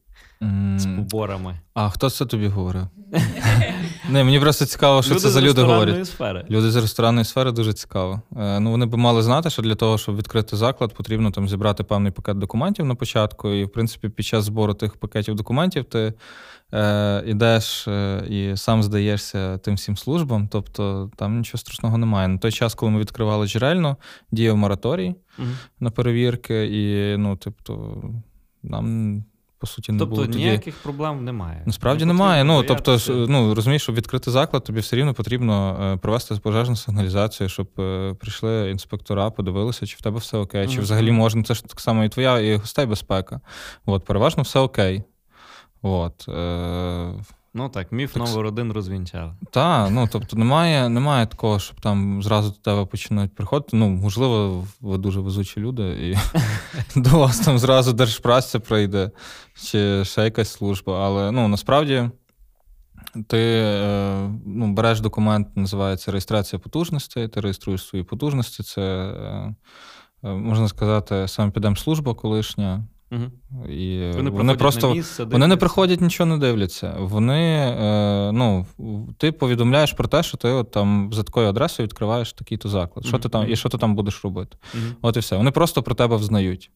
з 0.75 0.85
поборами? 0.85 1.59
А 1.73 1.89
хто 1.89 2.09
це 2.09 2.25
тобі 2.25 2.47
говорив? 2.47 2.87
Не, 4.09 4.23
Мені 4.23 4.39
просто 4.39 4.65
цікаво, 4.65 5.01
що 5.01 5.11
люди 5.11 5.21
це 5.21 5.29
за 5.29 5.41
люди 5.41 5.61
говорять. 5.61 6.07
Сфери. 6.07 6.45
Люди 6.49 6.71
з 6.71 6.75
ресторанної 6.75 7.25
сфери 7.25 7.51
дуже 7.51 7.73
цікаво. 7.73 8.21
Е, 8.37 8.59
ну, 8.59 8.71
Вони 8.71 8.85
б 8.85 8.95
мали 8.95 9.23
знати, 9.23 9.49
що 9.49 9.61
для 9.61 9.75
того, 9.75 9.97
щоб 9.97 10.17
відкрити 10.17 10.55
заклад, 10.55 10.93
потрібно 10.93 11.31
там 11.31 11.49
зібрати 11.49 11.83
певний 11.83 12.11
пакет 12.11 12.37
документів 12.37 12.85
на 12.85 12.95
початку. 12.95 13.49
І, 13.49 13.63
в 13.63 13.71
принципі, 13.71 14.09
під 14.09 14.25
час 14.25 14.45
збору 14.45 14.73
тих 14.73 14.97
пакетів 14.97 15.35
документів 15.35 15.85
ти 15.85 16.13
е, 16.73 17.23
йдеш 17.27 17.87
е, 17.87 18.23
і 18.29 18.57
сам 18.57 18.83
здаєшся 18.83 19.57
тим 19.57 19.75
всім 19.75 19.97
службам. 19.97 20.47
Тобто 20.51 21.11
там 21.15 21.37
нічого 21.37 21.59
страшного 21.59 21.97
немає. 21.97 22.27
На 22.27 22.37
той 22.37 22.51
час, 22.51 22.75
коли 22.75 22.91
ми 22.91 22.99
відкривали 22.99 23.47
джерельно, 23.47 23.97
діяв 24.31 24.57
мораторій 24.57 25.15
угу. 25.39 25.47
на 25.79 25.91
перевірки, 25.91 26.65
і 26.65 27.17
ну, 27.17 27.35
тобто, 27.35 28.03
нам 28.63 29.23
по 29.59 29.67
суті 29.67 29.91
не 29.91 29.99
тобто, 29.99 30.15
було. 30.15 30.25
Тобто 30.25 30.39
ніяких 30.39 30.75
проблем 30.75 31.25
немає. 31.25 31.63
Насправді 31.65 32.05
не 32.05 32.13
немає. 32.13 32.43
Ну 32.43 32.63
тобто, 32.63 32.97
ну 33.07 33.55
розумієш, 33.55 33.81
щоб 33.81 33.95
відкрити 33.95 34.31
заклад, 34.31 34.63
тобі 34.63 34.79
все 34.79 34.95
рівно 34.95 35.13
потрібно 35.13 35.77
е, 35.93 35.97
провести 35.97 36.35
пожежну 36.35 36.75
сигналізацію, 36.75 37.49
щоб 37.49 37.67
е, 37.79 38.13
прийшли 38.19 38.69
інспектора, 38.71 39.29
подивилися, 39.29 39.85
чи 39.85 39.95
в 39.97 40.01
тебе 40.01 40.17
все 40.17 40.37
окей, 40.37 40.67
чи 40.67 40.81
взагалі 40.81 41.11
можна. 41.11 41.43
Це 41.43 41.53
ж 41.53 41.63
так 41.63 41.79
само 41.79 42.03
і 42.03 42.09
твоя, 42.09 42.39
і 42.39 42.55
гостей 42.55 42.85
безпека. 42.85 43.41
От, 43.85 44.05
переважно 44.05 44.43
все 44.43 44.59
окей. 44.59 45.03
От. 45.81 46.29
Е, 46.29 47.13
Ну 47.57 47.69
так, 47.69 47.91
міф 47.91 48.13
так, 48.13 48.23
номер 48.23 48.45
один 48.45 48.71
розвінчали. 48.71 49.33
Так, 49.51 49.89
ну 49.91 50.09
тобто 50.11 50.35
немає 50.35 50.89
немає 50.89 51.25
такого, 51.25 51.59
щоб 51.59 51.81
там 51.81 52.23
зразу 52.23 52.49
до 52.49 52.55
тебе 52.55 52.85
починають 52.85 53.35
приходити. 53.35 53.77
Ну, 53.77 53.89
можливо, 53.89 54.63
ви 54.81 54.97
дуже 54.97 55.19
везучі 55.19 55.59
люди, 55.59 55.83
і 55.89 56.15
до 56.99 57.09
вас 57.09 57.39
там 57.39 57.59
зразу 57.59 57.93
держпраця 57.93 58.59
прийде, 58.59 59.11
чи 59.63 60.05
ще 60.05 60.23
якась 60.23 60.51
служба. 60.51 61.05
Але 61.05 61.31
ну, 61.31 61.47
насправді 61.47 62.09
ти 63.27 63.61
е, 63.65 64.29
ну, 64.45 64.73
береш 64.73 65.01
документ, 65.01 65.47
називається 65.57 66.11
реєстрація 66.11 66.59
потужностей, 66.59 67.27
ти 67.27 67.41
реєструєш 67.41 67.83
свої 67.87 68.03
потужності. 68.03 68.63
Це, 68.63 68.81
е, 68.81 69.55
е, 70.23 70.27
можна 70.33 70.67
сказати, 70.67 71.27
саме 71.27 71.51
підемслужба 71.51 72.13
колишня. 72.13 72.83
Угу. 73.11 73.67
І 73.69 74.11
Вони, 74.15 74.29
вони 74.29 74.55
просто 74.55 74.93
місце, 74.93 75.23
вони 75.23 75.47
не 75.47 75.57
приходять, 75.57 76.01
нічого 76.01 76.29
не 76.29 76.37
дивляться. 76.37 76.95
Вони, 76.99 77.75
е, 77.79 78.31
ну, 78.31 78.65
Ти 79.17 79.31
повідомляєш 79.31 79.93
про 79.93 80.07
те, 80.07 80.23
що 80.23 80.37
ти 80.37 80.47
от 80.49 80.71
там 80.71 81.09
за 81.13 81.23
такою 81.23 81.47
адресою 81.47 81.87
відкриваєш 81.87 82.33
такий-то 82.33 82.69
заклад. 82.69 83.05
Що 83.05 83.19
ти 83.19 83.29
там, 83.29 83.51
І 83.51 83.55
що 83.55 83.69
ти 83.69 83.77
там 83.77 83.95
будеш 83.95 84.23
робити? 84.23 84.57
От 85.01 85.17
і 85.17 85.19
все. 85.19 85.37
Вони 85.37 85.51
просто 85.51 85.83
про 85.83 85.95
тебе 85.95 86.15
взнають. 86.15 86.71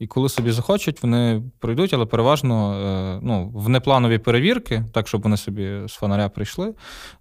І 0.00 0.06
коли 0.06 0.28
собі 0.28 0.50
захочуть, 0.50 1.02
вони 1.02 1.42
прийдуть, 1.58 1.94
але 1.94 2.06
переважно 2.06 2.74
е, 2.74 3.20
ну, 3.22 3.52
в 3.54 3.68
непланові 3.68 4.18
перевірки, 4.18 4.84
так 4.92 5.08
щоб 5.08 5.22
вони 5.22 5.36
собі 5.36 5.80
з 5.86 5.92
фонаря 5.92 6.28
прийшли, 6.28 6.74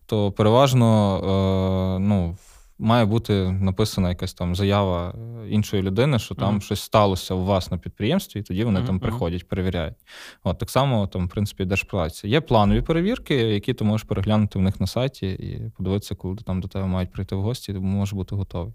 то 0.05 0.31
переважно 0.31 1.17
е, 1.17 1.99
ну, 1.99 2.37
має 2.79 3.05
бути 3.05 3.51
написана 3.51 4.09
якась 4.09 4.33
там 4.33 4.55
заява 4.55 5.09
е, 5.09 5.49
іншої 5.49 5.83
людини, 5.83 6.19
що 6.19 6.35
там 6.35 6.55
mm-hmm. 6.55 6.61
щось 6.61 6.81
сталося 6.81 7.33
у 7.33 7.45
вас 7.45 7.71
на 7.71 7.77
підприємстві, 7.77 8.39
і 8.39 8.43
тоді 8.43 8.63
вони 8.63 8.79
mm-hmm. 8.79 8.85
там 8.85 8.99
приходять, 8.99 9.47
перевіряють. 9.47 9.95
От 10.43 10.57
так 10.57 10.69
само 10.69 11.07
там, 11.07 11.25
в 11.25 11.29
принципі, 11.29 11.65
держпраці. 11.65 12.27
Є 12.27 12.41
планові 12.41 12.81
перевірки, 12.81 13.35
які 13.35 13.73
ти 13.73 13.83
можеш 13.83 14.07
переглянути 14.07 14.59
в 14.59 14.61
них 14.61 14.79
на 14.79 14.87
сайті 14.87 15.27
і 15.27 15.71
подивитися, 15.77 16.15
коли 16.15 16.35
там 16.35 16.61
до 16.61 16.67
тебе 16.67 16.85
мають 16.85 17.11
прийти 17.11 17.35
в 17.35 17.41
гості, 17.41 17.73
ти 17.73 17.79
можеш 17.79 18.13
бути 18.13 18.35
готовий. 18.35 18.73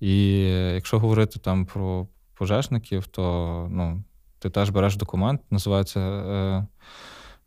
І 0.00 0.40
якщо 0.74 0.98
говорити 0.98 1.38
там 1.38 1.66
про 1.66 2.06
пожежників, 2.34 3.06
то 3.06 3.66
ну, 3.70 4.02
ти 4.38 4.50
теж 4.50 4.70
береш 4.70 4.96
документ, 4.96 5.40
називається. 5.50 6.00
Е, 6.00 6.66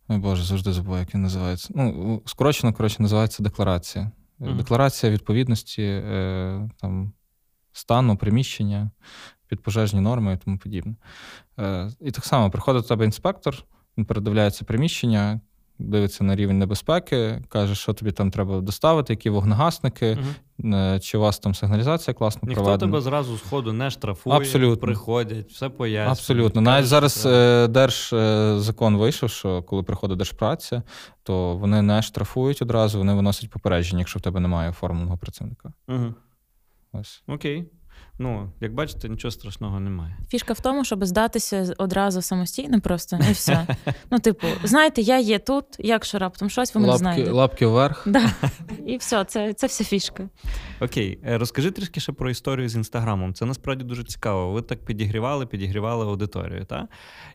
Ой 0.07 0.17
Боже, 0.17 0.43
завжди 0.43 0.71
забуваю, 0.71 0.99
як 1.01 1.15
він 1.15 1.21
називається. 1.21 1.73
Ну, 1.75 2.21
скорочено, 2.25 2.73
коротше, 2.73 3.01
називається 3.01 3.43
декларація. 3.43 4.11
Mm-hmm. 4.39 4.57
Декларація 4.57 5.11
відповідності 5.11 5.83
е, 5.83 6.69
там, 6.81 7.13
стану, 7.71 8.17
приміщення, 8.17 8.91
підпожежні 9.47 10.01
норми 10.01 10.33
і 10.33 10.37
тому 10.37 10.57
подібне. 10.57 10.95
Е, 11.59 11.89
і 12.01 12.11
так 12.11 12.25
само 12.25 12.51
приходить 12.51 12.81
до 12.81 12.87
тебе 12.87 13.05
інспектор, 13.05 13.63
він 13.97 14.05
передивляється 14.05 14.65
приміщення, 14.65 15.41
дивиться 15.79 16.23
на 16.23 16.35
рівень 16.35 16.59
небезпеки, 16.59 17.41
каже, 17.49 17.75
що 17.75 17.93
тобі 17.93 18.11
там 18.11 18.31
треба 18.31 18.61
доставити, 18.61 19.13
які 19.13 19.29
вогнегасники, 19.29 20.17
угу. 20.59 20.99
чи 20.99 21.17
у 21.17 21.21
вас 21.21 21.39
там 21.39 21.55
сигналізація 21.55 22.13
класно 22.13 22.41
Ніхто 22.43 22.63
проведена. 22.63 22.91
тебе 22.91 23.01
зразу 23.01 23.37
з 23.37 23.41
ходу 23.41 23.73
не 23.73 23.89
штрафує, 23.89 24.37
Абсолютно. 24.37 24.87
приходять, 24.87 25.51
все 25.51 25.69
пояснюють. 25.69 26.11
Абсолютно. 26.11 26.61
Навіть 26.61 26.87
зараз 26.87 27.25
е, 27.25 27.67
держзакон 27.67 28.97
вийшов, 28.97 29.29
що 29.29 29.63
коли 29.63 29.83
приходить 29.83 30.17
держпраця, 30.17 30.83
то 31.23 31.55
вони 31.55 31.81
не 31.81 32.01
штрафують 32.01 32.61
одразу, 32.61 32.97
вони 32.97 33.13
виносять 33.13 33.49
попередження, 33.49 33.99
якщо 33.99 34.19
в 34.19 34.21
тебе 34.21 34.39
немає 34.39 34.69
оформленого 34.69 35.17
працівника. 35.17 35.73
Угу. 35.87 36.13
Ось. 36.93 37.23
Окей. 37.27 37.65
Ну, 38.19 38.51
як 38.61 38.73
бачите, 38.73 39.09
нічого 39.09 39.31
страшного 39.31 39.79
немає. 39.79 40.17
Фішка 40.29 40.53
в 40.53 40.59
тому, 40.59 40.85
щоб 40.85 41.05
здатися 41.05 41.73
одразу 41.77 42.21
самостійно, 42.21 42.81
просто 42.81 43.19
і 43.29 43.31
все. 43.31 43.67
Ну, 44.11 44.19
типу, 44.19 44.47
знаєте, 44.63 45.01
я 45.01 45.19
є 45.19 45.39
тут, 45.39 45.65
якщо 45.79 46.19
раптом 46.19 46.49
щось, 46.49 46.75
ви 46.75 46.81
мене 46.81 46.97
знаєте. 46.97 47.31
Лапки 47.31 47.65
вверх. 47.65 48.07
Да. 48.07 48.31
І 48.85 48.97
все, 48.97 49.23
це 49.25 49.53
це 49.53 49.67
все 49.67 49.83
фішка. 49.83 50.29
Окей, 50.81 51.19
е, 51.25 51.37
розкажи 51.37 51.71
трішки 51.71 51.99
ще 51.99 52.11
про 52.11 52.29
історію 52.29 52.69
з 52.69 52.75
інстаграмом. 52.75 53.33
Це 53.33 53.45
насправді 53.45 53.83
дуже 53.83 54.03
цікаво. 54.03 54.51
Ви 54.51 54.61
так 54.61 54.85
підігрівали, 54.85 55.45
підігрівали 55.45 56.05
аудиторію, 56.05 56.65
так? 56.65 56.85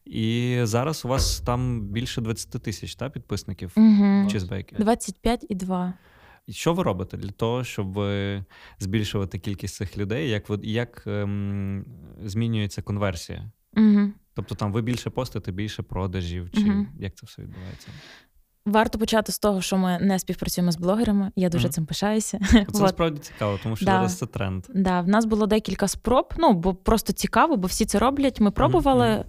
І 0.04 0.58
зараз 0.62 1.04
у 1.04 1.08
вас 1.08 1.40
там 1.40 1.80
більше 1.80 2.20
20 2.20 2.62
тисяч 2.62 2.94
та, 2.94 3.10
підписників 3.10 3.72
угу. 3.76 4.26
в 4.26 4.32
Чізбекі. 4.32 4.76
25 4.78 5.46
і 5.48 5.54
2. 5.54 5.94
І 6.48 6.52
що 6.52 6.74
ви 6.74 6.82
робите 6.82 7.16
для 7.16 7.30
того, 7.30 7.64
щоб 7.64 7.98
е, 7.98 8.44
збільшувати 8.78 9.38
кількість 9.38 9.74
цих 9.74 9.98
людей? 9.98 10.28
Як 10.30 10.44
як 10.62 11.02
ем, 11.06 11.84
змінюється 12.24 12.82
конверсія? 12.82 13.50
Угу. 13.76 14.10
Тобто 14.34 14.54
там 14.54 14.72
ви 14.72 14.82
більше 14.82 15.10
постите, 15.10 15.52
більше 15.52 15.82
продажів, 15.82 16.50
чи 16.50 16.70
угу. 16.70 16.86
як 16.98 17.14
це 17.14 17.26
все 17.26 17.42
відбувається? 17.42 17.88
Варто 18.66 18.98
почати 18.98 19.32
з 19.32 19.38
того, 19.38 19.62
що 19.62 19.76
ми 19.76 19.98
не 19.98 20.18
співпрацюємо 20.18 20.72
з 20.72 20.76
блогерами. 20.76 21.32
Я 21.36 21.48
дуже 21.48 21.68
mm-hmm. 21.68 21.70
цим 21.70 21.86
пишаюся. 21.86 22.38
Це 22.50 22.64
От. 22.68 22.80
насправді 22.80 23.18
цікаво, 23.20 23.58
тому 23.62 23.76
що 23.76 23.84
да. 23.86 23.92
зараз 23.92 24.18
це 24.18 24.26
тренд. 24.26 24.64
Да, 24.74 25.00
в 25.00 25.08
нас 25.08 25.24
було 25.24 25.46
декілька 25.46 25.88
спроб. 25.88 26.34
Ну 26.38 26.52
бо 26.52 26.74
просто 26.74 27.12
цікаво, 27.12 27.56
бо 27.56 27.66
всі 27.66 27.84
це 27.84 27.98
роблять. 27.98 28.40
Ми 28.40 28.50
пробували. 28.50 29.06
Mm-hmm 29.06 29.24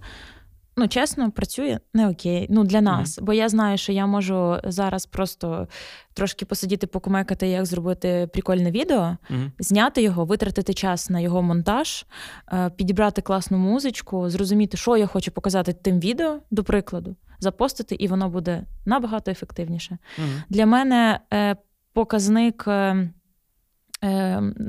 ну 0.80 0.88
чесно, 0.88 1.30
працює 1.30 1.78
не 1.94 2.08
окей. 2.08 2.46
Ну 2.50 2.64
для 2.64 2.80
нас. 2.80 3.18
Mm-hmm. 3.18 3.24
Бо 3.24 3.32
я 3.32 3.48
знаю, 3.48 3.78
що 3.78 3.92
я 3.92 4.06
можу 4.06 4.56
зараз 4.64 5.06
просто 5.06 5.68
трошки 6.14 6.44
посидіти, 6.44 6.86
покумекати, 6.86 7.48
як 7.48 7.66
зробити 7.66 8.28
прикольне 8.32 8.70
відео, 8.70 9.16
mm-hmm. 9.30 9.50
зняти 9.58 10.02
його, 10.02 10.24
витратити 10.24 10.74
час 10.74 11.10
на 11.10 11.20
його 11.20 11.42
монтаж, 11.42 12.06
е, 12.52 12.70
підібрати 12.70 13.22
класну 13.22 13.58
музичку, 13.58 14.30
зрозуміти, 14.30 14.76
що 14.76 14.96
я 14.96 15.06
хочу 15.06 15.30
показати 15.30 15.72
тим 15.72 16.00
відео, 16.00 16.38
до 16.50 16.64
прикладу, 16.64 17.16
запостити, 17.38 17.94
і 17.94 18.08
воно 18.08 18.28
буде 18.28 18.64
набагато 18.86 19.30
ефективніше. 19.30 19.98
Mm-hmm. 20.18 20.42
Для 20.48 20.66
мене 20.66 21.20
е, 21.32 21.56
показник, 21.92 22.64
е, 22.68 23.10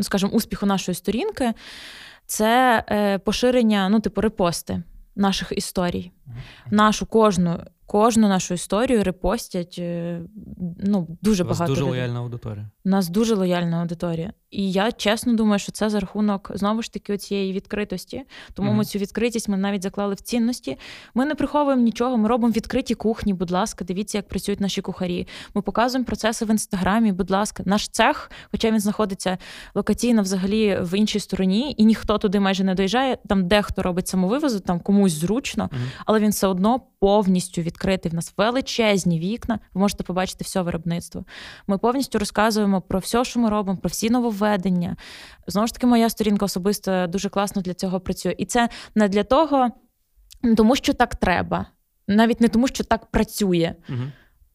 скажімо, 0.01 0.31
успіху 0.31 0.65
нашої 0.65 0.95
сторінки. 0.95 1.53
Це 2.25 3.19
поширення, 3.25 3.89
ну, 3.89 3.99
типу, 3.99 4.21
репости 4.21 4.83
наших 5.15 5.51
історій. 5.51 6.11
Нашу 6.69 7.05
кожну 7.05 7.59
кожну 7.91 8.27
нашу 8.27 8.53
історію 8.53 9.03
репостять 9.03 9.75
е, 9.79 10.21
ну, 10.79 11.07
дуже 11.21 11.43
У 11.43 11.47
вас 11.47 11.57
багато. 11.59 11.71
дуже 11.75 11.81
людей. 11.85 11.99
лояльна 11.99 12.19
аудиторія. 12.19 12.69
У 12.85 12.89
нас 12.89 13.09
дуже 13.09 13.35
лояльна 13.35 13.77
аудиторія. 13.81 14.33
І 14.51 14.71
я 14.71 14.91
чесно 14.91 15.33
думаю, 15.33 15.59
що 15.59 15.71
це 15.71 15.89
за 15.89 15.99
рахунок 15.99 16.51
знову 16.55 16.81
ж 16.81 16.93
таки 16.93 17.17
цієї 17.17 17.53
відкритості. 17.53 18.21
Тому 18.53 18.67
Мгм. 18.69 18.77
ми 18.77 18.85
цю 18.85 18.99
відкритість 18.99 19.49
ми 19.49 19.57
навіть 19.57 19.83
заклали 19.83 20.13
в 20.13 20.21
цінності. 20.21 20.77
Ми 21.13 21.25
не 21.25 21.35
приховуємо 21.35 21.81
нічого. 21.81 22.17
Ми 22.17 22.27
робимо 22.29 22.51
відкриті 22.53 22.93
кухні. 22.95 23.33
Будь 23.33 23.51
ласка, 23.51 23.85
дивіться, 23.85 24.17
як 24.17 24.27
працюють 24.27 24.59
наші 24.59 24.81
кухарі. 24.81 25.27
Ми 25.55 25.61
показуємо 25.61 26.05
процеси 26.05 26.45
в 26.45 26.49
інстаграмі. 26.49 27.11
Будь 27.11 27.31
ласка, 27.31 27.63
наш 27.65 27.87
цех, 27.87 28.31
хоча 28.51 28.71
він 28.71 28.79
знаходиться 28.79 29.37
локаційно 29.75 30.21
взагалі 30.21 30.77
в 30.81 30.97
іншій 30.97 31.19
стороні, 31.19 31.75
і 31.77 31.85
ніхто 31.85 32.17
туди 32.17 32.39
майже 32.39 32.63
не 32.63 32.75
доїжджає. 32.75 33.17
Там 33.29 33.47
дехто 33.47 33.81
робить 33.83 34.07
самовивозу, 34.07 34.59
там 34.59 34.79
комусь 34.79 35.13
зручно, 35.13 35.69
Мгм. 35.71 35.81
але 36.05 36.19
він 36.19 36.29
все 36.31 36.47
одно 36.47 36.81
повністю 36.99 37.61
відкритий. 37.61 37.80
В 37.83 38.13
нас 38.13 38.33
величезні 38.37 39.19
вікна. 39.19 39.59
Ви 39.73 39.81
можете 39.81 40.03
побачити 40.03 40.43
все 40.43 40.61
виробництво. 40.61 41.25
Ми 41.67 41.77
повністю 41.77 42.19
розказуємо 42.19 42.81
про 42.81 42.99
все, 42.99 43.25
що 43.25 43.39
ми 43.39 43.49
робимо, 43.49 43.77
про 43.77 43.87
всі 43.87 44.09
нововведення. 44.09 44.95
Знову 45.47 45.67
ж 45.67 45.73
таки, 45.73 45.87
моя 45.87 46.09
сторінка 46.09 46.45
особисто 46.45 47.07
дуже 47.07 47.29
класно 47.29 47.61
для 47.61 47.73
цього 47.73 47.99
працює. 47.99 48.35
І 48.37 48.45
це 48.45 48.69
не 48.95 49.07
для 49.07 49.23
того, 49.23 49.69
тому 50.57 50.75
що 50.75 50.93
так 50.93 51.15
треба, 51.15 51.65
навіть 52.07 52.41
не 52.41 52.47
тому, 52.47 52.67
що 52.67 52.83
так 52.83 53.05
працює. 53.05 53.75
Мгм. 53.89 54.11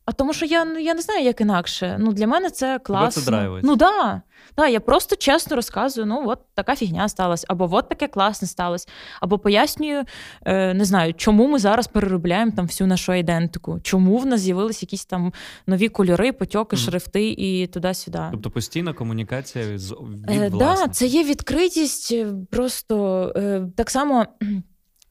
А 0.06 0.12
тому, 0.12 0.32
що 0.32 0.46
я 0.46 0.64
ну 0.64 0.78
я 0.78 0.94
не 0.94 1.02
знаю, 1.02 1.24
як 1.24 1.40
інакше. 1.40 1.96
Ну 2.00 2.12
для 2.12 2.26
мене 2.26 2.50
це 2.50 2.78
класно. 2.78 3.22
драйвить. 3.22 3.64
Ну 3.64 3.76
да. 3.76 4.22
Да, 4.56 4.66
я 4.68 4.80
просто 4.80 5.16
чесно 5.16 5.56
розказую: 5.56 6.06
ну 6.06 6.28
от 6.28 6.38
така 6.54 6.76
фігня 6.76 7.08
сталася, 7.08 7.46
або 7.48 7.68
от 7.72 7.88
таке 7.88 8.08
класне 8.08 8.48
сталося, 8.48 8.88
або 9.20 9.38
пояснюю, 9.38 10.04
е, 10.44 10.74
не 10.74 10.84
знаю, 10.84 11.14
чому 11.14 11.46
ми 11.46 11.58
зараз 11.58 11.86
переробляємо 11.86 12.52
там 12.56 12.66
всю 12.66 12.88
нашу 12.88 13.12
ідентику, 13.12 13.80
чому 13.82 14.18
в 14.18 14.26
нас 14.26 14.40
з'явились 14.40 14.82
якісь 14.82 15.04
там 15.04 15.32
нові 15.66 15.88
кольори, 15.88 16.32
потьоки, 16.32 16.76
шрифти 16.76 17.28
і 17.28 17.66
туди-сюди. 17.66 18.20
Тобто 18.30 18.50
постійна 18.50 18.92
комунікація 18.92 19.78
з 19.78 19.92
від 19.92 20.30
Е, 20.42 20.50
да, 20.50 20.88
це 20.88 21.06
є 21.06 21.24
відкритість. 21.24 22.12
е, 22.12 22.26
Просто 22.50 23.26
е, 23.36 23.62
так 23.76 23.90
само. 23.90 24.26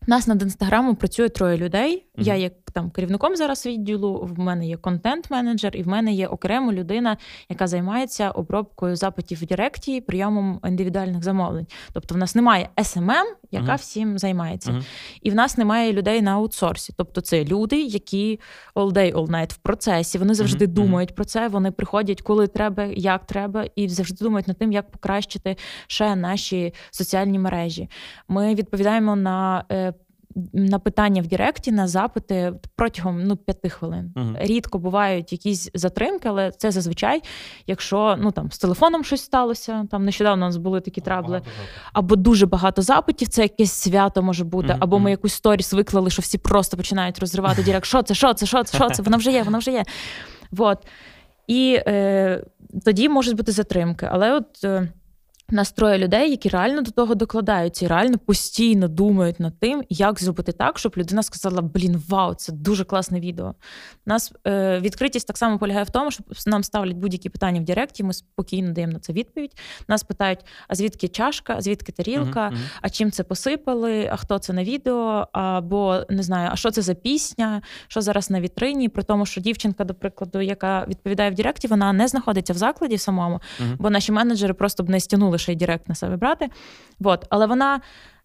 У 0.08 0.12
нас 0.12 0.28
над 0.28 0.41
інстаграмом 0.41 0.96
працює 0.96 1.30
троє 1.30 1.58
людей. 1.58 2.06
Мгм. 2.16 2.28
Я 2.28 2.36
є 2.36 2.52
там 2.76 2.89
керівником 2.89 3.36
зараз 3.36 3.65
відділу. 3.65 4.30
В 4.36 4.39
мене 4.39 4.67
є 4.67 4.78
контент-менеджер, 4.78 5.76
і 5.76 5.84
в 5.84 5.88
мене 5.88 6.13
є 6.13 6.28
окрема 6.28 6.73
людина, 6.73 7.17
яка 7.49 7.67
займається 7.67 8.32
обробкою 8.32 8.95
запитів 8.95 9.38
в 9.41 9.45
Директі, 9.45 10.01
прийомом 10.01 10.59
індивідуальних 10.67 11.23
замовлень. 11.23 11.67
Тобто, 11.93 12.15
в 12.15 12.17
нас 12.17 12.36
немає 12.36 12.69
SMM, 12.78 13.23
яка 13.51 13.65
Мгм. 13.65 13.76
всім 13.76 14.17
займається, 14.17 14.71
Мгм. 14.71 14.84
і 15.21 15.32
в 15.32 15.36
нас 15.36 15.57
немає 15.57 15.93
людей 15.93 16.21
на 16.21 16.32
аутсорсі. 16.32 16.93
Тобто, 16.97 17.21
це 17.21 17.43
люди, 17.45 17.82
які 17.82 18.39
all 18.76 18.91
day, 18.91 19.13
all 19.13 19.28
night 19.28 19.53
в 19.53 19.57
процесі. 19.57 20.17
Вони 20.17 20.34
завжди 20.34 20.65
мгм. 20.65 20.73
думають 20.73 21.15
про 21.15 21.26
це. 21.26 21.47
Вони 21.47 21.71
приходять, 21.71 22.21
коли 22.21 22.47
треба, 22.47 22.84
як 22.84 23.26
треба, 23.26 23.65
і 23.76 23.89
завжди 23.89 24.26
думають 24.26 24.47
над 24.47 24.57
тим, 24.57 24.71
як 24.71 24.91
покращити 24.91 25.57
ще 25.88 26.15
наші 26.15 26.73
соціальні 26.91 27.39
мережі. 27.39 27.89
Ми 28.28 28.55
відповідаємо 28.55 29.15
на. 29.15 29.63
На 30.53 30.79
питання 30.79 31.21
в 31.21 31.27
Директі, 31.27 31.71
на 31.71 31.88
запити 31.88 32.53
протягом 32.75 33.23
ну, 33.23 33.36
п'яти 33.36 33.69
хвилин. 33.69 34.13
Мгм. 34.15 34.36
Рідко 34.39 34.79
бувають 34.79 35.31
якісь 35.31 35.69
затримки, 35.73 36.27
але 36.27 36.51
це 36.51 36.71
зазвичай, 36.71 37.21
якщо 37.67 38.15
ну 38.19 38.31
там 38.31 38.51
з 38.51 38.57
телефоном 38.57 39.03
щось 39.03 39.21
сталося. 39.21 39.88
Там 39.91 40.05
нещодавно 40.05 40.45
у 40.45 40.47
нас 40.47 40.57
були 40.57 40.81
такі 40.81 41.01
трабли, 41.01 41.41
або 41.93 42.15
дуже 42.15 42.45
багато 42.45 42.81
запитів, 42.81 43.27
це 43.27 43.41
якесь 43.41 43.71
свято 43.71 44.21
може 44.21 44.43
бути, 44.43 44.67
Мгм, 44.67 44.77
або 44.81 44.99
ми 44.99 45.11
якусь 45.11 45.33
сторіс 45.33 45.73
виклали, 45.73 46.09
що 46.09 46.21
всі 46.21 46.38
просто 46.38 46.77
починають 46.77 47.19
розривати 47.19 47.63
дірект. 47.65 47.86
Що 47.86 48.01
це, 48.01 48.13
що 48.15 48.33
це, 48.33 48.45
що 48.45 48.63
це, 48.63 48.77
що 48.77 48.89
це? 48.89 49.03
Воно 49.03 49.17
вже 49.17 49.31
є, 49.31 49.43
воно 49.43 49.57
вже 49.57 49.71
є. 49.71 49.83
Вот. 50.51 50.88
І 51.47 51.79
е, 51.88 52.43
тоді 52.86 53.09
можуть 53.09 53.36
бути 53.36 53.51
затримки. 53.51 54.09
Але 54.11 54.33
от 54.33 54.63
е, 54.63 54.89
у 55.52 55.56
нас 55.56 55.72
троє 55.72 55.98
людей, 55.98 56.30
які 56.32 56.50
реально 56.50 56.82
до 56.82 56.91
того 56.91 57.16
докладаються 57.16 57.86
і 57.86 57.88
реально 57.88 58.18
постійно 58.18 58.88
думають 58.88 59.39
над 59.39 59.60
тим, 59.60 59.84
як 59.89 60.20
зробити 60.22 60.52
так, 60.52 60.80
щоб 60.80 60.93
людина 60.98 61.24
сказала: 61.24 61.62
Блін, 61.62 62.04
вау, 62.10 62.34
це 62.34 62.52
дуже 62.52 62.84
класне 62.84 63.20
відео. 63.20 63.48
У 64.06 64.10
нас 64.10 64.34
е, 64.48 64.80
відкритість 64.80 65.28
так 65.28 65.38
само 65.38 65.60
полягає 65.60 65.84
в 65.84 65.89
тому, 65.89 66.12
що 66.12 66.24
нам 66.48 66.64
ставлять 66.64 66.96
будь-які 66.96 67.30
питання 67.30 67.62
в 67.62 67.64
Директі, 67.64 68.04
ми 68.04 68.14
спокійно 68.14 68.72
даємо 68.72 68.93
на 68.93 69.00
це 69.00 69.14
відповідь. 69.14 69.52
Нас 69.88 70.04
питають: 70.04 70.39
а 70.68 70.76
звідки 70.76 71.08
чашка, 71.08 71.56
а 71.58 71.62
звідки 71.62 71.91
тарілка, 71.91 72.50
мгм. 72.50 72.60
а 72.82 72.89
чим 72.89 73.12
це 73.12 73.24
посипали, 73.24 74.10
а 74.12 74.16
хто 74.16 74.39
це 74.39 74.54
на 74.54 74.64
відео, 74.64 75.28
або 75.32 76.02
не 76.10 76.24
знаю, 76.24 76.50
а 76.52 76.56
що 76.56 76.72
це 76.72 76.82
за 76.82 76.93
пісня, 76.93 77.62
що 77.88 78.02
зараз 78.02 78.30
на 78.30 78.41
вітрині. 78.41 78.89
При 78.89 79.04
тому, 79.04 79.26
що 79.26 79.41
дівчинка, 79.41 79.84
до 79.84 79.93
прикладу, 79.93 80.41
яка 80.41 80.86
відповідає 80.88 81.32
в 81.32 81.36
Директі, 81.36 81.68
вона 81.68 81.93
не 81.93 82.08
знаходиться 82.08 82.54
в 82.54 82.58
закладі 82.58 82.98
самому, 82.98 83.41
Мгм. 83.60 83.76
бо 83.80 83.89
наші 83.89 84.12
менеджери 84.12 84.54
просто 84.54 84.84
б 84.84 84.89
не 84.89 85.00
стягнули 85.00 85.34
ще 85.38 85.53
й 85.53 85.55
Директ 85.55 85.89
на 85.89 85.95
себе 85.95 86.17
брати. 86.17 86.49
От. 87.03 87.25
Але 87.29 87.47
вона 87.47 87.81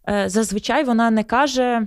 е, 0.09 0.29
зазвичай 0.29 0.85
вона 0.85 1.11
не 1.11 1.25
каже. 1.25 1.87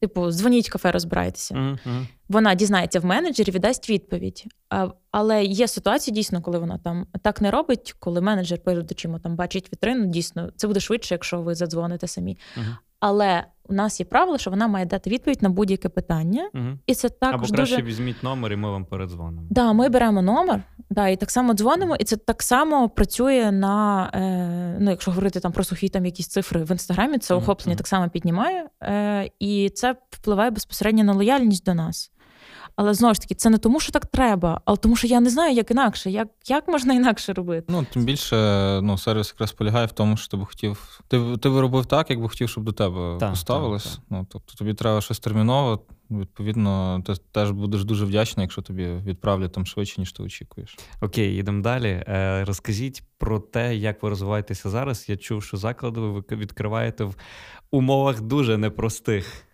Типу, 0.00 0.30
дзвоніть 0.30 0.68
кафе, 0.68 0.92
розбирайтеся. 0.92 1.54
Мгм. 1.54 2.06
Вона 2.28 2.54
дізнається 2.54 3.00
в 3.00 3.04
менеджері, 3.04 3.50
віддасть 3.50 3.90
відповідь. 3.90 4.44
Але 5.10 5.44
є 5.44 5.68
ситуації, 5.68 6.14
дійсно, 6.14 6.42
коли 6.42 6.58
вона 6.58 6.78
там 6.78 7.06
так 7.22 7.40
не 7.40 7.50
робить, 7.50 7.94
коли 7.98 8.20
менеджер 8.20 8.58
перед 8.58 8.92
очима 8.92 9.18
там 9.18 9.36
бачить 9.36 9.72
вітрину, 9.72 10.06
дійсно, 10.06 10.50
це 10.56 10.66
буде 10.66 10.80
швидше, 10.80 11.14
якщо 11.14 11.40
ви 11.40 11.54
задзвоните 11.54 12.08
самі. 12.08 12.38
Мгм. 12.56 12.76
Але 13.02 13.44
у 13.68 13.74
нас 13.74 14.00
є 14.00 14.06
правило, 14.06 14.38
що 14.38 14.50
вона 14.50 14.68
має 14.68 14.86
дати 14.86 15.10
відповідь 15.10 15.42
на 15.42 15.48
будь-яке 15.48 15.88
питання, 15.88 16.50
угу. 16.54 16.78
і 16.86 16.94
це 16.94 17.08
Або 17.20 17.38
краще 17.38 17.56
дуже 17.56 17.82
візьміть 17.82 18.22
номер, 18.22 18.52
і 18.52 18.56
ми 18.56 18.70
вам 18.70 18.84
передзвонимо. 18.84 19.46
Да, 19.50 19.72
ми 19.72 19.88
беремо 19.88 20.22
номер, 20.22 20.62
да, 20.90 21.08
і 21.08 21.16
так 21.16 21.30
само 21.30 21.54
дзвонимо, 21.54 21.96
і 21.96 22.04
це 22.04 22.16
так 22.16 22.42
само 22.42 22.88
працює 22.88 23.52
на 23.52 24.10
е, 24.14 24.76
ну, 24.80 24.90
якщо 24.90 25.10
говорити 25.10 25.40
там 25.40 25.52
про 25.52 25.64
сухі 25.64 25.88
там 25.88 26.06
якісь 26.06 26.28
цифри 26.28 26.64
в 26.64 26.70
інстаграмі, 26.70 27.18
це 27.18 27.34
охоплення 27.34 27.72
угу. 27.72 27.78
так 27.78 27.86
само 27.86 28.08
піднімає, 28.08 28.68
е, 28.82 29.30
і 29.38 29.70
це 29.74 29.96
впливає 30.10 30.50
безпосередньо 30.50 31.04
на 31.04 31.12
лояльність 31.12 31.64
до 31.64 31.74
нас. 31.74 32.11
Але 32.76 32.94
знову 32.94 33.14
ж 33.14 33.20
таки, 33.20 33.34
це 33.34 33.50
не 33.50 33.58
тому, 33.58 33.80
що 33.80 33.92
так 33.92 34.06
треба, 34.06 34.60
але 34.64 34.76
тому, 34.76 34.96
що 34.96 35.06
я 35.06 35.20
не 35.20 35.30
знаю, 35.30 35.54
як 35.54 35.70
інакше, 35.70 36.10
як, 36.10 36.28
як 36.46 36.68
можна 36.68 36.94
інакше 36.94 37.32
робити. 37.32 37.66
Ну, 37.68 37.86
тим 37.92 38.04
більше, 38.04 38.36
ну, 38.82 38.98
сервіс 38.98 39.28
якраз 39.28 39.52
полягає 39.52 39.86
в 39.86 39.92
тому, 39.92 40.16
що 40.16 40.28
ти 40.28 40.36
б 40.36 40.44
хотів. 40.44 41.00
Ти, 41.08 41.36
ти 41.36 41.48
би 41.48 41.60
робив 41.60 41.86
так, 41.86 42.10
як 42.10 42.20
би 42.20 42.28
хотів, 42.28 42.48
щоб 42.48 42.64
до 42.64 42.72
тебе 42.72 43.16
Так, 43.20 43.30
поставились. 43.30 43.84
так, 43.84 43.92
так. 43.94 44.02
Ну, 44.10 44.26
тобто 44.30 44.54
тобі 44.54 44.74
треба 44.74 45.00
щось 45.00 45.18
терміново. 45.20 45.82
Відповідно, 46.10 47.02
ти 47.06 47.14
теж 47.32 47.50
будеш 47.50 47.84
дуже 47.84 48.04
вдячний, 48.04 48.44
якщо 48.44 48.62
тобі 48.62 48.86
відправлять 48.86 49.52
там 49.52 49.66
швидше, 49.66 50.00
ніж 50.00 50.12
ти 50.12 50.22
очікуєш. 50.22 50.76
Окей, 51.00 51.36
йдемо 51.36 51.62
далі. 51.62 52.04
Е, 52.08 52.44
Розкажіть 52.44 53.02
про 53.18 53.40
те, 53.40 53.76
як 53.76 54.02
ви 54.02 54.08
розвиваєтеся 54.08 54.70
зараз. 54.70 55.08
Я 55.08 55.16
чув, 55.16 55.42
що 55.42 55.56
заклади 55.56 56.00
ви 56.00 56.22
відкриваєте 56.30 57.04
в 57.04 57.14
умовах 57.70 58.20
дуже 58.20 58.58
непростих. 58.58 59.44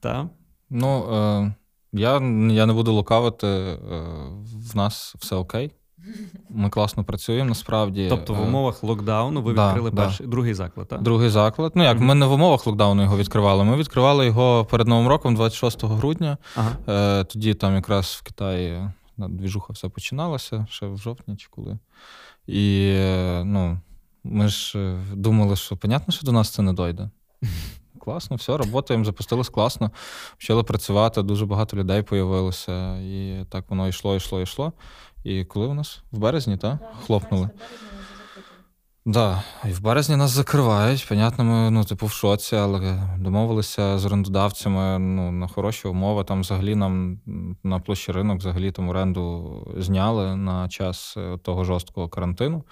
Та? 0.00 0.28
Ну, 0.70 1.14
е, 1.14 1.54
я, 1.92 2.12
я 2.50 2.66
не 2.66 2.72
буду 2.72 2.92
лукавити, 2.92 3.46
е, 3.46 3.78
в 4.72 4.76
нас 4.76 5.14
все 5.18 5.36
окей. 5.36 5.72
Ми 6.50 6.70
класно 6.70 7.04
працюємо 7.04 7.48
насправді. 7.48 8.06
Тобто 8.08 8.34
в 8.34 8.36
Е, 8.36 8.40
умовах 8.42 8.82
локдауну 8.82 9.42
ви 9.42 9.52
да, 9.54 9.66
відкрили 9.68 9.90
да. 9.90 9.96
перший 10.04 10.26
другий 10.26 10.54
заклад, 10.54 10.88
так? 10.88 11.02
Другий 11.02 11.28
заклад. 11.28 11.72
Ну 11.74 11.82
як, 11.82 11.96
Мгм. 11.96 12.06
ми 12.06 12.14
не 12.14 12.26
в 12.26 12.32
умовах 12.32 12.66
локдауну 12.66 13.02
його 13.02 13.16
відкривали. 13.16 13.64
Ми 13.64 13.76
відкривали 13.76 14.26
його 14.26 14.64
перед 14.70 14.88
Новим 14.88 15.08
роком, 15.08 15.34
26 15.34 15.84
грудня. 15.84 16.38
Ага. 16.56 16.76
Е, 16.88 17.24
тоді 17.24 17.54
там 17.54 17.74
якраз 17.74 18.06
в 18.06 18.22
Китаї 18.26 18.88
двіжуха 19.18 19.72
все 19.72 19.88
починалася, 19.88 20.66
ще 20.70 20.86
в 20.86 20.98
жовтні 20.98 21.36
чи 21.36 21.48
коли. 21.50 21.78
І 22.46 22.92
ну, 23.44 23.80
ми 24.24 24.48
ж 24.48 24.94
думали, 25.14 25.56
що 25.56 25.76
понятно, 25.76 26.14
що 26.14 26.26
до 26.26 26.32
нас 26.32 26.50
це 26.50 26.62
не 26.62 26.72
дойде. 26.72 27.10
Класно, 28.04 28.36
все, 28.36 28.56
працюємо, 28.56 29.04
запустилось 29.04 29.48
класно, 29.48 29.90
почали 30.36 30.62
працювати, 30.62 31.22
дуже 31.22 31.46
багато 31.46 31.76
людей 31.76 32.02
появилося. 32.02 32.96
І 32.96 33.44
так 33.48 33.64
воно 33.68 33.88
йшло, 33.88 34.16
йшло, 34.16 34.40
йшло. 34.40 34.72
І 35.24 35.44
коли 35.44 35.66
у 35.66 35.74
нас? 35.74 36.02
В 36.12 36.18
березні, 36.18 36.56
так? 36.56 36.78
Хлопнули. 37.06 37.50
Да. 39.06 39.42
і 39.68 39.72
в 39.72 39.80
березні 39.82 40.16
нас 40.16 40.30
закривають. 40.30 41.06
Понятно, 41.08 41.44
ми 41.44 41.70
ну, 41.70 41.84
типу, 41.84 42.06
в 42.06 42.10
шоці, 42.10 42.56
але 42.56 43.02
домовилися 43.18 43.98
з 43.98 44.06
орендодавцями 44.06 44.98
ну, 44.98 45.32
на 45.32 45.48
хороші 45.48 45.88
умови. 45.88 46.24
Там 46.24 46.40
взагалі 46.40 46.74
нам 46.74 47.20
на 47.62 47.80
площі 47.80 48.12
ринок 48.12 48.38
взагалі 48.38 48.72
там 48.72 48.88
оренду 48.88 49.66
зняли 49.78 50.36
на 50.36 50.68
час 50.68 51.14
е, 51.16 51.38
того 51.42 51.64
жорсткого 51.64 52.08
карантину. 52.08 52.64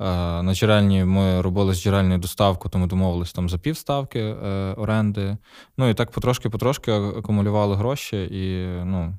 Е, 0.00 0.04
На 0.42 0.54
джерельні 0.54 1.04
ми 1.04 1.40
робили 1.40 1.74
з 1.74 1.82
джерельною 1.82 2.18
доставку, 2.18 2.68
то 2.68 2.78
ми 2.78 2.86
домовилися 2.86 3.34
там 3.34 3.48
за 3.48 3.58
півставки 3.58 4.20
е, 4.20 4.74
оренди. 4.76 5.36
Ну 5.78 5.88
і 5.88 5.94
так 5.94 6.10
потрошки-потрошки 6.10 7.18
акумулювали 7.18 7.76
гроші 7.76 8.16
і 8.16 8.66
ну, 8.84 9.18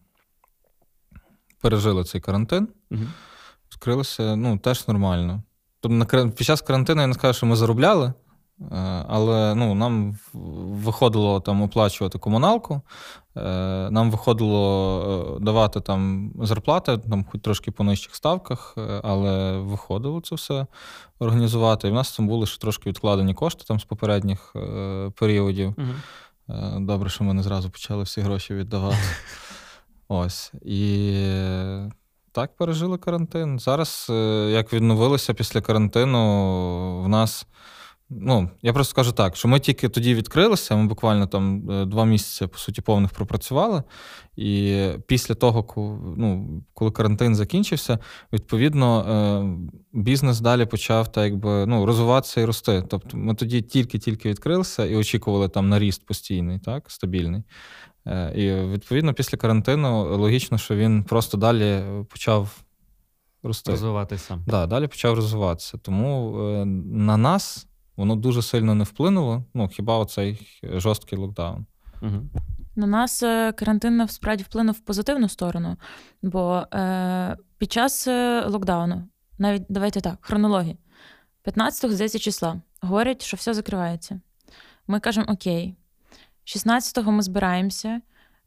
пережили 1.61 2.03
цей 2.03 2.21
карантин. 2.21 2.67
Мгм. 2.89 3.13
Відкрилися, 3.71 4.35
ну, 4.35 4.57
теж 4.57 4.87
нормально. 4.87 5.43
Тобто 5.87 6.17
на 6.17 6.31
під 6.31 6.47
час 6.47 6.61
карантину 6.61 7.01
я 7.01 7.07
не 7.07 7.13
скажу, 7.13 7.33
що 7.33 7.45
ми 7.45 7.55
заробляли, 7.55 8.13
але 9.07 9.55
ну, 9.55 9.75
нам 9.75 10.17
виходило 10.83 11.39
там 11.39 11.61
оплачувати 11.61 12.19
комуналку, 12.19 12.81
нам 13.89 14.11
виходило 14.11 15.37
давати 15.41 15.81
там 15.81 16.31
зарплати, 16.41 16.97
там 16.97 17.25
хоч 17.31 17.41
трошки 17.41 17.71
по 17.71 17.83
нижчих 17.83 18.15
ставках, 18.15 18.77
але 19.03 19.57
виходило 19.57 20.21
це 20.21 20.35
все 20.35 20.67
організувати. 21.19 21.87
І 21.87 21.91
в 21.91 21.93
нас 21.93 22.17
там 22.17 22.27
були 22.27 22.45
ще 22.45 22.61
трошки 22.61 22.89
відкладені 22.89 23.33
кошти 23.33 23.63
там 23.67 23.79
з 23.79 23.83
попередніх 23.83 24.55
періодів. 25.15 25.75
Угу. 25.77 26.57
Добре, 26.79 27.09
що 27.09 27.23
ми 27.23 27.33
не 27.33 27.43
зразу 27.43 27.69
почали 27.69 28.03
всі 28.03 28.21
гроші 28.21 28.53
віддавати. 28.53 28.97
Ось. 30.07 30.53
І 30.61 31.23
так 32.37 32.55
пережили 32.55 32.97
карантин. 32.97 33.59
Зараз, 33.59 34.07
е, 34.09 34.13
як 34.51 34.73
відновилися 34.73 35.33
після 35.33 35.61
карантину, 35.61 37.01
в 37.01 37.07
нас. 37.07 37.47
Ну, 38.09 38.49
я 38.61 38.73
просто 38.73 38.91
скажу 38.91 39.11
так, 39.11 39.35
що 39.35 39.47
ми 39.47 39.59
тільки 39.59 39.89
тоді 39.89 40.13
відкрилися, 40.13 40.75
ми 40.75 40.87
буквально 40.87 41.27
там 41.27 41.71
е, 41.71 41.85
два 41.85 42.05
місяці, 42.05 42.47
по 42.47 42.57
суті, 42.57 42.81
повних 42.81 43.11
пропрацювали. 43.11 43.83
І 44.35 44.87
після 45.07 45.35
того, 45.35 45.65
ну, 46.17 46.61
коли 46.73 46.91
карантин 46.91 47.35
закінчився, 47.35 47.99
відповідно, 48.33 49.01
е, 49.01 49.99
бізнес 49.99 50.39
далі 50.39 50.65
почав 50.65 51.11
так 51.11 51.25
якби, 51.25 51.65
ну, 51.65 51.85
розвиватися 51.85 52.41
і 52.41 52.45
рости. 52.45 52.83
Тобто 52.89 53.17
ми 53.17 53.35
тоді 53.35 53.61
тільки-тільки 53.61 54.29
відкрилися 54.29 54.85
і 54.85 54.95
очікували 54.95 55.49
там 55.49 55.69
на 55.69 55.79
ріст 55.79 56.05
постійний, 56.05 56.59
так, 56.59 56.91
стабільний. 56.91 57.43
Е, 58.07 58.31
і 58.35 58.53
відповідно 58.71 59.13
після 59.13 59.37
карантину 59.37 60.17
логічно, 60.17 60.57
що 60.57 60.75
він 60.75 61.03
просто 61.03 61.37
далі 61.37 61.83
почав 62.09 62.63
рости. 63.43 63.71
Розвиватися. 63.71 64.39
Да, 64.47 64.67
далі 64.67 64.87
почав 64.87 65.15
розвиватися. 65.15 65.77
Тому 65.77 66.39
е, 66.39 66.65
на 66.85 67.17
нас 67.17 67.67
воно 67.95 68.15
дуже 68.15 68.41
сильно 68.41 68.75
не 68.75 68.83
вплинуло. 68.83 69.43
Ну, 69.53 69.67
хіба 69.67 69.97
оцей 69.97 70.59
жорсткий 70.63 71.17
локдаун. 71.17 71.65
Угу. 72.01 72.29
На 72.75 72.87
нас 72.87 73.23
е, 73.23 73.51
карантин 73.51 73.97
насправді 73.97 74.43
вплинув 74.43 74.75
в 74.75 74.79
позитивну 74.79 75.29
сторону, 75.29 75.77
бо 76.21 76.63
е, 76.73 77.37
під 77.57 77.71
час 77.71 78.07
локдауну, 78.47 79.03
навіть 79.37 79.63
давайте 79.69 80.01
так, 80.01 80.17
хронології, 80.21 80.77
15-го, 81.45 81.93
здається, 81.93 82.19
числа 82.19 82.61
говорять, 82.81 83.21
що 83.21 83.37
все 83.37 83.53
закривається. 83.53 84.21
Ми 84.87 84.99
кажемо 84.99 85.27
окей. 85.29 85.75
16-го 86.47 87.11
ми 87.11 87.23
збираємося 87.23 88.01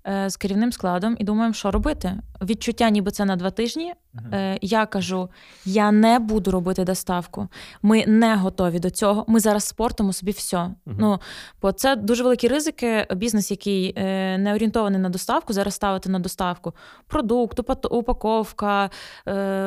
е, 0.06 0.30
з 0.30 0.36
керівним 0.36 0.72
складом 0.72 1.16
і 1.18 1.24
думаємо, 1.24 1.54
що 1.54 1.70
робити. 1.70 2.12
Відчуття, 2.42 2.90
ніби 2.90 3.10
це 3.10 3.24
на 3.24 3.36
два 3.36 3.50
тижні. 3.50 3.94
Е, 4.32 4.58
я 4.62 4.86
кажу: 4.86 5.28
я 5.64 5.92
не 5.92 6.18
буду 6.18 6.50
робити 6.50 6.84
доставку. 6.84 7.48
Ми 7.82 8.04
не 8.06 8.36
готові 8.36 8.78
до 8.78 8.90
цього. 8.90 9.24
Ми 9.28 9.40
зараз 9.40 9.64
спортимо 9.64 10.12
собі 10.12 10.32
все. 10.32 10.56
uh 10.56 10.72
Ну, 10.86 11.18
Бо 11.62 11.72
це 11.72 11.96
дуже 11.96 12.22
великі 12.22 12.48
ризики. 12.48 13.06
Бізнес, 13.10 13.50
який 13.50 13.94
е, 13.96 14.38
не 14.38 14.54
орієнтований 14.54 15.00
на 15.00 15.08
доставку, 15.08 15.52
зараз 15.52 15.74
ставити 15.74 16.08
на 16.08 16.18
доставку 16.18 16.72
продукт, 17.06 17.60
упаковка, 17.90 18.90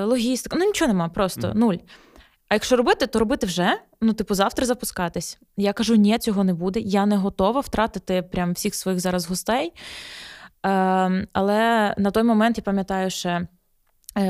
логістика. 0.04 0.58
Ну 0.60 0.66
нічого 0.66 0.88
нема, 0.88 1.10
просто 1.10 1.48
uh 1.48 1.54
нуль. 1.56 1.76
А 2.54 2.56
якщо 2.56 2.76
робити, 2.76 3.08
то 3.08 3.20
робити 3.20 3.48
вже. 3.48 3.80
Ну, 4.02 4.14
типу, 4.14 4.36
завтра 4.36 4.66
запускатись. 4.66 5.40
Я 5.58 5.74
кажу, 5.74 5.96
ні, 5.96 6.18
цього 6.18 6.44
не 6.44 6.54
буде. 6.54 6.80
Я 6.80 7.06
не 7.06 7.18
готова 7.18 7.60
втратити 7.60 8.22
прям 8.22 8.54
всіх 8.54 8.76
своїх 8.76 9.00
зараз 9.00 9.26
гостей. 9.26 9.74
Е, 10.66 11.28
Але 11.34 11.94
на 11.98 12.12
той 12.12 12.24
момент 12.24 12.58
я 12.58 12.64
пам'ятаю, 12.64 13.10
ще. 13.10 13.48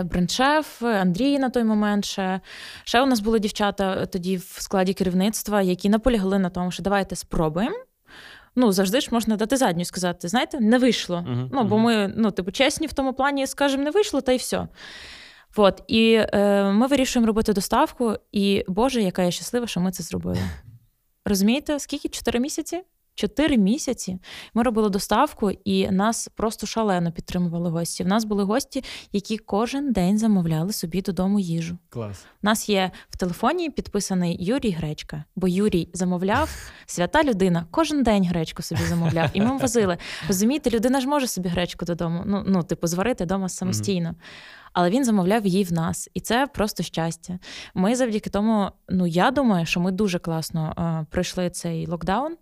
Брендшеф, 0.04 0.84
Андрій 0.84 1.40
на 1.40 1.50
той 1.50 1.64
момент 1.64 2.06
ще. 2.06 2.42
Ще 2.84 3.02
у 3.02 3.06
нас 3.06 3.20
були 3.20 3.40
дівчата 3.40 4.06
тоді 4.06 4.38
в 4.38 4.56
складі 4.60 4.94
керівництва, 4.94 5.62
які 5.62 5.90
наполягли 5.90 6.40
на 6.40 6.50
тому, 6.50 6.72
що 6.72 6.84
давайте 6.84 7.16
спробуємо. 7.16 7.76
Ну, 8.56 8.72
завжди 8.72 9.02
ж 9.02 9.08
можна 9.12 9.36
дати 9.36 9.58
задню 9.58 9.82
і 9.82 9.86
сказати, 9.86 10.28
знаєте, 10.28 10.60
не 10.60 10.78
вийшло. 10.78 11.26
Uh-huh, 11.28 11.50
ну, 11.52 11.64
бо 11.64 11.78
ми, 11.78 12.14
ну, 12.16 12.32
типу, 12.32 12.52
чесні 12.52 12.88
в 12.88 12.94
тому 12.94 13.14
плані, 13.14 13.48
скажемо, 13.48 13.84
не 13.84 13.92
вийшло, 13.92 14.22
та 14.22 14.32
й 14.32 14.38
все. 14.38 14.68
От, 15.56 15.84
і 15.88 16.14
е, 16.14 16.64
ми 16.72 16.88
вирішуємо 16.88 17.28
робити 17.28 17.54
доставку, 17.54 18.14
і 18.32 18.66
Боже, 18.68 19.02
яка 19.02 19.24
я 19.24 19.32
щаслива, 19.32 19.68
що 19.68 19.80
ми 19.80 19.92
це 19.92 20.04
зробили. 20.04 20.40
Розумієте, 21.26 21.80
скільки? 21.80 22.10
Чотири 22.10 22.40
місяці? 22.40 22.82
Чотири 23.16 23.58
місяці 23.58 24.20
ми 24.54 24.64
робили 24.64 24.90
доставку, 24.90 25.52
і 25.52 25.92
нас 25.92 26.30
просто 26.36 26.68
шалено 26.68 27.12
підтримували 27.12 27.70
гості. 27.70 28.04
В 28.04 28.08
нас 28.08 28.24
були 28.24 28.44
гості, 28.44 28.84
які 29.12 29.38
кожен 29.38 29.92
день 29.92 30.18
замовляли 30.18 30.74
собі 30.74 31.02
додому 31.02 31.40
їжу. 31.40 31.78
Клас. 31.90 32.26
У 32.44 32.46
нас 32.46 32.70
є 32.70 32.92
в 33.10 33.18
телефоні 33.18 33.70
підписаний 33.70 34.38
Юрій 34.40 34.72
Гречка, 34.72 35.24
бо 35.36 35.48
Юрій 35.48 35.90
замовляв 35.94 36.72
свята 36.86 37.24
людина. 37.24 37.66
Кожен 37.72 38.04
день 38.04 38.26
гречку 38.26 38.62
собі 38.62 38.82
замовляв. 38.82 39.30
І 39.34 39.42
ми 39.42 39.58
возили. 39.58 39.98
Розумієте, 40.28 40.70
людина 40.70 41.02
ж 41.02 41.08
може 41.08 41.28
собі 41.28 41.50
гречку 41.50 41.86
додому. 41.86 42.24
Ну, 42.26 42.44
ну 42.48 42.64
типу, 42.64 42.88
зварити 42.88 43.24
вдома 43.24 43.50
самостійно. 43.50 44.10
Mm-hmm 44.10 44.63
але 44.74 44.90
він 44.90 45.06
замовляв 45.06 45.46
її 45.46 45.64
в 45.64 45.74
нас, 45.74 46.10
і 46.14 46.20
це 46.20 46.48
просто 46.54 46.84
щастя. 46.84 47.40
Ми 47.74 47.96
завдяки 47.96 48.30
тому, 48.30 48.72
ну 48.90 49.08
я 49.08 49.32
думаю, 49.32 49.66
що 49.66 49.80
ми 49.80 49.92
дуже 49.92 50.20
класно 50.20 50.74
е, 50.78 51.06
пройшли 51.12 51.50
цей 51.50 51.88
локдаун. 51.88 52.36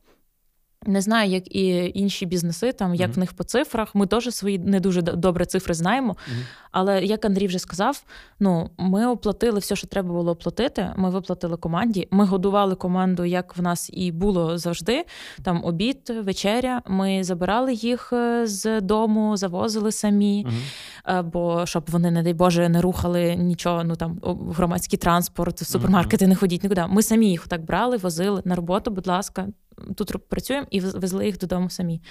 Не 0.85 1.01
знаю, 1.01 1.31
як 1.31 1.55
і 1.55 1.91
інші 1.95 2.25
бізнеси, 2.25 2.71
там 2.71 2.95
як 2.95 3.09
mm-hmm. 3.09 3.13
в 3.13 3.17
них 3.17 3.33
по 3.33 3.43
цифрах. 3.43 3.95
Ми 3.95 4.07
теж 4.07 4.33
свої 4.33 4.59
не 4.59 4.79
дуже 4.79 5.01
добре 5.01 5.45
цифри 5.45 5.73
знаємо. 5.73 6.13
Mm-hmm. 6.13 6.43
Але 6.71 7.03
як 7.03 7.25
Андрій 7.25 7.47
вже 7.47 7.59
сказав, 7.59 8.03
ну 8.39 8.69
ми 8.77 9.07
оплатили 9.07 9.59
все, 9.59 9.75
що 9.75 9.87
треба 9.87 10.13
було 10.13 10.31
оплатити. 10.31 10.93
Ми 10.95 11.09
виплатили 11.09 11.57
команді. 11.57 12.07
Ми 12.11 12.25
годували 12.25 12.75
команду, 12.75 13.25
як 13.25 13.57
в 13.57 13.61
нас 13.61 13.89
і 13.93 14.11
було 14.11 14.57
завжди. 14.57 15.05
Там 15.43 15.65
обід, 15.65 16.13
вечеря. 16.23 16.81
Ми 16.87 17.23
забирали 17.23 17.73
їх 17.73 18.13
е, 18.13 18.47
з 18.47 18.81
дому, 18.81 19.37
завозили 19.37 19.91
самі, 19.91 20.45
mm-hmm. 20.45 21.23
бо 21.23 21.65
щоб 21.65 21.83
вони, 21.91 22.11
не 22.11 22.23
дай 22.23 22.33
Боже, 22.33 22.69
не 22.69 22.81
рухали 22.81 23.35
нічого. 23.35 23.83
Ну 23.83 23.95
там 23.95 24.19
громадський 24.55 24.99
транспорт, 24.99 25.59
супермаркети 25.59 26.27
не 26.27 26.35
ходіть 26.35 26.63
нікуди. 26.63 26.85
Ми 26.89 27.03
самі 27.03 27.29
їх 27.29 27.47
так 27.47 27.65
брали, 27.65 27.97
возили 27.97 28.41
на 28.45 28.55
роботу. 28.55 28.91
Будь 28.91 29.07
ласка 29.07 29.47
тут 29.95 30.29
працюємо 30.29 30.67
і 30.71 30.79
везли 30.79 31.25
їх 31.25 31.37
додому 31.37 31.69
самі. 31.69 32.01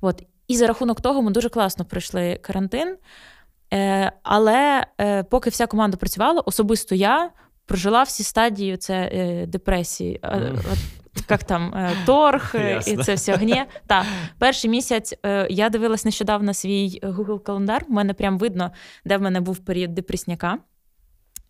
От. 0.00 0.22
І 0.48 0.56
за 0.56 0.66
рахунок 0.66 1.00
того 1.00 1.22
ми 1.22 1.30
дуже 1.30 1.48
класно 1.48 1.84
пройшли 1.84 2.38
карантин. 2.42 2.96
Е, 3.72 4.12
Але 4.22 4.86
е, 5.00 5.22
поки 5.22 5.50
вся 5.50 5.66
команда 5.66 5.96
працювала, 5.96 6.40
особисто 6.40 6.94
я 6.94 7.30
прожила 7.66 8.02
всі 8.02 8.22
стадії 8.22 8.76
це, 8.76 8.94
е, 8.94 9.46
депресії. 9.46 10.20
Mm. 10.22 10.58
Як 11.30 11.44
там 11.44 11.74
е, 11.74 11.90
торг 12.06 12.52
е, 12.54 12.80
і 12.86 12.96
це 12.96 13.14
все 13.14 13.36
гні. 13.36 13.64
Так, 13.86 14.06
перший 14.38 14.70
місяць 14.70 15.14
е, 15.26 15.46
я 15.50 15.68
дивилась 15.68 16.04
нещодавно 16.04 16.54
свій 16.54 17.00
Google 17.02 17.42
календар. 17.42 17.84
У 17.88 17.92
мене 17.92 18.14
прям 18.14 18.38
видно, 18.38 18.70
де 19.04 19.16
в 19.16 19.22
мене 19.22 19.40
був 19.40 19.58
період 19.58 19.94
депресняка. 19.94 20.58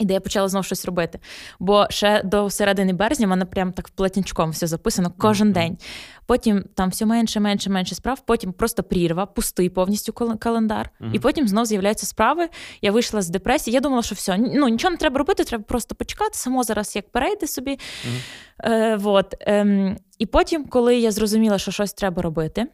І 0.05 0.07
де 0.07 0.15
я 0.15 0.21
почала 0.21 0.49
знову 0.49 0.63
щось 0.63 0.85
робити. 0.85 1.19
Бо 1.59 1.87
ще 1.91 2.23
до 2.23 2.51
середини 2.51 2.93
березня 2.93 3.27
в 3.27 3.31
мене 3.31 3.45
прям 3.45 3.73
так 3.73 3.89
платничком 3.89 4.51
все 4.51 4.67
записано 4.67 5.13
кожен 5.19 5.49
mm-hmm. 5.49 5.53
день. 5.53 5.79
Потім 6.27 6.65
там 6.75 6.91
все 6.91 7.07
менше, 7.07 7.41
менше, 7.41 7.71
менше 7.71 7.95
справ. 7.95 8.21
Потім 8.27 8.53
просто 8.53 8.83
прірва, 8.83 9.27
пустий 9.27 9.69
повністю 9.69 10.13
календар. 10.13 10.91
Mm-hmm. 11.01 11.13
І 11.13 11.19
потім 11.19 11.49
знов 11.49 11.67
з'являються 11.67 12.07
справи. 12.07 12.49
Я 12.83 12.93
вийшла 12.93 13.23
з 13.23 13.29
депресії. 13.29 13.75
Я 13.75 13.81
думала, 13.81 14.03
що 14.03 14.15
все, 14.15 14.39
ну 14.39 14.69
нічого 14.69 14.91
не 14.91 14.97
треба 14.97 15.19
робити, 15.19 15.45
треба 15.45 15.65
просто 15.65 15.95
почекати. 15.95 16.35
Само 16.35 16.65
зараз 16.65 16.97
як 16.97 17.13
перейде 17.13 17.47
собі. 17.47 17.71
Mm-hmm. 17.73 18.73
Е, 18.73 18.97
вот. 18.97 19.35
Ем, 19.41 19.97
І 20.19 20.27
потім, 20.27 20.65
коли 20.65 20.97
я 20.97 21.11
зрозуміла, 21.11 21.59
що 21.59 21.71
щось 21.71 21.93
треба 21.93 22.23
робити. 22.23 22.67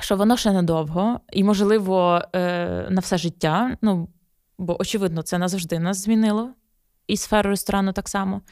Що 0.00 0.16
воно 0.16 0.36
ще 0.36 0.52
недовго, 0.52 1.20
і, 1.32 1.44
можливо, 1.44 2.22
е, 2.32 2.86
на 2.90 3.00
все 3.00 3.18
життя. 3.18 3.76
Ну, 3.82 4.08
бо, 4.58 4.80
очевидно, 4.80 5.22
це 5.22 5.38
назавжди 5.38 5.78
нас 5.78 6.04
змінило, 6.04 6.50
і 7.06 7.16
сферу 7.16 7.50
ресторану 7.50 7.92
так 7.92 8.08
само. 8.08 8.42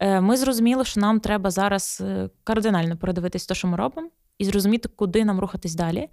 Е, 0.00 0.20
ми 0.20 0.36
зрозуміли, 0.36 0.84
що 0.84 1.00
нам 1.00 1.20
треба 1.20 1.50
зараз 1.50 2.02
е, 2.06 2.28
кардинально 2.44 2.96
передивитись 2.96 3.46
те, 3.46 3.54
що 3.54 3.68
ми 3.68 3.76
робимо, 3.76 4.10
і 4.38 4.44
зрозуміти, 4.44 4.88
куди 4.96 5.24
нам 5.24 5.40
рухатись 5.40 5.74
далі. 5.74 6.08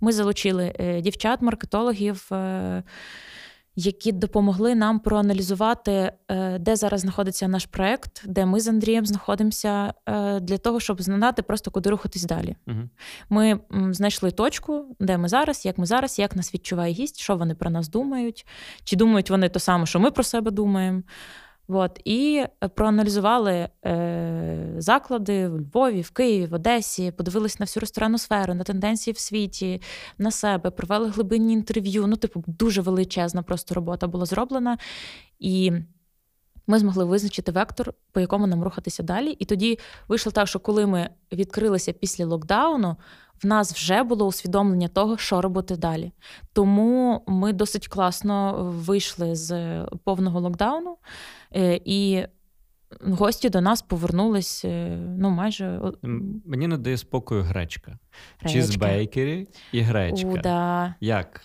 Ми 0.00 0.12
залучили 0.12 0.74
е, 0.78 1.00
дівчат, 1.00 1.42
маркетологів 1.42 2.28
які 3.80 4.12
допомогли 4.12 4.74
нам 4.74 4.98
проаналізувати, 4.98 6.12
е, 6.28 6.58
де 6.58 6.76
зараз 6.76 7.00
знаходиться 7.00 7.48
наш 7.48 7.66
проект, 7.66 8.22
де 8.26 8.46
ми 8.46 8.60
з 8.60 8.68
Андрієм 8.68 9.06
знаходимося, 9.06 9.94
е, 10.06 10.40
для 10.40 10.58
того, 10.58 10.80
щоб 10.80 11.02
знати 11.02 11.42
просто 11.42 11.70
куди 11.70 11.90
рухатись 11.90 12.24
далі. 12.24 12.56
Угу. 12.66 12.78
Ми 13.30 13.60
знайшли 13.90 14.30
точку, 14.30 14.96
де 15.00 15.18
ми 15.18 15.28
зараз, 15.28 15.66
як 15.66 15.78
ми 15.78 15.86
зараз, 15.86 16.18
як 16.18 16.36
нас 16.36 16.54
відчуває 16.54 16.92
гість, 16.92 17.20
що 17.20 17.36
вони 17.36 17.54
про 17.54 17.70
нас 17.70 17.88
думають, 17.88 18.46
чи 18.84 18.96
думають 18.96 19.30
вони 19.30 19.48
те 19.48 19.60
саме, 19.60 19.86
що 19.86 20.00
ми 20.00 20.10
про 20.10 20.24
себе 20.24 20.50
думаємо. 20.50 21.02
От, 21.68 22.00
І 22.04 22.44
проаналізували 22.74 23.68
е, 23.86 24.74
заклади 24.78 25.48
в 25.48 25.60
Львові, 25.60 26.00
в 26.00 26.10
Києві, 26.10 26.46
в 26.46 26.54
Одесі, 26.54 27.10
подивились 27.10 27.60
на 27.60 27.64
всю 27.64 27.80
ресторанну 27.80 28.18
сферу, 28.18 28.54
на 28.54 28.64
тенденції 28.64 29.14
в 29.14 29.18
світі, 29.18 29.82
на 30.18 30.30
себе, 30.30 30.70
провели 30.70 31.08
глибинні 31.08 31.52
інтерв'ю. 31.52 32.06
Ну, 32.06 32.16
типу, 32.16 32.44
дуже 32.46 32.80
величезна 32.80 33.42
просто 33.42 33.74
робота 33.74 34.06
була 34.06 34.26
зроблена. 34.26 34.78
І 35.38 35.72
ми 36.66 36.78
змогли 36.78 37.04
визначити 37.04 37.52
вектор, 37.52 37.92
по 38.12 38.20
якому 38.20 38.46
нам 38.46 38.64
рухатися 38.64 39.02
далі. 39.02 39.30
І 39.30 39.44
тоді 39.44 39.78
вийшло 40.08 40.32
так, 40.32 40.48
що 40.48 40.60
коли 40.60 40.86
ми 40.86 41.10
відкрилися 41.32 41.92
після 41.92 42.26
локдауну, 42.26 42.96
в 43.42 43.46
нас 43.46 43.72
вже 43.72 44.02
було 44.02 44.26
усвідомлення 44.26 44.88
того, 44.88 45.16
що 45.16 45.40
робити 45.40 45.76
далі. 45.76 46.12
Тому 46.52 47.24
ми 47.26 47.52
досить 47.52 47.88
класно 47.88 48.54
вийшли 48.86 49.36
з 49.36 49.82
повного 50.04 50.40
локдауну, 50.40 50.96
і 51.84 52.24
гості 53.00 53.50
до 53.50 53.60
нас 53.60 53.82
повернулись 53.82 54.64
е, 54.64 54.98
ну 55.18 55.30
майже. 55.30 55.80
Мені 56.44 56.66
не 56.66 56.76
дає 56.76 56.96
спокою 56.96 57.42
гречка. 57.42 57.98
гречка. 58.38 58.60
Чізбейкері 58.60 59.48
і 59.72 59.80
гречка. 59.80 60.28
У, 60.28 60.38
да. 60.38 60.94
Як? 61.00 61.42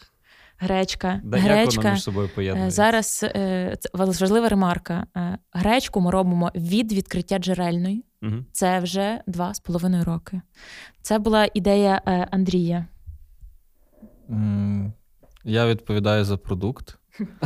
Гречка. 0.57 1.21
Да, 1.23 1.37
гречка. 1.37 1.61
Як 1.61 1.75
вона 1.75 1.91
між 1.91 2.03
собою 2.03 2.29
поєднується? 2.35 2.75
Зараз 2.75 3.07
це 3.79 3.79
важлива 3.93 4.49
ремарка. 4.49 5.07
Гречку 5.51 6.01
ми 6.01 6.11
робимо 6.11 6.51
від 6.55 6.93
відкриття 6.93 7.39
джерельної. 7.39 8.05
Угу. 8.21 8.35
Це 8.51 8.79
вже 8.79 9.21
два 9.27 9.53
з 9.53 9.59
половиною 9.59 10.03
роки. 10.03 10.41
Це 11.01 11.19
була 11.19 11.47
ідея 11.53 12.01
е, 12.07 12.27
Андрія. 12.31 12.85
Я 15.43 15.67
відповідаю 15.67 16.25
за 16.25 16.37
продукт. 16.37 16.97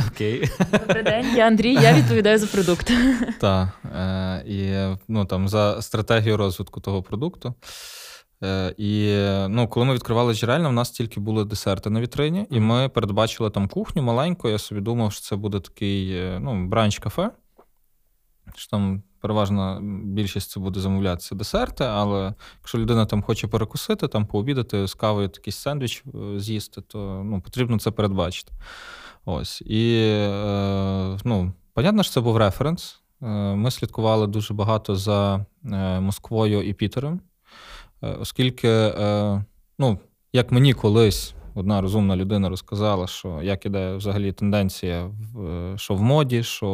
Окей. 0.08 0.50
Добрий 0.72 1.02
день, 1.02 1.36
я 1.36 1.46
Андрій, 1.46 1.74
я 1.74 1.92
відповідаю 1.92 2.38
за 2.38 2.46
продукт. 2.46 2.92
Так. 3.40 3.68
Е, 3.84 4.42
і 4.46 4.96
ну, 5.08 5.24
там, 5.24 5.48
за 5.48 5.82
стратегію 5.82 6.36
розвитку 6.36 6.80
того 6.80 7.02
продукту. 7.02 7.54
Е, 8.44 8.74
і 8.78 9.16
ну, 9.48 9.68
коли 9.68 9.86
ми 9.86 9.94
відкривали 9.94 10.34
джерельно, 10.34 10.68
в 10.68 10.72
нас 10.72 10.90
тільки 10.90 11.20
були 11.20 11.44
десерти 11.44 11.90
на 11.90 12.00
вітрині, 12.00 12.46
і 12.50 12.60
ми 12.60 12.88
передбачили 12.88 13.50
там 13.50 13.68
кухню 13.68 14.02
маленьку. 14.02 14.48
Я 14.48 14.58
собі 14.58 14.80
думав, 14.80 15.12
що 15.12 15.20
це 15.20 15.36
буде 15.36 15.60
такий 15.60 16.22
ну, 16.40 16.66
бранч 16.66 16.98
кафе. 16.98 17.30
Що 18.54 18.70
там 18.70 19.02
переважно 19.20 19.80
більшість 20.04 20.50
це 20.50 20.60
буде 20.60 20.80
замовлятися 20.80 21.34
десерти, 21.34 21.84
але 21.84 22.34
якщо 22.60 22.78
людина 22.78 23.06
там 23.06 23.22
хоче 23.22 23.48
перекусити, 23.48 24.08
там 24.08 24.26
пообідати 24.26 24.86
з 24.86 24.94
кавою 24.94 25.30
якийсь 25.34 25.56
сендвіч 25.56 26.04
е, 26.06 26.40
з'їсти, 26.40 26.80
то 26.80 27.22
ну, 27.24 27.40
потрібно 27.40 27.78
це 27.78 27.90
передбачити. 27.90 28.52
Ось. 29.30 29.62
І 29.66 29.98
е, 30.10 31.18
ну, 31.24 31.52
понятно, 31.74 32.02
що 32.02 32.12
це 32.12 32.20
був 32.20 32.36
референс. 32.36 33.00
Е, 33.22 33.26
ми 33.54 33.70
слідкували 33.70 34.26
дуже 34.26 34.54
багато 34.54 34.96
за 34.96 35.46
Москвою 36.00 36.62
і 36.62 36.72
Пітером, 36.72 37.20
оскільки, 38.00 38.92
ну, 39.78 39.98
як 40.32 40.52
мені 40.52 40.74
колись 40.74 41.34
одна 41.54 41.80
розумна 41.80 42.16
людина 42.16 42.48
розказала, 42.48 43.06
що 43.06 43.40
як 43.42 43.66
іде 43.66 43.96
взагалі 43.96 44.32
тенденція, 44.32 45.10
в, 45.34 45.74
що 45.78 45.94
в 45.94 46.02
моді, 46.02 46.42
що 46.42 46.68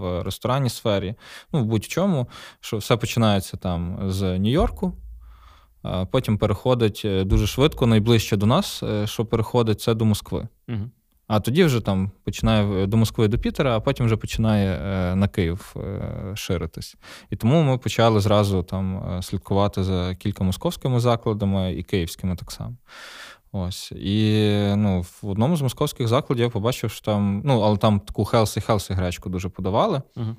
в 0.00 0.22
ресторанній 0.22 0.70
сфері, 0.70 1.14
ну 1.52 1.60
в 1.60 1.64
будь-чому, 1.64 2.28
що 2.60 2.76
все 2.76 2.96
починається 2.96 3.56
там 3.56 3.98
з 4.10 4.38
Нью-Йорку. 4.38 4.92
Потім 6.10 6.38
переходить 6.38 7.02
е, 7.04 7.24
дуже 7.24 7.46
швидко, 7.46 7.86
найближче 7.86 8.36
до 8.36 8.46
нас, 8.46 8.82
е, 8.82 9.06
що 9.06 9.24
переходить 9.24 9.80
це 9.80 9.94
до 9.94 10.04
Москви. 10.04 10.48
Угу. 10.68 10.90
А 11.26 11.40
тоді 11.40 11.64
вже 11.64 11.80
там 11.80 12.10
починає 12.24 12.86
до 12.86 12.96
Москви 12.96 13.28
до 13.28 13.38
Пітера, 13.38 13.76
а 13.76 13.80
потім 13.80 14.06
вже 14.06 14.16
починає 14.16 14.78
е, 14.78 15.14
на 15.14 15.28
Київ 15.28 15.76
ширитись. 16.34 16.96
І 17.30 17.36
тому 17.36 17.62
ми 17.62 17.78
почали 17.78 18.20
зразу 18.20 18.62
там 18.62 19.18
слідкувати 19.22 19.84
за 19.84 20.14
кілька 20.14 20.44
московськими 20.44 21.00
закладами 21.00 21.72
і 21.72 21.82
київськими 21.82 22.36
так 22.36 22.52
само. 22.52 22.76
Ось. 23.52 23.92
І 23.92 24.52
ну, 24.76 25.00
в 25.00 25.28
одному 25.28 25.56
з 25.56 25.62
московських 25.62 26.08
закладів 26.08 26.44
я 26.44 26.50
побачив, 26.50 26.90
що 26.90 27.04
там, 27.04 27.42
ну, 27.44 27.60
але 27.60 27.76
там 27.76 28.00
таку 28.00 28.24
хелсі-хелсі 28.24 28.94
гречку 28.94 29.30
дуже 29.30 29.48
подавали. 29.48 30.02
uh 30.16 30.34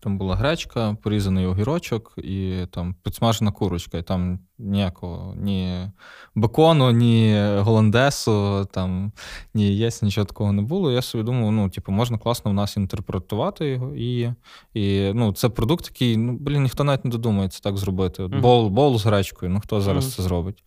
Там 0.00 0.18
була 0.18 0.36
гречка, 0.36 0.96
порізаний 1.02 1.46
огірочок 1.46 2.14
і 2.16 2.66
там 2.70 2.94
підсмажена 3.02 3.52
курочка. 3.52 3.98
І 3.98 4.02
там 4.02 4.38
ніякого 4.58 5.34
ні 5.36 5.90
бекону, 6.34 6.90
ні 6.90 7.44
голландесу, 7.58 8.68
там 8.72 9.12
ні 9.54 9.76
яєць, 9.76 10.02
нічого 10.02 10.24
такого 10.24 10.52
не 10.52 10.62
було. 10.62 10.92
Я 10.92 11.02
собі 11.02 11.24
думав, 11.24 11.52
ну, 11.52 11.70
типу, 11.70 11.92
можна 11.92 12.18
класно 12.18 12.50
в 12.50 12.54
нас 12.54 12.76
інтерпретувати 12.76 13.66
його. 13.66 13.94
І 13.96 14.30
і 14.74 15.12
ну, 15.14 15.32
це 15.32 15.48
продукт, 15.48 15.84
який, 15.86 16.16
ну, 16.16 16.36
блін, 16.40 16.62
ніхто 16.62 16.84
навіть 16.84 17.04
не 17.04 17.10
додумається 17.10 17.60
так 17.62 17.76
зробити. 17.76 18.22
От, 18.22 18.32
uh 18.32 18.40
Бол, 18.40 18.68
бол 18.68 18.98
з 18.98 19.06
гречкою, 19.06 19.52
ну 19.52 19.60
хто 19.60 19.80
зараз 19.80 20.06
uh 20.06 20.16
це 20.16 20.22
зробить? 20.22 20.64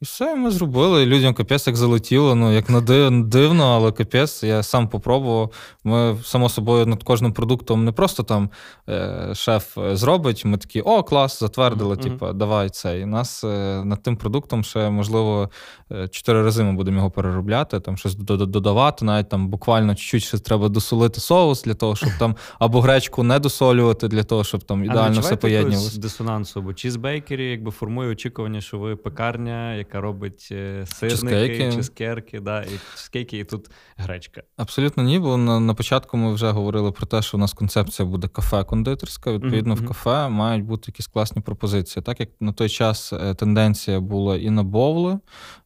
І 0.00 0.04
все 0.04 0.34
ми 0.34 0.50
зробили. 0.50 1.06
Людям 1.06 1.34
капець 1.34 1.66
як 1.66 1.76
залетіло. 1.76 2.34
Ну, 2.34 2.52
як 2.52 2.70
на 2.70 2.80
дивно, 3.10 3.64
але 3.64 3.92
капець, 3.92 4.42
я 4.42 4.62
сам 4.62 4.88
попробував. 4.88 5.52
Ми, 5.84 6.16
само 6.24 6.48
собою, 6.48 6.86
над 6.86 7.02
кожним 7.02 7.32
продуктом 7.32 7.84
не 7.84 7.92
просто 7.92 8.22
там 8.22 8.50
е, 8.88 9.30
шеф 9.34 9.78
зробить, 9.92 10.44
ми 10.44 10.58
такі, 10.58 10.80
о, 10.80 11.02
клас, 11.02 11.40
затвердили, 11.40 11.94
mm-hmm. 11.94 12.02
типу, 12.02 12.32
давай 12.32 12.70
цей. 12.70 13.04
У 13.04 13.06
нас 13.06 13.44
е, 13.44 13.84
над 13.84 14.02
тим 14.02 14.16
продуктом 14.16 14.64
ще, 14.64 14.90
можливо, 14.90 15.50
е, 15.92 16.08
чотири 16.08 16.42
рази 16.42 16.64
ми 16.64 16.72
будемо 16.72 16.96
його 16.96 17.10
переробляти, 17.10 17.80
там 17.80 17.96
щось 17.96 18.14
додавати, 18.14 19.04
навіть 19.04 19.28
там 19.28 19.48
буквально 19.48 19.94
чуть-чуть 19.94 20.22
ще 20.22 20.38
треба 20.38 20.68
досолити 20.68 21.20
соус 21.20 21.62
для 21.62 21.74
того, 21.74 21.96
щоб 21.96 22.10
там 22.18 22.36
або 22.58 22.80
гречку 22.80 23.22
не 23.22 23.38
досолювати, 23.38 24.08
для 24.08 24.22
того, 24.22 24.44
щоб 24.44 24.62
там 24.62 24.84
ідеально 24.84 25.20
все 25.20 25.36
поєднувалося. 25.36 26.00
дисонансу, 26.00 26.62
бо 26.62 26.74
чізбейкері 26.74 27.50
якби 27.50 27.70
формує 27.70 28.10
очікування, 28.10 28.60
що 28.60 28.78
ви 28.78 28.96
пекарня 28.96 29.85
яка 29.86 30.00
робить 30.00 30.48
е, 30.52 30.86
сирники, 30.86 31.72
чизкерки, 31.72 32.40
да, 32.40 32.62
і 32.62 32.80
чизкейки, 32.94 33.38
і 33.38 33.44
тут 33.44 33.70
гречка. 33.96 34.42
Абсолютно 34.56 35.02
ні, 35.02 35.18
бо 35.18 35.36
на, 35.36 35.60
на 35.60 35.74
початку 35.74 36.16
ми 36.16 36.34
вже 36.34 36.50
говорили 36.50 36.92
про 36.92 37.06
те, 37.06 37.22
що 37.22 37.36
у 37.36 37.40
нас 37.40 37.52
концепція 37.52 38.08
буде 38.08 38.28
кафе-кондитерська. 38.28 39.32
Відповідно, 39.32 39.74
mm-hmm. 39.74 39.84
в 39.84 39.88
кафе 39.88 40.28
мають 40.28 40.64
бути 40.64 40.84
якісь 40.86 41.06
класні 41.06 41.42
пропозиції. 41.42 42.02
Так 42.02 42.20
як 42.20 42.28
на 42.40 42.52
той 42.52 42.68
час 42.68 43.12
е, 43.12 43.34
тенденція 43.34 44.00
була 44.00 44.36
і 44.36 44.50
на 44.50 44.62
боули, 44.62 45.18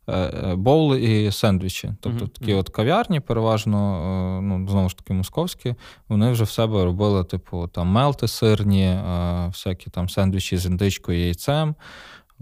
е, 0.09 0.55
боули 0.55 1.03
і 1.03 1.33
сендвічі. 1.33 1.91
Тобто 2.01 2.25
mm-hmm. 2.25 2.39
такі 2.39 2.55
от 2.55 2.69
кав'ярні, 2.69 3.21
переважно, 3.21 4.41
ну, 4.43 4.69
знову 4.69 4.89
ж 4.89 4.97
таки, 4.97 5.13
московські, 5.13 5.75
вони 6.09 6.31
вже 6.31 6.45
в 6.45 6.51
себе 6.51 6.85
робили, 6.85 7.25
типу, 7.25 7.69
там 7.69 7.89
мелти 7.89 8.29
сирні, 8.29 8.99
всякі 9.47 9.91
там 9.91 10.09
сендвічі 10.09 10.57
з 10.57 10.67
індичкою, 10.67 11.19
яйцем. 11.19 11.75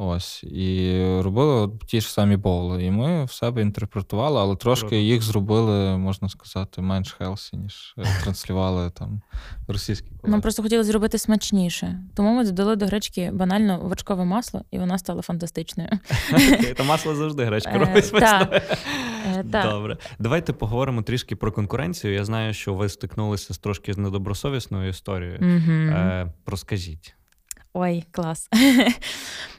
Ось, 0.01 0.44
і 0.44 1.03
робили 1.20 1.70
ті 1.86 2.01
ж 2.01 2.12
самі 2.12 2.36
боули. 2.36 2.84
І 2.84 2.90
ми 2.90 3.24
в 3.24 3.32
себе 3.32 3.62
інтерпретували, 3.62 4.40
але 4.40 4.57
трошки 4.57 5.01
їх 5.01 5.22
зробили, 5.22 5.99
можна 5.99 6.28
сказати, 6.28 6.82
менш 6.82 7.12
хелсі, 7.12 7.57
ніж 7.57 7.94
е, 7.99 8.05
транслювали 8.22 8.90
там 8.90 9.22
російські 9.68 10.07
колеги. 10.09 10.30
Нам 10.30 10.40
просто 10.40 10.62
хотіли 10.62 10.84
зробити 10.84 11.18
смачніше. 11.18 12.01
Тому 12.14 12.34
ми 12.34 12.44
додали 12.44 12.76
до 12.76 12.86
гречки 12.86 13.30
банально 13.32 13.80
вершкове 13.82 14.24
масло, 14.24 14.64
і 14.70 14.78
вона 14.78 14.99
стала 14.99 15.22
фантастичною. 15.22 15.88
Та 16.76 16.84
масло 16.84 17.14
завжди 17.14 17.44
гречка 17.44 17.70
е, 17.74 17.78
робить 17.78 18.07
смачно. 18.07 18.49
Е, 19.36 19.42
Добре. 19.42 19.96
Давайте 20.18 20.53
поговоримо 20.53 21.03
трішки 21.03 21.36
про 21.36 21.53
конкуренцію. 21.53 22.14
Я 22.14 22.24
знаю, 22.24 22.55
що 22.55 22.74
ви 22.74 22.88
стикнулися 22.88 23.55
з 23.55 23.59
трошки 23.59 23.92
з 23.92 23.99
недобросовісною 23.99 24.88
історією. 24.88 26.32
Розкажіть. 26.46 27.14
Ой, 27.72 28.05
клас 28.11 28.49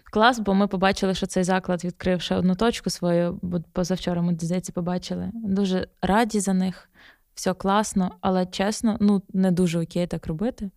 клас, 0.10 0.40
бо 0.40 0.54
ми 0.54 0.68
побачили, 0.68 1.14
що 1.14 1.26
цей 1.26 1.44
заклад 1.44 1.84
відкрив 1.84 2.22
ще 2.22 2.36
одну 2.36 2.56
точку 2.56 2.90
свою, 2.90 3.40
бо 3.42 3.60
позавчора 3.74 4.22
ми 4.22 4.38
здається, 4.42 4.72
побачили. 4.72 5.32
Дуже 5.34 5.88
раді 6.02 6.40
за 6.40 6.54
них, 6.54 6.90
все 7.34 7.54
класно, 7.54 8.12
але 8.22 8.46
чесно, 8.46 8.98
ну 9.00 9.22
не 9.34 9.52
дуже 9.52 9.80
окей 9.80 10.08
так 10.08 10.28
робити. 10.28 10.72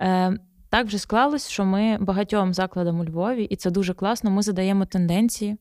Е, 0.00 0.38
так 0.70 0.86
вже 0.86 0.98
склалось, 0.98 1.48
що 1.48 1.64
ми 1.64 1.98
багатьом 2.00 2.54
закладам 2.54 3.00
у 3.00 3.04
Львові, 3.04 3.44
і 3.44 3.56
це 3.56 3.70
дуже 3.70 3.94
класно. 3.94 4.30
Ми 4.30 4.42
задаємо 4.42 4.84
тенденції. 4.84 5.56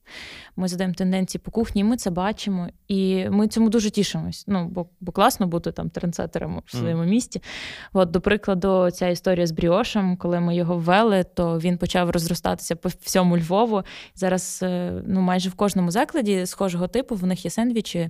Ми 0.55 0.67
задаємо 0.67 0.93
тенденції 0.93 1.41
по 1.45 1.51
кухні, 1.51 1.81
і 1.81 1.83
ми 1.83 1.97
це 1.97 2.09
бачимо, 2.09 2.67
і 2.87 3.29
ми 3.29 3.47
цьому 3.47 3.69
дуже 3.69 3.89
тішимось. 3.89 4.43
Ну, 4.47 4.67
бо 4.67 4.85
бо 4.99 5.11
класно 5.11 5.47
бути 5.47 5.71
там 5.71 5.89
трендсетером 5.89 6.61
в 6.65 6.75
своєму 6.77 7.03
mm. 7.03 7.09
місті. 7.09 7.41
От, 7.93 8.11
до 8.11 8.21
прикладу, 8.21 8.91
ця 8.91 9.07
історія 9.07 9.47
з 9.47 9.51
Бріошем, 9.51 10.17
коли 10.17 10.39
ми 10.39 10.55
його 10.55 10.77
ввели, 10.77 11.23
то 11.23 11.59
він 11.59 11.77
почав 11.77 12.09
розростатися 12.09 12.75
по 12.75 12.89
всьому 12.89 13.37
Львову. 13.37 13.83
Зараз 14.15 14.59
е, 14.63 15.01
ну 15.07 15.21
майже 15.21 15.49
в 15.49 15.53
кожному 15.53 15.91
закладі 15.91 16.45
схожого 16.45 16.87
типу 16.87 17.15
в 17.15 17.25
них 17.25 17.45
є 17.45 17.51
сендвічі. 17.51 18.09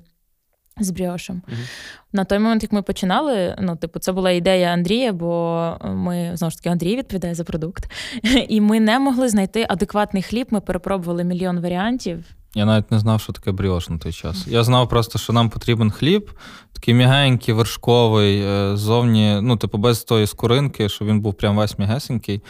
З 0.79 0.91
бріошем. 0.91 1.41
Uh-huh. 1.47 1.69
На 2.13 2.23
той 2.25 2.39
момент, 2.39 2.63
як 2.63 2.71
ми 2.71 2.81
починали, 2.81 3.55
ну, 3.61 3.75
типу, 3.75 3.99
це 3.99 4.11
була 4.11 4.31
ідея 4.31 4.67
Андрія, 4.67 5.13
бо 5.13 5.77
ми 5.83 6.31
знову 6.33 6.51
ж 6.51 6.57
таки 6.57 6.69
Андрій 6.69 6.95
відповідає 6.95 7.35
за 7.35 7.43
продукт. 7.43 7.91
І 8.49 8.61
ми 8.61 8.79
не 8.79 8.99
могли 8.99 9.29
знайти 9.29 9.65
адекватний 9.69 10.23
хліб. 10.23 10.47
Ми 10.49 10.61
перепробували 10.61 11.23
мільйон 11.23 11.59
варіантів. 11.59 12.25
Я 12.55 12.65
навіть 12.65 12.91
не 12.91 12.99
знав, 12.99 13.21
що 13.21 13.33
таке 13.33 13.51
бріош 13.51 13.89
на 13.89 13.97
той 13.97 14.13
час. 14.13 14.47
Я 14.47 14.63
знав 14.63 14.89
просто, 14.89 15.19
що 15.19 15.33
нам 15.33 15.49
потрібен 15.49 15.91
хліб, 15.91 16.31
такий 16.73 16.93
м'ягенький, 16.93 17.53
вершковий, 17.53 18.41
е, 18.41 18.77
зовні, 18.77 19.39
ну, 19.41 19.57
типу, 19.57 19.77
без 19.77 20.03
тої 20.03 20.27
скоринки, 20.27 20.89
що 20.89 21.05
він 21.05 21.21
був 21.21 21.33
прям 21.33 21.57
весь 21.57 21.79
м'ягесенький. 21.79 22.41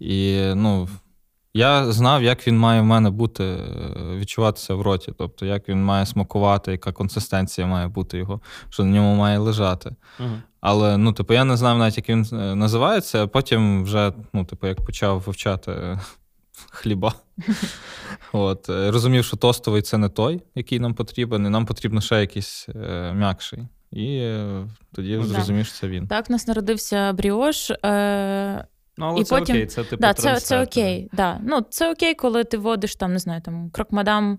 І 0.00 0.42
ну, 0.54 0.88
Я 1.54 1.92
знав, 1.92 2.22
як 2.22 2.46
він 2.46 2.58
має 2.58 2.80
в 2.80 2.84
мене 2.84 3.10
бути, 3.10 3.44
е, 3.44 3.66
відчуватися 4.16 4.74
в 4.74 4.80
роті, 4.82 5.12
тобто 5.18 5.46
як 5.46 5.68
він 5.68 5.84
має 5.84 6.06
смакувати, 6.06 6.72
яка 6.72 6.92
консистенція 6.92 7.66
має 7.66 7.88
бути 7.88 8.18
його, 8.18 8.40
що 8.68 8.84
на 8.84 8.90
ньому 8.90 9.14
має 9.14 9.38
лежати. 9.38 9.90
Угу. 10.20 10.30
Але 10.60 10.96
ну, 10.96 11.12
типу, 11.12 11.34
я 11.34 11.44
не 11.44 11.56
знав 11.56 11.78
навіть, 11.78 11.96
як 11.96 12.08
він 12.08 12.26
е, 12.32 12.54
називається, 12.54 13.24
а 13.24 13.26
потім 13.26 13.84
вже, 13.84 14.12
ну, 14.32 14.44
типу, 14.44 14.66
як 14.66 14.84
почав 14.84 15.20
вивчати 15.20 15.72
е, 15.72 16.00
хліба. 16.70 17.14
От, 18.32 18.66
Розумів, 18.68 19.24
що 19.24 19.36
тостовий 19.36 19.82
це 19.82 19.98
не 19.98 20.08
той, 20.08 20.42
який 20.54 20.80
нам 20.80 20.94
потрібен, 20.94 21.46
і 21.46 21.48
нам 21.48 21.66
потрібно 21.66 22.00
ще 22.00 22.20
якийсь 22.20 22.66
е, 22.68 23.12
м'якший. 23.12 23.68
І 23.92 24.34
тоді 24.94 25.16
да. 25.16 25.22
зрозумів, 25.22 25.66
що 25.66 25.74
це 25.74 25.88
він. 25.88 26.06
Так, 26.06 26.26
у 26.28 26.32
нас 26.32 26.46
народився 26.46 27.12
бріош. 27.12 27.70
Е- 27.70 28.64
Ну, 29.00 29.06
але 29.06 29.20
і 29.20 29.24
це 29.24 29.38
потім... 29.38 29.56
окей, 29.56 29.66
це 29.66 29.84
типу 29.84 30.00
да, 30.00 30.14
це, 30.14 30.40
це 30.40 30.62
окей. 30.62 31.08
Да. 31.12 31.40
Ну, 31.44 31.60
Це 31.70 31.92
окей, 31.92 32.14
коли 32.14 32.44
ти 32.44 32.58
водиш 32.58 32.96
там, 32.96 33.12
не 33.12 33.18
знаю, 33.18 33.40
там 33.40 33.70
крокмадам 33.70 34.38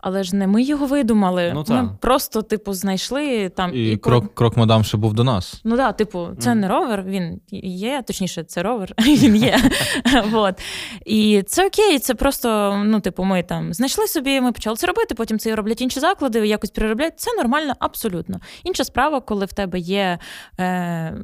але 0.00 0.22
ж 0.22 0.36
не 0.36 0.46
ми 0.46 0.62
його 0.62 0.86
видумали. 0.86 1.52
Ну, 1.54 1.64
Ми 1.68 1.90
просто, 2.00 2.42
типу, 2.42 2.72
знайшли 2.72 3.48
там. 3.48 3.74
І, 3.74 3.90
і 3.92 3.96
крок 3.96 4.34
крок 4.34 4.56
мадам 4.56 4.84
ще 4.84 4.96
був 4.96 5.14
до 5.14 5.24
нас. 5.24 5.60
Ну 5.64 5.76
так, 5.76 5.96
типу, 5.96 6.28
це 6.38 6.50
mm. 6.50 6.54
не 6.54 6.68
ровер, 6.68 7.02
він 7.02 7.40
є, 7.62 8.02
точніше, 8.06 8.44
це 8.44 8.62
ровер, 8.62 8.94
він 8.98 9.36
є. 9.36 9.58
вот. 10.30 10.54
І 11.06 11.42
це 11.46 11.66
окей, 11.66 11.98
це 11.98 12.14
просто, 12.14 12.76
ну, 12.84 13.00
типу, 13.00 13.24
ми 13.24 13.42
там 13.42 13.72
знайшли 13.72 14.06
собі, 14.06 14.40
ми 14.40 14.52
почали 14.52 14.76
це 14.76 14.86
робити, 14.86 15.14
потім 15.14 15.38
це 15.38 15.56
роблять 15.56 15.80
інші 15.80 16.00
заклади, 16.00 16.46
якось 16.46 16.70
переробляють. 16.70 17.20
Це 17.20 17.34
нормально, 17.36 17.74
абсолютно. 17.78 18.40
Інша 18.64 18.84
справа, 18.84 19.20
коли 19.20 19.46
в 19.46 19.52
тебе 19.52 19.78
є 19.78 20.18
е, 20.60 21.14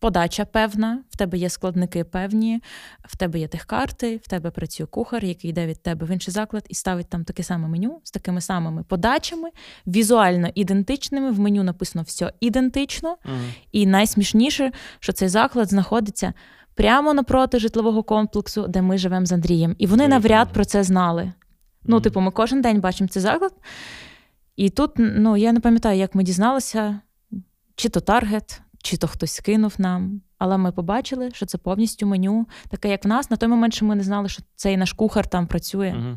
подача 0.00 0.44
певна, 0.44 1.04
в 1.10 1.16
тебе 1.16 1.38
є 1.38 1.48
складники 1.48 2.04
певні, 2.04 2.62
в 3.04 3.16
тебе 3.16 3.38
є 3.38 3.48
техкарти, 3.48 4.16
в 4.16 4.28
тебе 4.28 4.50
працює 4.50 4.86
кухар, 4.86 5.24
який 5.24 5.50
йде 5.50 5.66
від 5.66 5.82
тебе 5.82 6.06
в 6.06 6.10
інший 6.10 6.34
заклад 6.34 6.66
і 6.68 6.74
ставить 6.74 7.08
там 7.08 7.24
таке 7.24 7.42
саме 7.42 7.68
меню 7.68 8.00
з 8.04 8.10
такими 8.10 8.40
самими 8.40 8.82
подачами, 8.82 9.48
візуально 9.86 10.48
ідентичними. 10.54 11.30
В 11.30 11.40
меню 11.40 11.62
написано 11.62 12.02
все 12.02 12.32
ідентично. 12.40 13.10
uh 13.10 13.50
І 13.72 13.86
найсмішніше, 13.86 14.72
що 15.00 15.12
цей 15.12 15.28
заклад 15.28 15.68
знаходиться 15.68 16.32
прямо 16.74 17.14
напроти 17.14 17.58
житлового 17.58 18.02
комплексу, 18.02 18.68
де 18.68 18.82
ми 18.82 18.98
живемо 18.98 19.26
з 19.26 19.32
Андрієм. 19.32 19.76
І 19.78 19.86
вони 19.86 20.08
навряд 20.08 20.52
про 20.52 20.64
це 20.64 20.82
знали. 20.82 21.32
Ну, 21.82 22.00
типу, 22.00 22.20
ми 22.20 22.30
кожен 22.30 22.62
день 22.62 22.80
бачимо 22.80 23.08
цей 23.08 23.22
заклад. 23.22 23.52
І 24.56 24.70
тут, 24.70 24.90
ну, 24.96 25.36
я 25.36 25.52
не 25.52 25.60
пам'ятаю, 25.60 25.98
як 25.98 26.14
ми 26.14 26.22
дізналися, 26.22 27.00
чи 27.74 27.88
то 27.88 28.00
таргет, 28.00 28.60
чи 28.82 28.96
то 28.96 29.06
хтось 29.06 29.32
скинув 29.32 29.74
нам. 29.78 30.20
Але 30.38 30.56
ми 30.56 30.72
побачили, 30.72 31.30
що 31.30 31.46
це 31.46 31.58
повністю 31.58 32.06
меню, 32.06 32.46
таке, 32.68 32.88
як 32.88 33.04
в 33.04 33.08
нас. 33.08 33.30
На 33.30 33.36
той 33.36 33.48
момент, 33.48 33.74
що 33.74 33.86
ми 33.86 33.94
не 33.94 34.02
знали, 34.02 34.28
що 34.28 34.42
цей 34.56 34.76
наш 34.76 34.92
кухар 34.92 35.26
там 35.26 35.46
працює. 35.46 35.94
uh 35.96 36.16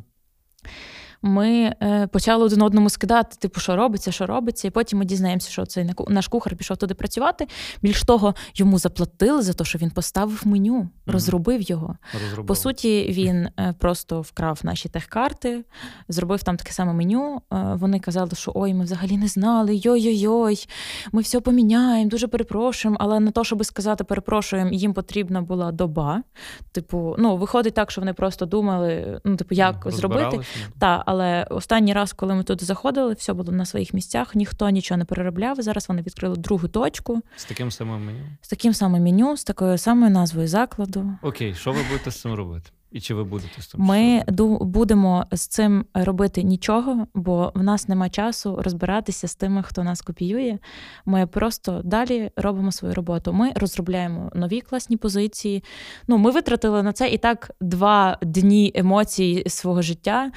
ми 1.23 1.75
е, 1.81 2.07
почали 2.07 2.45
один 2.45 2.61
одному 2.61 2.89
скидати, 2.89 3.35
типу, 3.39 3.59
що 3.59 3.75
робиться, 3.75 4.11
що 4.11 4.25
робиться, 4.25 4.67
і 4.67 4.71
потім 4.71 4.99
ми 4.99 5.05
дізнаємося, 5.05 5.49
що 5.49 5.65
цей 5.65 5.89
наш 6.07 6.27
кухар 6.27 6.55
пішов 6.55 6.77
туди 6.77 6.93
працювати. 6.93 7.47
Більш 7.81 8.03
того, 8.03 8.35
йому 8.55 8.79
заплатили 8.79 9.41
за 9.41 9.53
те, 9.53 9.63
що 9.63 9.77
він 9.77 9.89
поставив 9.91 10.41
меню, 10.45 10.75
mm-hmm. 10.79 11.11
розробив 11.11 11.61
його. 11.61 11.95
Розробив. 12.13 12.45
По 12.45 12.55
суті, 12.55 13.05
він 13.09 13.47
е, 13.59 13.73
просто 13.79 14.21
вкрав 14.21 14.59
наші 14.63 14.89
техкарти, 14.89 15.63
зробив 16.07 16.43
там 16.43 16.57
таке 16.57 16.71
саме 16.71 16.93
меню. 16.93 17.41
Е, 17.53 17.57
вони 17.75 17.99
казали, 17.99 18.31
що 18.33 18.51
ой, 18.55 18.73
ми 18.73 18.83
взагалі 18.83 19.17
не 19.17 19.27
знали, 19.27 19.75
йой-йой-йой, 19.75 20.67
ми 21.11 21.21
все 21.21 21.39
поміняємо, 21.39 22.09
дуже 22.09 22.27
перепрошуємо. 22.27 22.97
Але 22.99 23.19
на 23.19 23.31
те, 23.31 23.43
щоб 23.43 23.65
сказати 23.65 24.03
перепрошуємо, 24.03 24.71
їм 24.71 24.93
потрібна 24.93 25.41
була 25.41 25.71
доба. 25.71 26.23
Типу, 26.71 27.15
ну 27.19 27.37
виходить 27.37 27.73
так, 27.73 27.91
що 27.91 28.01
вони 28.01 28.13
просто 28.13 28.45
думали, 28.45 29.21
ну 29.25 29.35
типу, 29.35 29.55
як 29.55 29.85
зробити. 29.87 30.39
Та, 30.79 31.03
але 31.13 31.43
останній 31.49 31.93
раз, 31.93 32.13
коли 32.13 32.35
ми 32.35 32.43
туди 32.43 32.65
заходили, 32.65 33.13
все 33.13 33.33
було 33.33 33.51
на 33.51 33.65
своїх 33.65 33.93
місцях, 33.93 34.35
ніхто 34.35 34.69
нічого 34.69 34.97
не 34.97 35.05
переробляв. 35.05 35.61
Зараз 35.61 35.89
вони 35.89 36.01
відкрили 36.01 36.35
другу 36.35 36.67
точку 36.67 37.21
з 37.35 37.45
таким 37.45 37.71
самим 37.71 38.05
меню. 38.05 38.23
З 38.41 38.47
таким 38.47 38.73
самим 38.73 39.03
меню, 39.03 39.37
з 39.37 39.43
такою 39.43 39.77
самою 39.77 40.11
назвою 40.11 40.47
закладу. 40.47 41.13
Окей, 41.21 41.53
що 41.53 41.71
ви 41.71 41.79
будете 41.89 42.11
з 42.11 42.21
цим 42.21 42.33
робити? 42.33 42.69
І 42.93 43.01
чи 43.01 43.13
ви 43.13 43.23
будете 43.23 43.61
з 43.61 43.67
цим? 43.67 43.81
Ми 43.81 44.23
будемо 44.61 45.25
з 45.31 45.47
цим 45.47 45.85
робити 45.93 46.43
нічого, 46.43 47.07
бо 47.13 47.51
в 47.55 47.63
нас 47.63 47.87
нема 47.87 48.09
часу 48.09 48.59
розбиратися 48.61 49.27
з 49.27 49.35
тими, 49.35 49.63
хто 49.63 49.83
нас 49.83 50.01
копіює. 50.01 50.57
Ми 51.05 51.27
просто 51.27 51.81
далі 51.83 52.31
робимо 52.35 52.71
свою 52.71 52.93
роботу. 52.93 53.33
Ми 53.33 53.51
розробляємо 53.55 54.31
нові 54.35 54.61
класні 54.61 54.97
позиції. 54.97 55.63
Ну, 56.07 56.17
ми 56.17 56.31
витратили 56.31 56.83
на 56.83 56.93
це 56.93 57.09
і 57.09 57.17
так 57.17 57.51
два 57.61 58.17
дні 58.21 58.71
емоцій 58.75 59.43
свого 59.47 59.81
життя. 59.81 60.31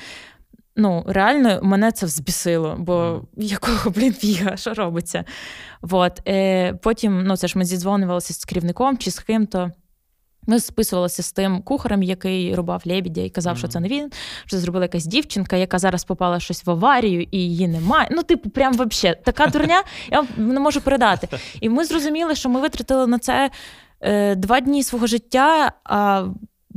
Ну, 0.77 1.05
реально 1.07 1.61
мене 1.63 1.93
це 1.93 2.07
взбісило, 2.07 2.77
бо 2.79 3.23
якого, 3.37 3.91
блін, 3.91 4.13
фіга, 4.13 4.57
що 4.57 4.75
робиться? 4.75 5.25
Вот. 5.83 6.29
Е, 6.29 6.75
Потім, 6.75 7.25
ну, 7.25 7.37
це 7.37 7.49
ж 7.49 7.59
ми 7.59 7.65
зідзвонювалися 7.65 8.35
з 8.35 8.45
керівником 8.45 8.99
чи 8.99 9.11
з 9.11 9.19
ким-то. 9.19 9.71
Ми 10.47 10.61
списувалися 10.61 11.23
з 11.23 11.33
тим 11.33 11.63
кухарем, 11.63 12.03
який 12.03 12.55
рубав 12.55 12.83
лебідя, 12.87 13.21
і 13.21 13.31
казав, 13.31 13.55
mm-hmm. 13.55 13.59
що 13.59 13.69
це 13.69 13.81
не 13.81 13.89
він, 13.89 14.11
що 14.47 14.59
зробила 14.59 14.85
якась 14.85 15.07
дівчинка, 15.07 15.57
яка 15.57 15.79
зараз 15.79 16.05
попала 16.05 16.41
щось 16.41 16.67
в 16.67 16.71
аварію, 16.71 17.27
і 17.31 17.39
її 17.39 17.69
немає. 17.69 18.09
Ну, 18.11 18.23
типу, 18.23 18.51
прям 18.51 18.73
взагалі, 18.73 19.19
така 19.25 19.47
дурня, 19.47 19.83
я 20.11 20.21
вам 20.21 20.29
не 20.37 20.61
можу 20.61 20.81
передати. 20.81 21.29
І 21.61 21.69
ми 21.69 21.85
зрозуміли, 21.85 22.35
що 22.35 22.49
ми 22.49 22.61
витратили 22.61 23.07
на 23.07 23.19
це 23.19 23.51
е, 24.01 24.35
два 24.35 24.61
дні 24.61 24.83
свого 24.83 25.07
життя. 25.07 25.73
а 25.85 26.27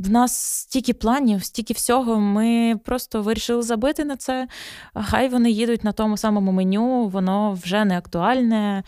в 0.06 0.10
нас 0.10 0.36
стільки 0.36 0.94
планів, 0.94 1.44
стільки 1.44 1.74
всього. 1.74 2.20
Ми 2.20 2.76
просто 2.84 3.22
вирішили 3.22 3.62
забити 3.62 4.04
на 4.04 4.16
це. 4.16 4.48
Хай 4.94 5.28
вони 5.28 5.50
їдуть 5.50 5.84
на 5.84 5.92
тому 5.92 6.16
самому 6.16 6.52
меню, 6.52 7.08
воно 7.08 7.52
вже 7.52 7.84
не 7.84 7.98
актуальне. 7.98 8.82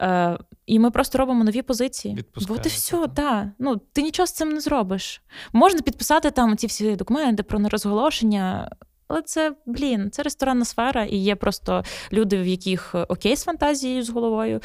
Е, 0.00 0.38
І 0.66 0.78
ми 0.78 0.90
просто 0.90 1.18
робимо 1.18 1.44
нові 1.44 1.62
позиції. 1.62 2.24
От 2.48 2.66
і 2.66 2.68
все, 2.68 3.08
так. 3.14 3.46
Ну, 3.58 3.76
Ти 3.92 4.02
нічого 4.02 4.26
з 4.26 4.32
цим 4.32 4.48
не 4.48 4.60
зробиш. 4.60 5.22
Можна 5.52 5.80
підписати 5.80 6.30
там 6.30 6.56
ці 6.56 6.66
всі 6.66 6.96
документи 6.96 7.42
про 7.42 7.58
нерозголошення. 7.58 8.70
Але 9.08 9.22
це, 9.22 9.56
блін, 9.66 10.10
це 10.10 10.22
ресторанна 10.22 10.64
сфера, 10.64 11.04
і 11.04 11.16
є 11.16 11.36
просто 11.36 11.84
люди, 12.12 12.42
в 12.42 12.46
яких 12.46 12.94
окей 13.08 13.36
з 13.36 13.44
фантазією 13.44 14.02
з 14.02 14.10
головою, 14.10 14.60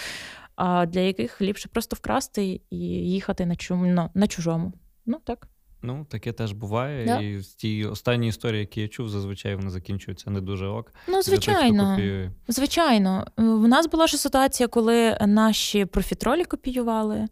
а 0.55 0.85
для 0.85 0.99
яких 0.99 1.41
ліпше 1.41 1.69
просто 1.69 1.95
вкрасти 1.95 2.61
і 2.69 2.77
їхати 2.87 3.45
на 3.45 3.55
чому, 3.55 4.09
на 4.13 4.27
чужому. 4.27 4.73
Ну 5.05 5.17
так. 5.23 5.47
Ну, 5.81 6.05
таке 6.09 6.31
теж 6.31 6.51
буває. 6.51 7.05
Да. 7.05 7.19
І 7.19 7.41
ті 7.57 7.85
останні 7.85 8.27
історії, 8.27 8.59
які 8.59 8.81
я 8.81 8.87
чув, 8.87 9.09
зазвичай 9.09 9.55
вони 9.55 9.69
закінчуються 9.69 10.29
не 10.29 10.41
дуже 10.41 10.67
ок. 10.67 10.93
Ну, 11.07 11.21
звичайно. 11.21 11.95
Тих, 11.97 12.29
звичайно. 12.47 13.27
В 13.37 13.67
нас 13.67 13.87
була 13.87 14.07
ж 14.07 14.17
ситуація, 14.17 14.67
коли 14.67 15.17
наші 15.27 15.85
профітролі 15.85 16.45
копіювали. 16.45 17.27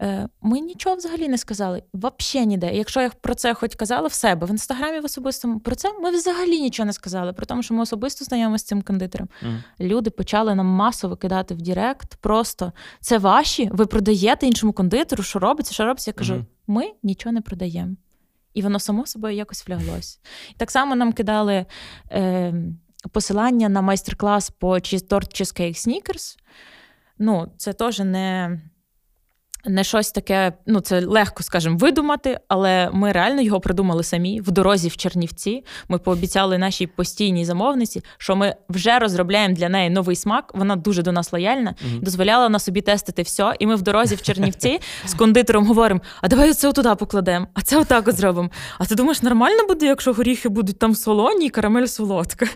Е, 0.00 0.28
ми 0.42 0.60
нічого 0.60 0.96
взагалі 0.96 1.28
не 1.28 1.38
сказали. 1.38 1.82
Взагалі 1.94 2.46
ніде. 2.46 2.74
Якщо 2.74 3.00
я 3.00 3.10
про 3.20 3.34
це 3.34 3.54
хоч 3.54 3.74
казала 3.74 4.08
в 4.08 4.12
себе 4.12 4.46
в 4.46 4.50
інстаграмі 4.50 5.00
в 5.00 5.04
особистому 5.04 5.60
про 5.60 5.74
це 5.74 5.92
ми 6.00 6.10
взагалі 6.10 6.60
нічого 6.60 6.86
не 6.86 6.92
сказали. 6.92 7.32
Про 7.32 7.46
тому, 7.46 7.62
що 7.62 7.74
ми 7.74 7.82
особисто 7.82 8.24
знайомі 8.24 8.58
з 8.58 8.64
цим 8.64 8.82
кондитером. 8.82 9.28
Mm. 9.42 9.58
Люди 9.80 10.10
почали 10.10 10.54
нам 10.54 10.66
масово 10.66 11.16
кидати 11.16 11.54
в 11.54 11.56
Direct. 11.56 12.16
Просто 12.16 12.72
це 13.00 13.18
ваші, 13.18 13.68
ви 13.72 13.86
продаєте 13.86 14.46
іншому 14.46 14.72
кондитеру, 14.72 15.22
що 15.22 15.38
робиться, 15.38 15.74
що 15.74 15.84
робиться. 15.84 16.10
Я 16.10 16.14
кажу, 16.14 16.34
mm. 16.34 16.44
Ми 16.66 16.92
нічого 17.02 17.32
не 17.32 17.40
продаємо. 17.40 17.96
І 18.54 18.62
воно 18.62 18.78
само 18.78 19.06
собою 19.06 19.36
якось 19.36 19.68
вляглось. 19.68 20.20
Так 20.56 20.70
само 20.70 20.96
нам 20.96 21.12
кидали 21.12 21.66
е, 22.10 22.54
посилання 23.12 23.68
на 23.68 23.82
майстер-клас 23.82 24.50
по 24.50 24.80
торт 24.80 25.40
Cheesecake 25.40 25.88
Sneakers. 25.88 26.38
Ну, 27.18 27.52
це 27.56 27.72
теж 27.72 27.98
не 27.98 28.60
не 29.66 29.84
щось 29.84 30.12
таке, 30.12 30.52
ну 30.66 30.80
це 30.80 31.06
легко, 31.06 31.42
скажімо, 31.42 31.76
видумати, 31.76 32.40
але 32.48 32.90
ми 32.92 33.12
реально 33.12 33.42
його 33.42 33.60
придумали 33.60 34.02
самі 34.02 34.40
в 34.40 34.50
дорозі 34.50 34.88
в 34.88 34.96
Чернівці. 34.96 35.64
Ми 35.88 35.98
пообіцяли 35.98 36.58
нашій 36.58 36.86
постійній 36.86 37.44
замовниці, 37.44 38.02
що 38.18 38.36
ми 38.36 38.54
вже 38.68 38.98
розробляємо 38.98 39.54
для 39.54 39.68
неї 39.68 39.90
новий 39.90 40.16
смак. 40.16 40.52
Вона 40.54 40.76
дуже 40.76 41.02
до 41.02 41.12
нас 41.12 41.32
лояльна, 41.32 41.70
mm-hmm. 41.70 42.00
дозволяла 42.00 42.48
на 42.48 42.58
собі 42.58 42.80
тестити 42.80 43.22
все. 43.22 43.54
І 43.58 43.66
ми 43.66 43.76
в 43.76 43.82
дорозі 43.82 44.14
в 44.14 44.22
Чернівці 44.22 44.80
з 45.06 45.14
кондитером 45.14 45.66
говоримо: 45.66 46.00
а 46.22 46.28
давай 46.28 46.52
це 46.52 46.68
отуди 46.68 46.94
покладемо, 46.94 47.46
а 47.54 47.62
це 47.62 47.78
отак 47.78 48.08
от 48.08 48.16
зробимо. 48.16 48.50
А 48.78 48.84
ти 48.84 48.94
думаєш, 48.94 49.22
нормально 49.22 49.66
буде, 49.68 49.86
якщо 49.86 50.12
горіхи 50.12 50.48
будуть 50.48 50.78
там 50.78 50.94
солоні 50.94 51.46
і 51.46 51.50
карамель 51.50 51.86
солодка? 51.86 52.46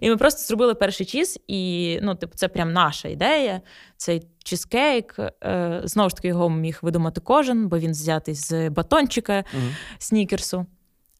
І 0.00 0.10
ми 0.10 0.16
просто 0.16 0.42
зробили 0.42 0.74
перший 0.74 1.06
чіз, 1.06 1.38
і 1.48 1.98
ну, 2.02 2.14
типу, 2.14 2.32
це 2.36 2.48
прям 2.48 2.72
наша 2.72 3.08
ідея 3.08 3.60
цей 3.96 4.22
чизкейк. 4.50 5.16
Е, 5.44 5.80
знову 5.84 6.08
ж 6.08 6.16
таки, 6.16 6.28
його 6.28 6.50
міг 6.50 6.78
видумати 6.82 7.20
кожен, 7.20 7.68
бо 7.68 7.78
він 7.78 7.90
взятий 7.90 8.34
з 8.34 8.70
батончика 8.70 9.32
uh-huh. 9.32 9.74
снікерсу. 9.98 10.66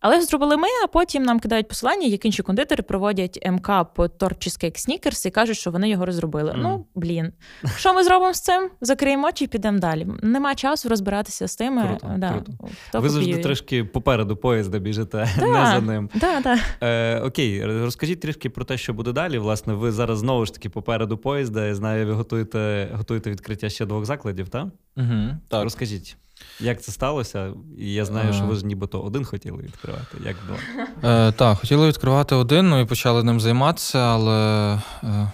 Але 0.00 0.20
зробили 0.22 0.56
ми, 0.56 0.68
а 0.84 0.86
потім 0.86 1.22
нам 1.22 1.40
кидають 1.40 1.68
посилання, 1.68 2.06
як 2.06 2.24
інші 2.24 2.42
кондитери 2.42 2.82
проводять 2.82 3.48
МК 3.50 3.70
по 3.94 4.08
торт 4.08 4.46
Cheesecake 4.46 4.88
Snickers 4.88 5.26
і 5.26 5.30
кажуть, 5.30 5.56
що 5.56 5.70
вони 5.70 5.90
його 5.90 6.06
розробили. 6.06 6.52
Mm. 6.52 6.56
Ну, 6.56 6.86
блін. 6.94 7.32
Що 7.76 7.94
ми 7.94 8.04
зробимо 8.04 8.34
з 8.34 8.40
цим? 8.40 8.70
Закриємо 8.80 9.26
очі 9.26 9.44
і 9.44 9.48
підемо 9.48 9.78
далі. 9.78 10.06
Нема 10.22 10.54
часу 10.54 10.88
розбиратися 10.88 11.48
з 11.48 11.56
тими. 11.56 11.82
Круто, 11.88 12.14
да, 12.18 12.30
круто. 12.30 12.52
Хто 12.88 13.00
Ви 13.00 13.08
завжди 13.08 13.38
трішки 13.38 13.84
попереду 13.84 14.36
поїзда 14.36 14.78
біжите, 14.78 15.28
да, 15.38 15.46
не 15.46 15.66
за 15.66 15.80
ним. 15.80 16.10
Да, 16.14 16.40
да. 16.40 16.58
Е, 16.80 17.20
Окей, 17.20 17.66
розкажіть 17.66 18.20
трішки 18.20 18.50
про 18.50 18.64
те, 18.64 18.78
що 18.78 18.94
буде 18.94 19.12
далі. 19.12 19.38
Власне, 19.38 19.74
ви 19.74 19.92
зараз 19.92 20.18
знову 20.18 20.46
ж 20.46 20.54
таки 20.54 20.68
попереду 20.68 21.18
поїзда. 21.18 21.66
Я 21.66 21.74
знаю, 21.74 22.06
ви 22.06 22.12
готуєте 22.12 22.88
готуєте 22.92 23.30
відкриття 23.30 23.68
ще 23.68 23.86
двох 23.86 24.04
закладів, 24.04 24.48
так? 24.48 24.66
Угу, 24.96 25.36
так? 25.48 25.64
Розкажіть. 25.64 26.16
Як 26.60 26.82
це 26.82 26.92
сталося? 26.92 27.52
І 27.78 27.92
я 27.92 28.04
знаю, 28.04 28.32
що 28.32 28.44
ви 28.44 28.54
ж 28.54 28.66
нібито 28.66 29.00
один 29.00 29.24
хотіли 29.24 29.62
відкривати. 29.62 30.16
Як 30.24 30.36
було? 30.46 30.58
Е, 31.04 31.32
Так, 31.32 31.58
хотіли 31.58 31.88
відкривати 31.88 32.34
один, 32.34 32.68
ну 32.68 32.80
і 32.80 32.84
почали 32.84 33.24
ним 33.24 33.40
займатися, 33.40 33.98
але 33.98 34.74
е, 35.04 35.32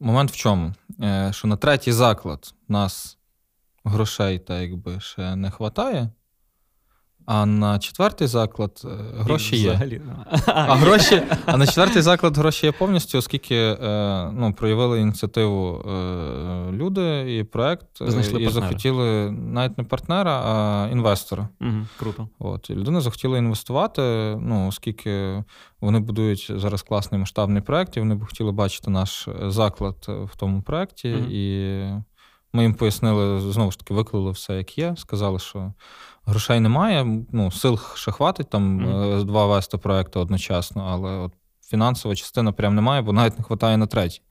момент 0.00 0.30
в 0.30 0.36
чому? 0.36 0.72
Е, 1.02 1.30
Що 1.34 1.48
на 1.48 1.56
третій 1.56 1.92
заклад 1.92 2.54
нас 2.68 3.18
грошей 3.84 4.38
так 4.38 4.60
якби 4.60 5.00
ще 5.00 5.36
не 5.36 5.52
вистачає. 5.58 6.08
А 7.32 7.46
на 7.46 7.78
четвертий 7.78 8.26
заклад 8.26 8.82
е, 8.84 8.88
гроші 9.18 9.56
є. 9.56 10.00
А 10.46 10.74
гроші, 10.74 11.22
а 11.46 11.56
на 11.56 11.66
четвертий 11.66 12.02
заклад 12.02 12.36
гроші 12.36 12.66
є 12.66 12.72
повністю, 12.72 13.18
оскільки 13.18 13.56
е, 13.56 14.30
ну, 14.32 14.52
проявили 14.52 15.00
ініціативу 15.00 15.82
е, 15.88 16.72
люди 16.72 17.36
і 17.38 17.44
проект 17.44 17.86
і 18.00 18.04
партнера. 18.04 18.50
захотіли 18.50 19.30
навіть 19.30 19.78
не 19.78 19.84
партнера, 19.84 20.42
а 20.44 20.88
інвестора. 20.92 21.48
Угу, 21.60 21.86
Круто. 21.98 22.28
От, 22.38 22.70
і 22.70 22.74
людина 22.74 23.00
захотіла 23.00 23.38
інвестувати, 23.38 24.02
ну, 24.40 24.68
оскільки 24.68 25.44
вони 25.80 26.00
будують 26.00 26.52
зараз 26.56 26.82
класний 26.82 27.18
масштабний 27.18 27.62
проект, 27.62 27.96
і 27.96 28.00
вони 28.00 28.14
б 28.14 28.26
хотіли 28.26 28.52
бачити 28.52 28.90
наш 28.90 29.28
заклад 29.46 29.96
в 30.08 30.36
тому 30.36 30.62
проекті. 30.62 31.14
Угу. 31.14 31.24
І 31.30 31.84
ми 32.52 32.62
їм 32.62 32.74
пояснили, 32.74 33.52
знову 33.52 33.70
ж 33.70 33.78
таки, 33.78 33.94
виклали 33.94 34.30
все, 34.30 34.56
як 34.56 34.78
є. 34.78 34.94
Сказали, 34.96 35.38
що 35.38 35.72
грошей 36.24 36.60
немає. 36.60 37.24
Ну, 37.32 37.50
сил 37.50 37.78
ще 37.94 38.12
хватить 38.12 38.50
там 38.50 38.80
mm. 38.80 39.24
два 39.24 39.46
вести 39.46 39.78
проекти 39.78 40.18
одночасно, 40.18 40.86
але 40.90 41.10
от 41.10 41.32
фінансова 41.62 42.14
частина 42.14 42.52
прям 42.52 42.74
немає, 42.74 43.02
бо 43.02 43.12
навіть 43.12 43.38
не 43.38 43.44
вистачає 43.48 43.76
на 43.76 43.86
третій. 43.86 44.22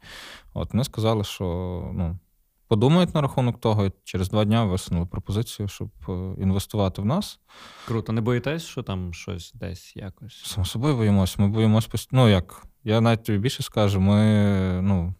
От 0.54 0.74
вони 0.74 0.84
сказали, 0.84 1.24
що 1.24 1.46
ну, 1.94 2.20
подумають 2.68 3.16
на 3.16 3.22
рахунок 3.22 3.62
того, 3.62 3.86
і 3.86 3.92
через 4.04 4.30
два 4.30 4.46
дні 4.46 4.58
висунули 4.58 5.06
пропозицію, 5.06 5.68
щоб 5.68 5.90
е, 6.10 6.12
інвестувати 6.42 7.02
в 7.02 7.06
нас. 7.06 7.40
Круто, 7.88 8.14
не 8.14 8.22
боїтесь, 8.22 8.66
що 8.66 8.84
там 8.84 9.14
щось 9.14 9.54
десь 9.54 9.96
якось? 9.96 10.44
Само 10.46 10.66
собою 10.66 10.96
боїмося. 10.96 11.36
Ми 11.38 11.48
боїмося 11.48 11.88
Ну, 12.12 12.30
як, 12.30 12.64
я 12.84 13.02
навіть 13.02 13.24
тобі 13.24 13.38
більше 13.38 13.64
скажу, 13.64 14.02
ми 14.02 14.82
ну, 14.82 15.14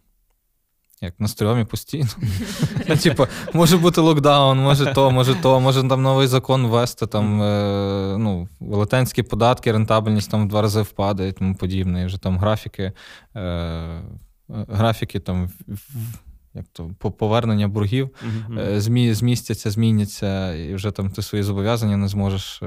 як 1.02 1.20
на 1.20 1.28
стрьомі 1.28 1.64
постійно. 1.64 2.08
Ну, 2.88 2.96
типу, 2.96 3.26
може 3.54 3.76
бути 3.76 4.00
локдаун, 4.00 4.58
може 4.58 4.92
то, 4.94 5.10
може 5.10 5.34
то, 5.34 5.60
може 5.60 5.88
там 5.88 6.02
новий 6.02 6.26
закон 6.26 6.66
ввести, 6.66 7.06
там 7.06 7.42
е, 7.42 8.16
ну, 8.18 8.48
велетенські 8.60 9.22
податки, 9.22 9.72
рентабельність 9.72 10.30
там 10.30 10.44
в 10.44 10.48
два 10.48 10.62
рази 10.62 10.82
впаде 10.82 11.28
і 11.28 11.32
тому 11.32 11.54
подібне. 11.54 12.02
І 12.02 12.06
вже 12.06 12.18
там 12.18 12.38
графіки, 12.38 12.92
е, 13.36 14.02
графіки 14.48 15.20
там. 15.20 15.50
Як 16.54 16.66
то 16.72 16.90
повернення 17.10 17.68
боргів 17.68 18.10
змі, 18.76 19.14
змістяться, 19.14 19.70
зміняться, 19.70 20.54
і 20.54 20.74
вже 20.74 20.90
там 20.90 21.10
ти 21.10 21.22
свої 21.22 21.44
зобов'язання 21.44 21.96
не 21.96 22.08
зможеш 22.08 22.62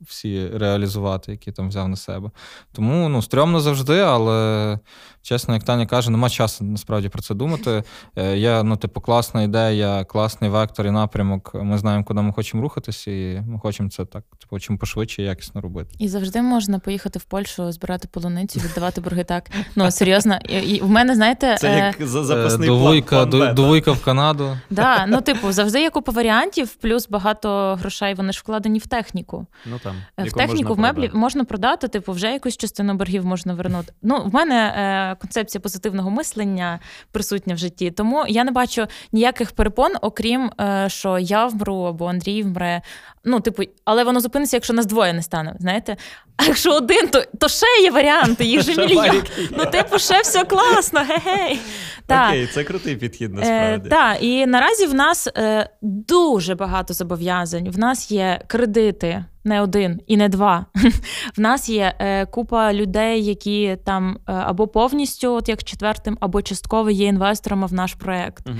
всі 0.00 0.48
реалізувати, 0.54 1.32
які 1.32 1.52
там 1.52 1.68
взяв 1.68 1.88
на 1.88 1.96
себе. 1.96 2.30
Тому 2.72 3.08
ну, 3.08 3.22
стрьомно 3.22 3.60
завжди, 3.60 3.98
але 3.98 4.78
чесно, 5.22 5.54
як 5.54 5.64
Таня 5.64 5.86
каже, 5.86 6.10
нема 6.10 6.30
часу 6.30 6.64
насправді 6.64 7.08
про 7.08 7.22
це 7.22 7.34
думати. 7.34 7.82
Е, 8.16 8.36
є, 8.36 8.62
ну, 8.62 8.76
типу, 8.76 9.00
класна 9.00 9.42
ідея, 9.42 10.04
класний 10.04 10.50
вектор 10.50 10.86
і 10.86 10.90
напрямок. 10.90 11.50
Ми 11.54 11.78
знаємо, 11.78 12.04
куди 12.04 12.20
ми 12.20 12.32
хочемо 12.32 12.62
рухатися, 12.62 13.10
і 13.10 13.42
ми 13.48 13.58
хочемо 13.58 13.90
це 13.90 14.04
так, 14.04 14.24
типу, 14.40 14.60
чим 14.60 14.78
пошвидше 14.78 15.22
і 15.22 15.24
якісно 15.24 15.60
робити. 15.60 15.94
І 15.98 16.08
завжди 16.08 16.42
можна 16.42 16.78
поїхати 16.78 17.18
в 17.18 17.24
Польщу, 17.24 17.72
збирати 17.72 18.08
полуницю, 18.08 18.60
віддавати 18.60 19.00
борги 19.00 19.24
так. 19.24 19.50
Ну, 19.76 19.90
серйозно, 19.90 20.38
і 20.48 20.80
в 20.80 20.88
мене, 20.88 21.14
знаєте, 21.14 21.56
це 21.58 21.78
як 21.78 22.00
е, 22.00 22.06
запасний 22.06 22.68
довуйка, 22.68 23.26
план, 23.26 23.54
довуйка 23.54 23.92
в 23.92 24.04
Канаду. 24.04 24.58
Да, 24.70 25.06
ну, 25.06 25.20
типу, 25.20 25.52
завжди 25.52 25.80
є 25.80 25.90
купа 25.90 26.12
варіантів, 26.12 26.74
плюс 26.74 27.08
багато 27.08 27.74
грошей 27.80 28.14
вони 28.14 28.32
ж 28.32 28.40
вкладені 28.40 28.78
в 28.78 28.86
техніку. 28.86 29.46
Ну 29.66 29.78
там 29.84 29.96
в 30.18 30.32
техніку 30.32 30.74
в 30.74 30.78
меблі 30.78 31.10
можна 31.14 31.44
продати, 31.44 31.88
типу, 31.88 32.12
вже 32.12 32.32
якусь 32.32 32.56
частину 32.56 32.94
боргів 32.94 33.26
можна 33.26 33.54
вернути. 33.54 33.92
Ну, 34.02 34.22
в 34.22 34.34
мене 34.34 34.74
е, 34.76 35.16
концепція 35.20 35.60
позитивного 35.60 36.10
мислення 36.10 36.80
присутня 37.12 37.54
в 37.54 37.58
житті, 37.58 37.90
тому 37.90 38.24
я 38.28 38.44
не 38.44 38.50
бачу 38.50 38.86
ніяких 39.12 39.52
перепон, 39.52 39.92
окрім 40.02 40.50
е, 40.60 40.88
що 40.88 41.18
я 41.18 41.46
вмру 41.46 41.76
або 41.76 42.06
Андрій 42.06 42.42
вмре. 42.42 42.82
Ну, 43.24 43.40
типу, 43.40 43.62
але 43.84 44.04
воно 44.04 44.20
зупиниться, 44.20 44.56
якщо 44.56 44.72
нас 44.72 44.86
двоє 44.86 45.12
не 45.12 45.22
стане. 45.22 45.56
Знаєте? 45.60 45.96
А 46.36 46.44
якщо 46.44 46.74
один, 46.74 47.08
то 47.08 47.24
то 47.40 47.48
ще 47.48 47.66
є 47.82 47.90
варіанти, 47.90 48.44
їх 48.44 48.62
же 48.62 48.76
мільйон. 48.76 49.22
Ну, 49.50 49.66
типу, 49.66 49.98
ще 49.98 50.20
все 50.20 50.44
класно, 50.44 51.00
гей-гей. 51.00 51.60
Окей, 52.08 52.46
це 52.46 52.64
крутий 52.64 52.96
підхід 52.96 53.34
насправді. 53.34 53.86
Е, 53.86 53.90
Так, 53.90 54.22
і 54.22 54.46
наразі 54.46 54.86
в 54.86 54.94
нас 54.94 55.28
е, 55.36 55.68
дуже 55.82 56.54
багато 56.54 56.94
зобов'язань. 56.94 57.70
В 57.70 57.78
нас 57.78 58.10
є 58.10 58.40
кредити 58.46 59.24
не 59.44 59.60
один 59.60 60.00
і 60.06 60.16
не 60.16 60.28
два. 60.28 60.66
В 61.36 61.40
нас 61.40 61.68
є 61.68 61.94
е, 61.98 62.26
купа 62.26 62.72
людей, 62.72 63.24
які 63.24 63.76
там 63.84 64.18
е, 64.28 64.32
або 64.32 64.68
повністю, 64.68 65.32
от 65.32 65.48
як 65.48 65.64
четвертим, 65.64 66.16
або 66.20 66.42
частково 66.42 66.90
є 66.90 67.06
інвесторами 67.06 67.66
в 67.66 67.72
наш 67.72 67.94
проект. 67.94 68.46
Uh-huh. 68.46 68.56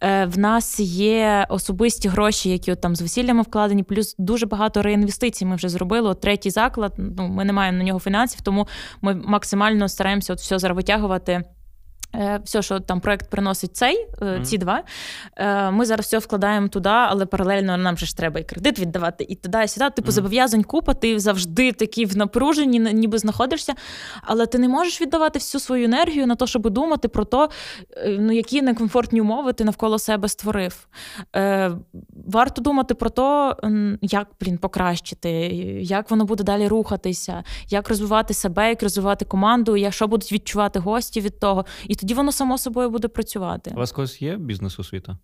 Е, 0.00 0.26
В 0.26 0.38
нас 0.38 0.80
є 0.80 1.46
особисті 1.48 2.08
гроші, 2.08 2.50
які 2.50 2.72
от 2.72 2.80
там 2.80 2.96
з 2.96 3.02
весіллями 3.02 3.42
вкладені, 3.42 3.82
плюс 3.82 4.03
дуже 4.18 4.46
багато 4.46 4.82
реінвестицій. 4.82 5.44
Ми 5.44 5.56
вже 5.56 5.68
зробили. 5.68 6.10
От 6.10 6.20
Третій 6.20 6.50
заклад. 6.50 6.94
Ну 6.98 7.28
ми 7.28 7.44
не 7.44 7.52
маємо 7.52 7.78
на 7.78 7.84
нього 7.84 8.00
фінансів, 8.00 8.40
тому 8.40 8.66
ми 9.02 9.14
максимально 9.14 9.88
стараємося 9.88 10.32
от 10.32 10.38
все 10.38 10.58
зараз 10.58 10.76
витягувати. 10.76 11.42
Е, 12.14 12.40
все, 12.44 12.62
що 12.62 12.80
там 12.80 13.00
проект 13.00 13.30
приносить 13.30 13.76
цей, 13.76 14.06
mm-hmm. 14.06 14.42
ці 14.42 14.58
два. 14.58 14.82
Е, 15.36 15.70
ми 15.70 15.84
зараз 15.84 16.06
все 16.06 16.18
вкладаємо 16.18 16.68
туди, 16.68 16.88
але 16.88 17.26
паралельно 17.26 17.76
нам 17.76 17.96
же 17.96 18.06
ж 18.06 18.16
треба 18.16 18.40
і 18.40 18.44
кредит 18.44 18.78
віддавати, 18.78 19.26
і 19.28 19.34
туди, 19.34 19.58
і 19.64 19.68
сюди. 19.68 19.90
Типу, 19.90 20.08
mm-hmm. 20.08 20.12
зобов'язань 20.12 20.62
купа, 20.62 20.94
ти 20.94 21.18
завжди 21.18 21.72
такий 21.72 22.06
в 22.06 22.16
напруженні, 22.16 22.78
ніби 22.78 23.18
знаходишся, 23.18 23.74
але 24.22 24.46
ти 24.46 24.58
не 24.58 24.68
можеш 24.68 25.00
віддавати 25.00 25.38
всю 25.38 25.60
свою 25.60 25.84
енергію 25.84 26.26
на 26.26 26.34
те, 26.34 26.46
щоб 26.46 26.70
думати 26.70 27.08
про 27.08 27.24
те, 27.24 27.48
ну, 28.18 28.32
які 28.32 28.62
некомфортні 28.62 29.20
умови 29.20 29.52
ти 29.52 29.64
навколо 29.64 29.98
себе 29.98 30.28
створив. 30.28 30.88
Варто 32.26 32.62
думати 32.62 32.94
про 32.94 33.10
те, 33.10 33.54
як 34.02 34.28
блін, 34.40 34.58
покращити, 34.58 35.30
як 35.82 36.10
воно 36.10 36.24
буде 36.24 36.44
далі 36.44 36.68
рухатися, 36.68 37.44
як 37.68 37.88
розвивати 37.88 38.34
себе, 38.34 38.68
як 38.68 38.82
розвивати 38.82 39.24
команду, 39.24 39.76
як 39.76 39.92
що 39.92 40.08
будуть 40.08 40.32
відчувати 40.32 40.78
гості 40.78 41.20
від 41.20 41.38
того. 41.40 41.64
І 41.88 41.94
тоді 42.04 42.14
воно 42.14 42.32
само 42.32 42.58
собою 42.58 42.90
буде 42.90 43.08
працювати. 43.08 43.70
У 43.74 43.78
вас 43.78 43.92
когось 43.92 44.22
є 44.22 44.36
бізнес-освіта? 44.36 45.18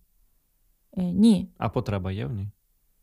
Е, 0.97 1.03
Ні. 1.03 1.49
А 1.59 1.69
потреба 1.69 2.13
є 2.13 2.27
в 2.27 2.33
ній? 2.33 2.49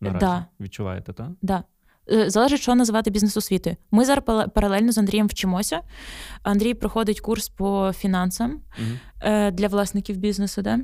Наразі? 0.01 0.19
Да. 0.19 0.45
Відчуваєте, 0.59 1.13
так? 1.13 1.29
Да. 1.41 1.63
Е, 2.11 2.29
залежить, 2.29 2.61
що 2.61 2.75
називати 2.75 3.09
бізнес-освітою. 3.09 3.75
Ми 3.91 4.05
зараз 4.05 4.49
паралельно 4.55 4.91
з 4.91 4.97
Андрієм 4.97 5.27
вчимося. 5.27 5.81
Андрій 6.43 6.73
проходить 6.73 7.19
курс 7.19 7.49
по 7.49 7.91
фінансам 7.95 8.51
угу. 8.51 9.51
для 9.51 9.67
власників 9.67 10.17
бізнесу. 10.17 10.61
Да? 10.61 10.79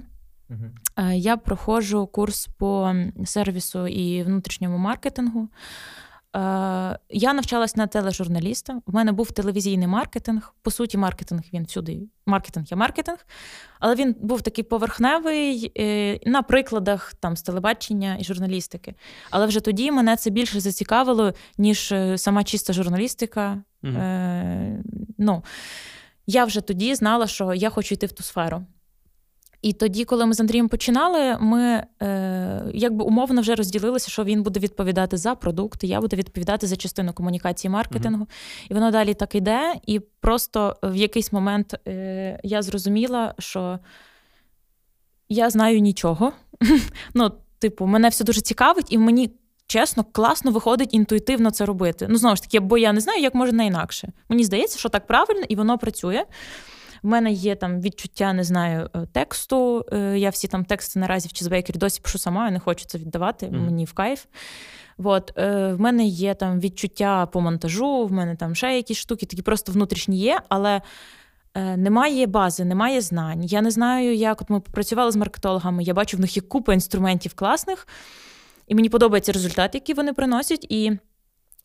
Угу. 0.49 1.11
Я 1.13 1.37
проходжу 1.37 2.09
курс 2.11 2.47
по 2.57 2.93
сервісу 3.25 3.87
і 3.87 4.23
внутрішньому 4.23 4.77
маркетингу. 4.77 5.49
Е, 6.35 6.39
я 7.09 7.33
навчалась 7.33 7.75
на 7.75 7.87
тележурналіста. 7.87 8.81
У 8.85 8.91
мене 8.91 9.11
був 9.11 9.31
телевізійний 9.31 9.87
маркетинг. 9.87 10.53
По 10.61 10.71
суті, 10.71 10.97
маркетинг 10.97 11.41
він 11.53 11.63
всюди. 11.63 11.99
Маркетинг 12.25 12.65
є 12.71 12.77
маркетинг, 12.77 13.17
але 13.79 13.95
він 13.95 14.15
був 14.19 14.41
такий 14.41 14.63
поверхневий 14.63 15.71
е, 15.77 16.19
на 16.29 16.41
прикладах 16.41 17.13
там 17.13 17.37
з 17.37 17.41
телебачення 17.41 18.17
і 18.19 18.23
журналістики. 18.23 18.95
Але 19.29 19.45
вже 19.45 19.59
тоді 19.59 19.91
мене 19.91 20.15
це 20.15 20.29
більше 20.29 20.59
зацікавило, 20.59 21.33
ніж 21.57 21.91
е, 21.91 22.17
сама 22.17 22.43
чиста 22.43 22.73
журналістика. 22.73 23.63
Угу. 23.83 23.93
Е, 23.93 24.83
ну, 25.17 25.43
Я 26.27 26.45
вже 26.45 26.61
тоді 26.61 26.95
знала, 26.95 27.27
що 27.27 27.53
я 27.53 27.69
хочу 27.69 27.95
йти 27.95 28.05
в 28.05 28.11
ту 28.11 28.23
сферу. 28.23 28.65
І 29.63 29.73
тоді, 29.73 30.05
коли 30.05 30.25
ми 30.25 30.33
з 30.33 30.39
Андрієм 30.39 30.69
починали, 30.69 31.37
ми 31.39 31.83
е, 32.01 32.63
якби 32.73 33.05
умовно 33.05 33.41
вже 33.41 33.55
розділилися, 33.55 34.11
що 34.11 34.23
він 34.23 34.43
буде 34.43 34.59
відповідати 34.59 35.17
за 35.17 35.35
продукт, 35.35 35.83
я 35.83 36.01
буду 36.01 36.15
відповідати 36.15 36.67
за 36.67 36.75
частину 36.75 37.13
комунікації 37.13 37.71
маркетингу. 37.71 38.23
Mm-hmm. 38.23 38.67
І 38.69 38.73
воно 38.73 38.91
далі 38.91 39.13
так 39.13 39.35
йде. 39.35 39.73
І 39.87 39.99
просто 39.99 40.75
в 40.83 40.95
якийсь 40.95 41.33
момент 41.33 41.75
е, 41.87 42.39
я 42.43 42.61
зрозуміла, 42.61 43.33
що 43.39 43.79
я 45.29 45.49
знаю 45.49 45.79
нічого. 45.79 46.33
Ну, 47.13 47.31
типу, 47.59 47.85
мене 47.85 48.09
все 48.09 48.23
дуже 48.23 48.41
цікавить, 48.41 48.87
і 48.89 48.97
мені 48.97 49.31
чесно, 49.67 50.05
класно 50.11 50.51
виходить 50.51 50.93
інтуїтивно 50.93 51.51
це 51.51 51.65
робити. 51.65 52.07
Ну, 52.09 52.17
знову 52.17 52.35
ж 52.35 52.41
таки, 52.41 52.59
бо 52.59 52.77
я 52.77 52.93
не 52.93 52.99
знаю, 52.99 53.21
як 53.21 53.35
можна 53.35 53.63
інакше. 53.63 54.09
Мені 54.29 54.43
здається, 54.43 54.79
що 54.79 54.89
так 54.89 55.07
правильно 55.07 55.43
і 55.49 55.55
воно 55.55 55.77
працює. 55.77 56.25
В 57.03 57.07
мене 57.07 57.31
є 57.31 57.55
там 57.55 57.81
відчуття, 57.81 58.33
не 58.33 58.43
знаю, 58.43 58.89
е, 58.95 59.05
тексту. 59.11 59.85
Е, 59.91 60.17
я 60.17 60.29
всі 60.29 60.47
там 60.47 60.65
тексти 60.65 60.99
наразі 60.99 61.27
в 61.27 61.33
Чизбейкері 61.33 61.77
досі 61.77 62.01
пишу 62.01 62.17
сама, 62.17 62.45
я 62.45 62.51
не 62.51 62.59
хочу 62.59 62.85
це 62.85 62.97
віддавати, 62.97 63.45
mm. 63.45 63.51
мені 63.51 63.85
в 63.85 63.93
кайф. 63.93 64.25
От, 64.97 65.37
е, 65.37 65.73
В 65.73 65.79
мене 65.79 66.05
є 66.05 66.33
там 66.33 66.59
відчуття 66.59 67.25
по 67.25 67.41
монтажу, 67.41 68.05
в 68.05 68.11
мене 68.11 68.35
там 68.35 68.55
ще 68.55 68.75
якісь 68.75 68.97
штуки, 68.97 69.25
такі 69.25 69.41
просто 69.41 69.71
внутрішні 69.71 70.17
є, 70.17 70.39
але 70.49 70.81
немає 71.77 72.27
бази, 72.27 72.65
немає 72.65 73.01
знань. 73.01 73.43
Я 73.43 73.61
не 73.61 73.71
знаю, 73.71 74.15
як 74.15 74.41
от 74.41 74.49
ми 74.49 74.59
попрацювали 74.59 75.11
з 75.11 75.15
маркетологами, 75.15 75.83
я 75.83 75.93
бачу 75.93 76.17
в 76.17 76.19
них 76.19 76.37
є 76.37 76.41
купа 76.41 76.73
інструментів 76.73 77.33
класних, 77.33 77.87
і 78.67 78.75
мені 78.75 78.89
подобається 78.89 79.31
результат, 79.31 79.75
який 79.75 79.95
вони 79.95 80.13
приносять. 80.13 80.65
І 80.69 80.91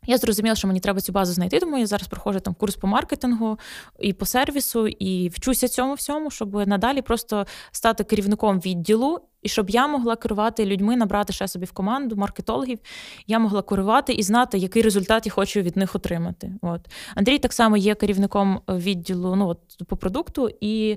я 0.08 0.18
зрозуміла, 0.18 0.54
що 0.54 0.68
мені 0.68 0.80
треба 0.80 1.00
цю 1.00 1.12
базу 1.12 1.32
знайти, 1.32 1.60
тому 1.60 1.78
я 1.78 1.86
зараз 1.86 2.08
проходжу 2.08 2.38
там 2.40 2.54
курс 2.54 2.76
по 2.76 2.86
маркетингу 2.86 3.58
і 3.98 4.12
по 4.12 4.26
сервісу, 4.26 4.86
і 4.86 5.28
вчуся 5.28 5.68
цьому 5.68 5.94
всьому, 5.94 6.30
щоб 6.30 6.66
надалі 6.66 7.02
просто 7.02 7.46
стати 7.72 8.04
керівником 8.04 8.60
відділу, 8.60 9.20
і 9.42 9.48
щоб 9.48 9.70
я 9.70 9.86
могла 9.86 10.16
керувати 10.16 10.66
людьми, 10.66 10.96
набрати 10.96 11.32
ще 11.32 11.48
собі 11.48 11.64
в 11.66 11.72
команду 11.72 12.16
маркетологів. 12.16 12.78
Я 13.26 13.38
могла 13.38 13.62
керувати 13.62 14.12
і 14.12 14.22
знати, 14.22 14.58
який 14.58 14.82
результат 14.82 15.26
я 15.26 15.32
хочу 15.32 15.60
від 15.60 15.76
них 15.76 15.94
отримати. 15.94 16.52
От 16.62 16.80
Андрій 17.14 17.38
так 17.38 17.52
само 17.52 17.76
є 17.76 17.94
керівником 17.94 18.60
відділу 18.68 19.36
ну, 19.36 19.48
от, 19.48 19.58
по 19.88 19.96
продукту 19.96 20.50
і. 20.60 20.96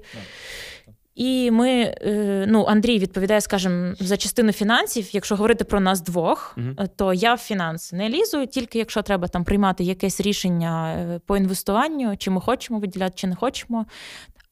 І 1.15 1.51
ми, 1.51 1.69
е, 2.01 2.45
ну, 2.47 2.65
Андрій 2.65 2.99
відповідає, 2.99 3.41
скажімо, 3.41 3.93
за 3.99 4.17
частину 4.17 4.51
фінансів. 4.51 5.09
Якщо 5.15 5.35
говорити 5.35 5.63
про 5.63 5.79
нас 5.79 6.01
двох, 6.01 6.57
uh 6.57 6.89
то 6.95 7.13
я 7.13 7.33
в 7.33 7.37
фінанси 7.37 7.95
не 7.95 8.09
лізу, 8.09 8.45
тільки 8.45 8.79
якщо 8.79 9.01
треба 9.01 9.27
там 9.27 9.43
приймати 9.43 9.83
якесь 9.83 10.21
рішення 10.21 10.93
е, 10.93 11.19
по 11.25 11.37
інвестуванню, 11.37 12.17
чи 12.17 12.31
ми 12.31 12.41
хочемо 12.41 12.79
виділяти, 12.79 13.13
чи 13.15 13.27
не 13.27 13.35
хочемо. 13.35 13.85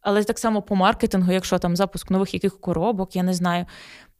Але 0.01 0.24
так 0.24 0.39
само 0.39 0.62
по 0.62 0.76
маркетингу, 0.76 1.32
якщо 1.32 1.60
там 1.60 1.76
запуск 1.76 2.12
нових 2.12 2.34
яких 2.34 2.60
коробок, 2.62 3.16
я 3.16 3.24
не 3.24 3.34
знаю. 3.34 3.66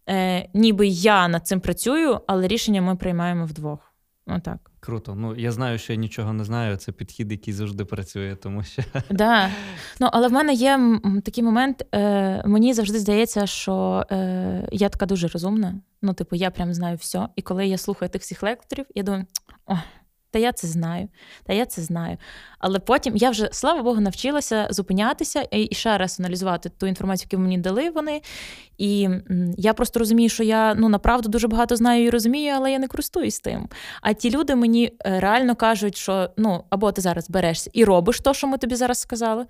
Е, 0.10 0.50
Ніби 0.54 0.88
я 0.88 1.28
над 1.28 1.48
цим 1.48 1.60
працюю, 1.60 2.22
але 2.28 2.48
рішення 2.48 2.82
ми 2.82 2.96
приймаємо 2.96 3.46
вдвох. 3.46 3.89
Отак. 4.36 4.72
Круто. 4.80 5.16
Ну 5.16 5.36
я 5.36 5.52
знаю, 5.52 5.78
що 5.78 5.94
я 5.94 6.00
нічого 6.00 6.34
не 6.34 6.44
знаю. 6.44 6.78
Це 6.78 6.92
підхід, 6.92 7.32
який 7.32 7.54
завжди 7.54 7.86
працює, 7.86 8.36
тому 8.36 8.64
що 8.64 8.84
Да. 9.10 9.50
Ну 10.00 10.10
але 10.12 10.28
в 10.28 10.32
мене 10.32 10.54
є 10.54 11.00
такий 11.26 11.44
момент. 11.44 11.86
Е, 11.96 12.44
Мені 12.48 12.74
завжди 12.74 13.00
здається, 13.00 13.48
що 13.48 14.06
е, 14.12 14.68
я 14.72 14.90
така 14.90 15.06
дуже 15.06 15.28
розумна. 15.28 15.76
Ну, 16.02 16.14
типу, 16.14 16.36
я 16.36 16.52
прям 16.52 16.74
знаю 16.74 16.98
все. 16.98 17.28
І 17.36 17.42
коли 17.42 17.68
я 17.68 17.78
слухаю 17.78 18.10
тих 18.10 18.22
всіх 18.22 18.44
лекторів, 18.44 18.86
я 18.96 19.04
думаю, 19.04 19.26
о, 19.68 19.76
та 20.32 20.40
я 20.40 20.52
це 20.52 20.68
знаю, 20.68 21.10
та 21.46 21.54
я 21.54 21.66
це 21.66 21.82
знаю. 21.82 22.18
Але 22.60 22.80
потім 22.80 23.18
я 23.18 23.30
вже, 23.30 23.50
слава 23.52 23.84
Богу, 23.84 24.02
навчилася 24.02 24.68
зупинятися 24.70 25.48
і 25.52 25.76
ще 25.76 25.98
раз 25.98 26.20
аналізувати 26.20 26.70
ту 26.70 26.88
інформацію, 26.88 27.28
яку 27.32 27.42
мені 27.44 27.58
дали 27.58 27.90
вони. 27.90 28.22
І 28.78 29.10
я 29.58 29.74
просто 29.74 30.00
розумію, 30.00 30.30
що 30.30 30.44
я 30.44 30.76
ну 30.76 30.90
направду 30.90 31.30
дуже 31.30 31.48
багато 31.48 31.76
знаю 31.76 32.04
і 32.04 32.10
розумію, 32.10 32.54
але 32.56 32.72
я 32.72 32.80
не 32.80 32.88
користуюсь 32.88 33.40
тим. 33.40 33.68
А 34.02 34.14
ті 34.14 34.32
люди 34.32 34.56
мені 34.56 34.94
е, 35.06 35.20
реально 35.20 35.56
кажуть, 35.56 35.98
що 35.98 36.30
ну 36.38 36.64
або 36.70 36.92
ти 36.92 37.02
зараз 37.02 37.30
берешся 37.30 37.70
і 37.74 37.84
робиш 37.84 38.20
те, 38.20 38.34
що 38.34 38.48
ми 38.48 38.58
тобі 38.58 38.76
зараз 38.76 39.00
сказали 39.00 39.46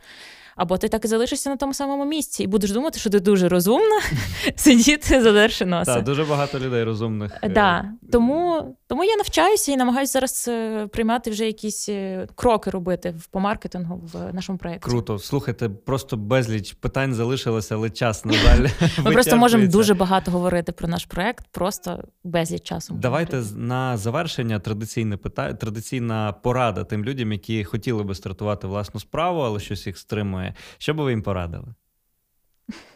або 0.60 0.78
ти 0.78 0.90
так 0.90 1.06
і 1.06 1.08
залишишся 1.08 1.50
на 1.50 1.56
тому 1.56 1.74
самому 1.74 2.06
місці 2.06 2.44
і 2.44 2.48
будеш 2.48 2.72
думати, 2.72 3.00
що 3.00 3.10
ти 3.10 3.20
дуже 3.20 3.50
розумна, 3.50 4.02
сидіти 4.56 5.22
задерши 5.22 5.66
носа. 5.66 5.96
Так, 5.96 6.04
дуже 6.04 6.24
багато 6.24 6.60
людей 6.60 6.84
розумних. 6.84 7.32
Так, 7.54 7.86
е, 7.86 7.92
Тому 8.12 8.76
тому 8.88 9.04
я 9.04 9.16
навчаюся 9.16 9.72
і 9.72 9.78
намагаюся 9.78 10.14
зараз 10.14 10.46
е, 10.48 10.88
приймати 10.88 11.32
вже 11.32 11.46
якісь 11.46 11.90
е, 11.90 12.28
кроки 12.36 12.70
робити 12.70 13.16
по 13.32 13.40
маркетингу 13.40 14.02
в 14.14 14.34
нашому 14.34 14.58
проєкті. 14.58 14.90
Круто. 14.90 15.20
Слухайте, 15.20 15.70
просто 15.70 16.18
безліч 16.18 16.74
питань 16.74 17.14
залишилося, 17.14 17.76
але 17.76 17.90
час 17.90 18.26
на 18.26 18.34
жаль. 18.34 18.68
Ми 19.04 19.12
просто 19.12 19.38
можемо 19.38 19.68
дуже 19.68 19.94
багато 19.94 20.32
говорити 20.32 20.72
про 20.72 20.88
наш 20.88 21.06
проєкт, 21.06 21.46
просто 21.52 22.04
безліч 22.24 22.64
часу. 22.64 22.94
Давайте 22.98 23.38
говорити. 23.38 23.60
на 23.60 23.98
завершення 23.98 24.60
традиційне 24.60 25.18
питання, 25.18 25.54
традиційна 25.54 26.32
порада 26.32 26.84
тим 26.84 27.06
людям, 27.06 27.32
які 27.32 27.64
хотіли 27.64 28.04
би 28.04 28.16
стартувати 28.16 28.68
власну 28.68 29.00
справу, 29.00 29.40
але 29.40 29.60
щось 29.60 29.88
їх 29.88 29.98
стримує. 29.98 30.49
Що 30.78 30.94
би 30.94 31.04
ви 31.04 31.12
їм 31.12 31.22
порадили? 31.22 31.74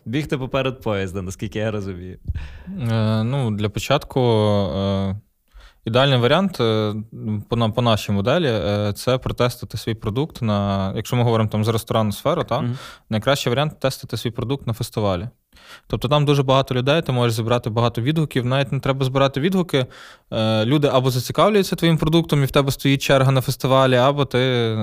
Бігти 0.06 0.38
поперед 0.38 0.82
поїзда, 0.82 1.22
наскільки 1.22 1.60
я 1.60 1.72
розумію. 1.72 2.20
Е, 2.92 3.24
Ну, 3.24 3.52
Для 3.52 3.70
початку 3.70 4.22
е, 4.22 5.16
ідеальний 5.86 6.20
варіант 6.20 6.58
е, 6.60 6.94
по 7.50 7.72
по 7.72 7.82
нашій 7.82 8.12
моделі 8.12 8.48
е, 8.48 8.94
це 8.96 9.18
протестити 9.18 9.78
свій 9.78 9.94
продукт 9.94 10.42
на, 10.42 10.94
якщо 10.96 11.16
ми 11.16 11.24
говоримо 11.24 11.50
там 11.50 11.64
за 11.64 11.72
ресторанну 11.72 12.12
сферу, 12.12 12.44
та, 12.44 12.60
mm 12.60 12.76
найкращий 13.10 13.50
варіант 13.50 13.80
тестити 13.80 14.18
свій 14.18 14.32
продукт 14.32 14.68
на 14.68 14.74
фестивалі. 14.74 15.30
Тобто 15.88 16.08
там 16.08 16.26
дуже 16.26 16.44
багато 16.44 16.76
людей, 16.76 17.02
ти 17.02 17.12
можеш 17.12 17.36
зібрати 17.36 17.70
багато 17.70 18.02
відгуків. 18.02 18.46
Навіть 18.46 18.72
не 18.72 18.80
треба 18.80 19.06
збирати 19.06 19.40
відгуки. 19.40 19.86
Е, 20.34 20.66
люди 20.66 20.88
або 20.88 21.12
зацікавлюються 21.12 21.76
твоїм 21.76 21.98
продуктом, 21.98 22.42
і 22.44 22.46
в 22.46 22.52
тебе 22.52 22.72
стоїть 22.72 23.02
черга 23.02 23.32
на 23.32 23.42
фестивалі, 23.42 23.96
або 23.96 24.26
ти 24.26 24.40
е, 24.40 24.78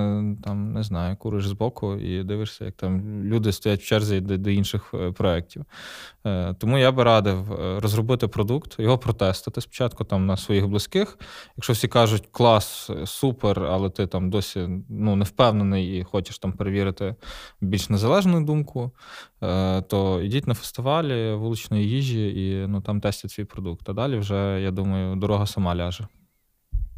там 0.44 0.72
не 0.72 0.82
знаю, 0.82 1.16
куриш 1.16 1.46
збоку 1.46 1.94
і 1.94 2.22
дивишся, 2.22 2.64
як 2.64 2.74
там 2.74 3.24
люди 3.24 3.52
стоять 3.52 3.80
в 3.80 3.86
черзі 3.86 4.20
до, 4.20 4.50
інших 4.50 4.94
е, 4.94 5.12
проєктів. 5.12 5.64
Тому 6.58 6.78
я 6.78 6.92
би 6.92 7.04
радив 7.04 7.46
розробити 7.80 8.28
продукт, 8.28 8.78
його 8.78 8.98
протестити 8.98 9.60
спочатку 9.60 10.04
там 10.04 10.26
на 10.26 10.36
своїх 10.36 10.68
близьких. 10.68 11.18
Якщо 11.56 11.72
всі 11.72 11.88
кажуть, 11.88 12.28
клас, 12.30 12.90
супер, 13.04 13.64
але 13.64 13.90
ти 13.90 14.06
там 14.06 14.30
досі 14.30 14.68
ну, 14.88 15.16
не 15.16 15.24
впевнений 15.24 15.98
і 15.98 16.04
хочеш 16.04 16.38
там 16.38 16.52
перевірити 16.52 17.14
більш 17.60 17.88
незалежну 17.88 18.44
думку, 18.44 18.90
то 19.88 20.20
йдіть 20.22 20.46
на 20.46 20.54
фестивалі 20.54 21.34
вуличної 21.34 21.88
їжі 21.88 22.28
і 22.28 22.66
ну, 22.66 22.80
там 22.80 23.00
тестять 23.00 23.30
свій 23.30 23.44
продукт. 23.44 23.88
А 23.88 23.92
далі 23.92 24.16
вже, 24.16 24.60
я 24.62 24.70
думаю, 24.70 25.16
дорога 25.16 25.46
сама 25.46 25.76
ляже. 25.76 26.06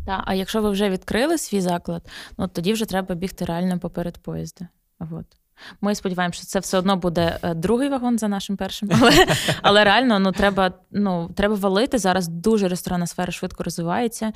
Так, 0.07 0.22
а 0.26 0.34
якщо 0.34 0.62
ви 0.62 0.70
вже 0.70 0.90
відкрили 0.90 1.38
свій 1.38 1.61
заклад, 1.61 2.09
ну 2.38 2.49
тоді 2.49 2.72
вже 2.72 2.84
треба 2.86 3.14
бігти 3.14 3.45
реально 3.45 3.78
поперед 3.78 4.18
поїзда. 4.18 4.68
От. 5.01 5.26
Ми 5.80 5.95
сподіваємося, 5.95 6.38
що 6.38 6.47
це 6.47 6.59
все 6.59 6.78
одно 6.78 6.97
буде 6.97 7.38
е, 7.43 7.55
другий 7.55 7.88
вагон 7.88 8.18
за 8.18 8.28
нашим 8.28 8.57
першим. 8.57 8.90
Але 9.01 9.26
але 9.62 9.84
реально 9.84 10.18
ну, 10.18 10.32
треба 10.32 10.72
ну, 10.90 11.30
треба 11.34 11.55
валити. 11.55 11.99
Зараз 11.99 12.28
дуже 12.28 12.68
ресторанна 12.68 13.07
сфера 13.07 13.32
швидко 13.32 13.64
розвивається. 13.64 14.32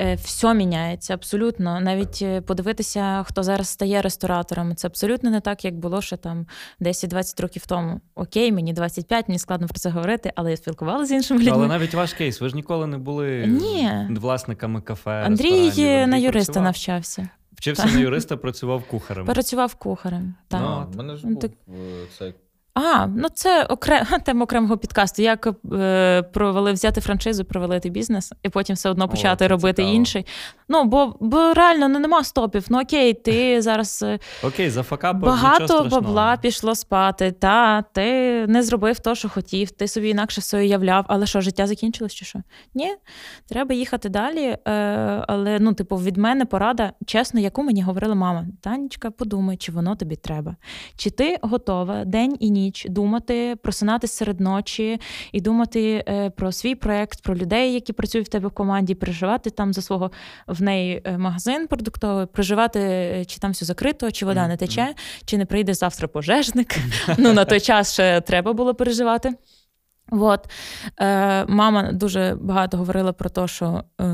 Е, 0.00 0.14
все 0.14 0.54
міняється 0.54 1.14
абсолютно. 1.14 1.80
Навіть 1.80 2.18
е, 2.22 2.40
подивитися, 2.40 3.24
хто 3.26 3.42
зараз 3.42 3.68
стає 3.68 4.02
ресторатором. 4.02 4.76
Це 4.76 4.88
абсолютно 4.88 5.30
не 5.30 5.40
так, 5.40 5.64
як 5.64 5.78
було 5.78 6.02
ще 6.02 6.16
там 6.16 6.46
10-20 6.80 7.42
років 7.42 7.66
тому. 7.66 8.00
Окей, 8.14 8.52
мені 8.52 8.72
25, 8.72 9.28
мені 9.28 9.38
складно 9.38 9.68
про 9.68 9.78
це 9.78 9.90
говорити, 9.90 10.32
але 10.34 10.50
я 10.50 10.56
спілкувалася 10.56 11.08
з 11.08 11.12
іншими 11.12 11.40
людьми. 11.40 11.52
Але 11.54 11.66
навіть 11.66 11.94
ваш 11.94 12.12
кейс, 12.12 12.40
ви 12.40 12.48
ж 12.48 12.56
ніколи 12.56 12.86
не 12.86 12.98
були 12.98 13.46
Ні. 13.46 13.90
власниками 14.10 14.80
кафе. 14.80 15.10
Андрій 15.10 16.06
на 16.06 16.16
юриста 16.16 16.30
працював. 16.30 16.64
навчався. 16.64 17.28
Вчився 17.52 17.82
так. 17.82 17.94
на 17.94 18.00
юриста, 18.00 18.36
працював 18.36 18.84
кухарем. 18.84 19.26
Працював 19.26 19.74
кухарем. 19.74 20.34
так. 20.48 20.60
Ну, 20.60 20.98
мене 21.02 21.16
ж 21.16 21.22
ну, 21.24 21.30
був 21.30 21.40
так... 21.40 21.50
цей 22.18 22.34
а, 22.84 23.06
ну 23.06 23.28
це 23.34 23.64
окрем, 23.64 24.06
тема 24.24 24.44
окремого 24.44 24.78
підкасту. 24.78 25.22
Як 25.22 25.48
е, 25.72 26.22
провели 26.22 26.72
взяти 26.72 27.00
франшизу, 27.00 27.44
провалити 27.44 27.90
бізнес, 27.90 28.32
і 28.42 28.48
потім 28.48 28.76
все 28.76 28.90
одно 28.90 29.08
почати 29.08 29.44
О, 29.44 29.48
робити 29.48 29.82
цікаво. 29.82 29.96
інший. 29.96 30.26
Ну, 30.68 30.84
бо 30.84 31.16
бо 31.20 31.54
реально 31.54 31.88
ну, 31.88 31.98
нема 31.98 32.24
стопів. 32.24 32.66
Ну 32.68 32.80
окей, 32.80 33.14
ти 33.14 33.62
зараз 33.62 34.02
е, 34.02 34.18
окей, 34.42 34.70
за 34.70 34.82
факапом 34.82 35.20
багато 35.20 35.84
бабла 35.84 36.36
пішло 36.36 36.74
спати. 36.74 37.32
Та 37.32 37.82
ти 37.82 38.02
не 38.46 38.62
зробив 38.62 38.98
то, 38.98 39.14
що 39.14 39.28
хотів, 39.28 39.70
ти 39.70 39.88
собі 39.88 40.08
інакше 40.08 40.40
все 40.40 40.58
уявляв. 40.58 41.04
Але 41.08 41.26
що, 41.26 41.40
життя 41.40 41.66
закінчилось 41.66 42.14
чи 42.14 42.24
що? 42.24 42.42
Ні, 42.74 42.94
треба 43.48 43.74
їхати 43.74 44.08
далі. 44.08 44.56
Е, 44.68 44.70
Але 45.28 45.58
ну, 45.60 45.74
типу, 45.74 45.96
від 45.96 46.16
мене 46.16 46.44
порада, 46.44 46.92
чесно, 47.06 47.40
яку 47.40 47.62
мені 47.62 47.82
говорила 47.82 48.14
мама. 48.14 48.46
Танечка, 48.60 49.10
подумай, 49.10 49.56
чи 49.56 49.72
воно 49.72 49.96
тобі 49.96 50.16
треба. 50.16 50.56
Чи 50.96 51.10
ти 51.10 51.38
готова 51.42 52.04
день 52.04 52.36
і 52.40 52.50
ніч? 52.50 52.67
Ніч, 52.68 52.86
думати, 52.88 53.56
просинатися 53.62 54.14
серед 54.14 54.40
ночі 54.40 55.00
і 55.32 55.40
думати 55.40 56.04
е, 56.08 56.30
про 56.30 56.52
свій 56.52 56.74
проект, 56.74 57.22
про 57.22 57.36
людей, 57.36 57.74
які 57.74 57.92
працюють 57.92 58.26
в 58.26 58.30
тебе 58.30 58.48
в 58.48 58.50
команді, 58.50 58.94
переживати 58.94 59.50
там 59.50 59.72
за 59.72 59.82
свого 59.82 60.10
в 60.46 60.62
неї 60.62 61.02
е, 61.04 61.18
магазин 61.18 61.66
продуктовий, 61.66 62.26
проживати, 62.26 62.80
е, 62.80 63.24
чи 63.24 63.38
там 63.38 63.50
все 63.50 63.64
закрито, 63.64 64.10
чи 64.10 64.26
вода 64.26 64.48
не 64.48 64.56
тече, 64.56 64.94
чи 65.24 65.38
не 65.38 65.46
прийде 65.46 65.74
завтра 65.74 66.08
пожежник. 66.08 66.76
Ну 67.18 67.32
на 67.32 67.44
той 67.44 67.60
час 67.60 67.92
ще 67.92 68.20
треба 68.20 68.52
було 68.52 68.74
переживати. 68.74 69.34
От. 70.10 70.48
Е, 71.00 71.44
Мама 71.46 71.92
дуже 71.92 72.36
багато 72.40 72.76
говорила 72.76 73.12
про 73.12 73.30
те, 73.30 73.48
що 73.48 73.84
е, 74.00 74.04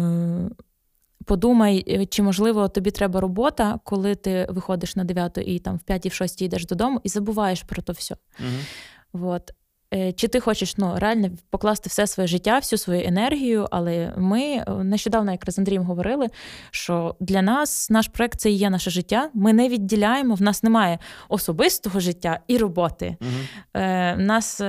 Подумай, 1.25 1.85
е, 1.89 2.07
чи 2.07 2.23
можливо 2.23 2.69
тобі 2.69 2.91
треба 2.91 3.21
робота, 3.21 3.81
коли 3.85 4.15
ти 4.15 4.47
виходиш 4.51 4.97
на 4.97 5.05
9 5.05 5.39
і 5.39 5.59
там 5.59 5.77
в 5.77 5.83
5 5.83 6.07
в 6.07 6.13
6 6.13 6.43
йдеш 6.43 6.67
додому 6.67 7.01
і 7.05 7.09
забуваєш 7.09 7.63
про 7.63 7.83
то 7.83 7.93
все. 7.93 8.17
Угу. 8.41 9.27
От. 9.27 9.51
Е, 9.95 10.13
чи 10.13 10.29
ти 10.29 10.41
хочеш 10.41 10.77
ну, 10.77 10.95
реально 10.97 11.31
покласти 11.51 11.89
все 11.89 12.07
своє 12.07 12.27
життя, 12.27 12.59
всю 12.59 12.79
свою 12.79 13.03
енергію. 13.07 13.69
Але 13.71 14.13
ми 14.17 14.43
е, 14.43 14.65
нещодавно, 14.71 15.33
якраз 15.33 15.55
з 15.55 15.59
Андрієм 15.59 15.83
говорили, 15.83 16.29
що 16.71 17.17
для 17.21 17.43
нас 17.43 17.91
наш 17.91 18.09
проект 18.09 18.41
це 18.41 18.51
і 18.51 18.55
є 18.55 18.71
наше 18.71 18.91
життя. 18.91 19.31
Ми 19.35 19.53
не 19.53 19.69
відділяємо, 19.69 20.35
в 20.35 20.43
нас 20.43 20.63
немає 20.63 20.99
особистого 21.29 22.01
життя 22.01 22.41
і 22.49 22.59
роботи. 22.59 23.17
Угу. 23.21 23.31
Е, 23.75 24.17
нас 24.17 24.61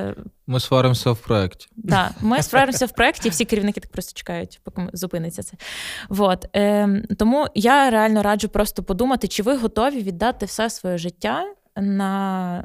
ми 0.47 0.59
сваримося 0.59 1.11
в 1.11 1.17
проєкті. 1.17 1.67
Да, 1.75 2.11
ми 2.21 2.43
сваримося 2.43 2.85
в 2.85 2.91
проєкті, 2.91 3.29
всі 3.29 3.45
керівники 3.45 3.79
так 3.79 3.91
просто 3.91 4.19
чекають, 4.19 4.59
поки 4.63 4.81
зупиниться 4.93 5.43
це. 5.43 5.57
Вот. 6.09 6.45
Е, 6.55 7.03
Тому 7.17 7.47
я 7.55 7.89
реально 7.89 8.23
раджу 8.23 8.47
просто 8.47 8.83
подумати, 8.83 9.27
чи 9.27 9.43
ви 9.43 9.57
готові 9.57 10.01
віддати 10.01 10.45
все 10.45 10.69
своє 10.69 10.97
життя 10.97 11.45
на 11.75 12.63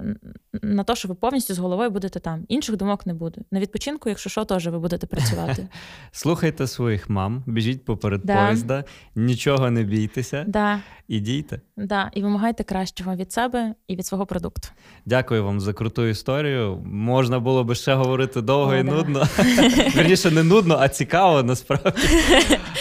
на 0.53 0.85
те, 0.85 0.97
що 0.97 1.09
ви 1.09 1.15
повністю 1.15 1.55
з 1.55 1.59
головою 1.59 1.91
будете 1.91 2.21
там. 2.21 2.45
Інших 2.49 2.77
думок 2.77 3.07
не 3.07 3.15
буде. 3.15 3.41
На 3.51 3.61
відпочинку, 3.61 4.09
якщо 4.09 4.31
що, 4.31 4.45
теж 4.45 4.67
ви 4.67 4.79
будете 4.79 5.07
працювати. 5.07 5.69
Слухайте 6.13 6.67
своїх 6.67 7.11
мам, 7.11 7.45
біжіть 7.47 7.85
поперед 7.85 8.21
да. 8.25 8.47
поїзда, 8.47 8.85
нічого 9.15 9.71
не 9.71 9.83
бійтеся 9.83 10.45
да. 10.49 10.81
і 11.09 11.21
дійте. 11.21 11.61
Да. 11.77 12.11
І 12.15 12.23
вимагайте 12.23 12.65
кращого 12.65 13.17
від 13.17 13.33
себе 13.33 13.75
і 13.89 13.97
від 13.97 14.07
свого 14.07 14.27
продукту. 14.27 14.69
Дякую 15.07 15.45
вам 15.45 15.61
за 15.61 15.73
круту 15.73 16.07
історію. 16.07 16.83
Можна 16.85 17.41
було 17.41 17.65
би 17.65 17.75
ще 17.75 17.95
говорити 17.95 18.41
довго 18.41 18.73
О, 18.73 18.75
і 18.75 18.83
да. 18.83 18.93
нудно. 18.93 19.23
Верніше, 19.97 20.31
не 20.31 20.43
нудно, 20.43 20.77
а 20.81 20.89
цікаво 20.89 21.43
насправді. 21.43 22.09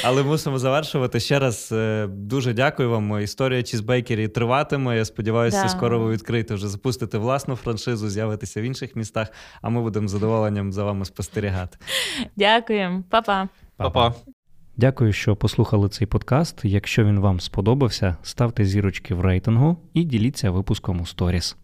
Але 0.04 0.24
мусимо 0.24 0.60
завершувати. 0.60 1.20
Ще 1.20 1.40
раз 1.40 1.70
е, 1.72 2.08
дуже 2.08 2.54
дякую 2.54 2.90
вам. 2.90 3.22
Історія 3.22 3.64
чізбейкері 3.64 4.28
триватиме. 4.28 4.98
Я 4.98 5.06
сподіваюся, 5.06 5.70
скоро 5.70 6.00
ви 6.00 6.12
відкриєте 6.12 6.54
вже 6.54 6.68
запустите 6.68 7.18
власну 7.18 7.56
франшизу, 7.60 8.10
з'явитися 8.10 8.62
в 8.62 8.64
інших 8.64 8.96
містах. 8.96 9.28
А 9.62 9.70
ми 9.70 9.82
будемо 9.82 10.08
з 10.08 10.12
задоволенням 10.12 10.74
за 10.74 10.84
вами 10.84 11.06
спостерігати. 11.06 11.78
Дякуємо, 12.36 13.04
Па-па. 13.10 13.50
Па-па. 13.78 14.14
Дякую, 14.78 15.14
що 15.14 15.36
послухали 15.36 15.90
цей 15.90 16.08
подкаст. 16.08 16.60
Якщо 16.64 17.06
він 17.06 17.20
вам 17.20 17.40
сподобався, 17.40 18.18
ставте 18.24 18.66
зірочки 18.66 19.14
в 19.14 19.22
рейтингу 19.22 19.78
і 19.94 20.04
діліться 20.04 20.52
випуском 20.52 21.02
у 21.02 21.06
сторіс. 21.06 21.58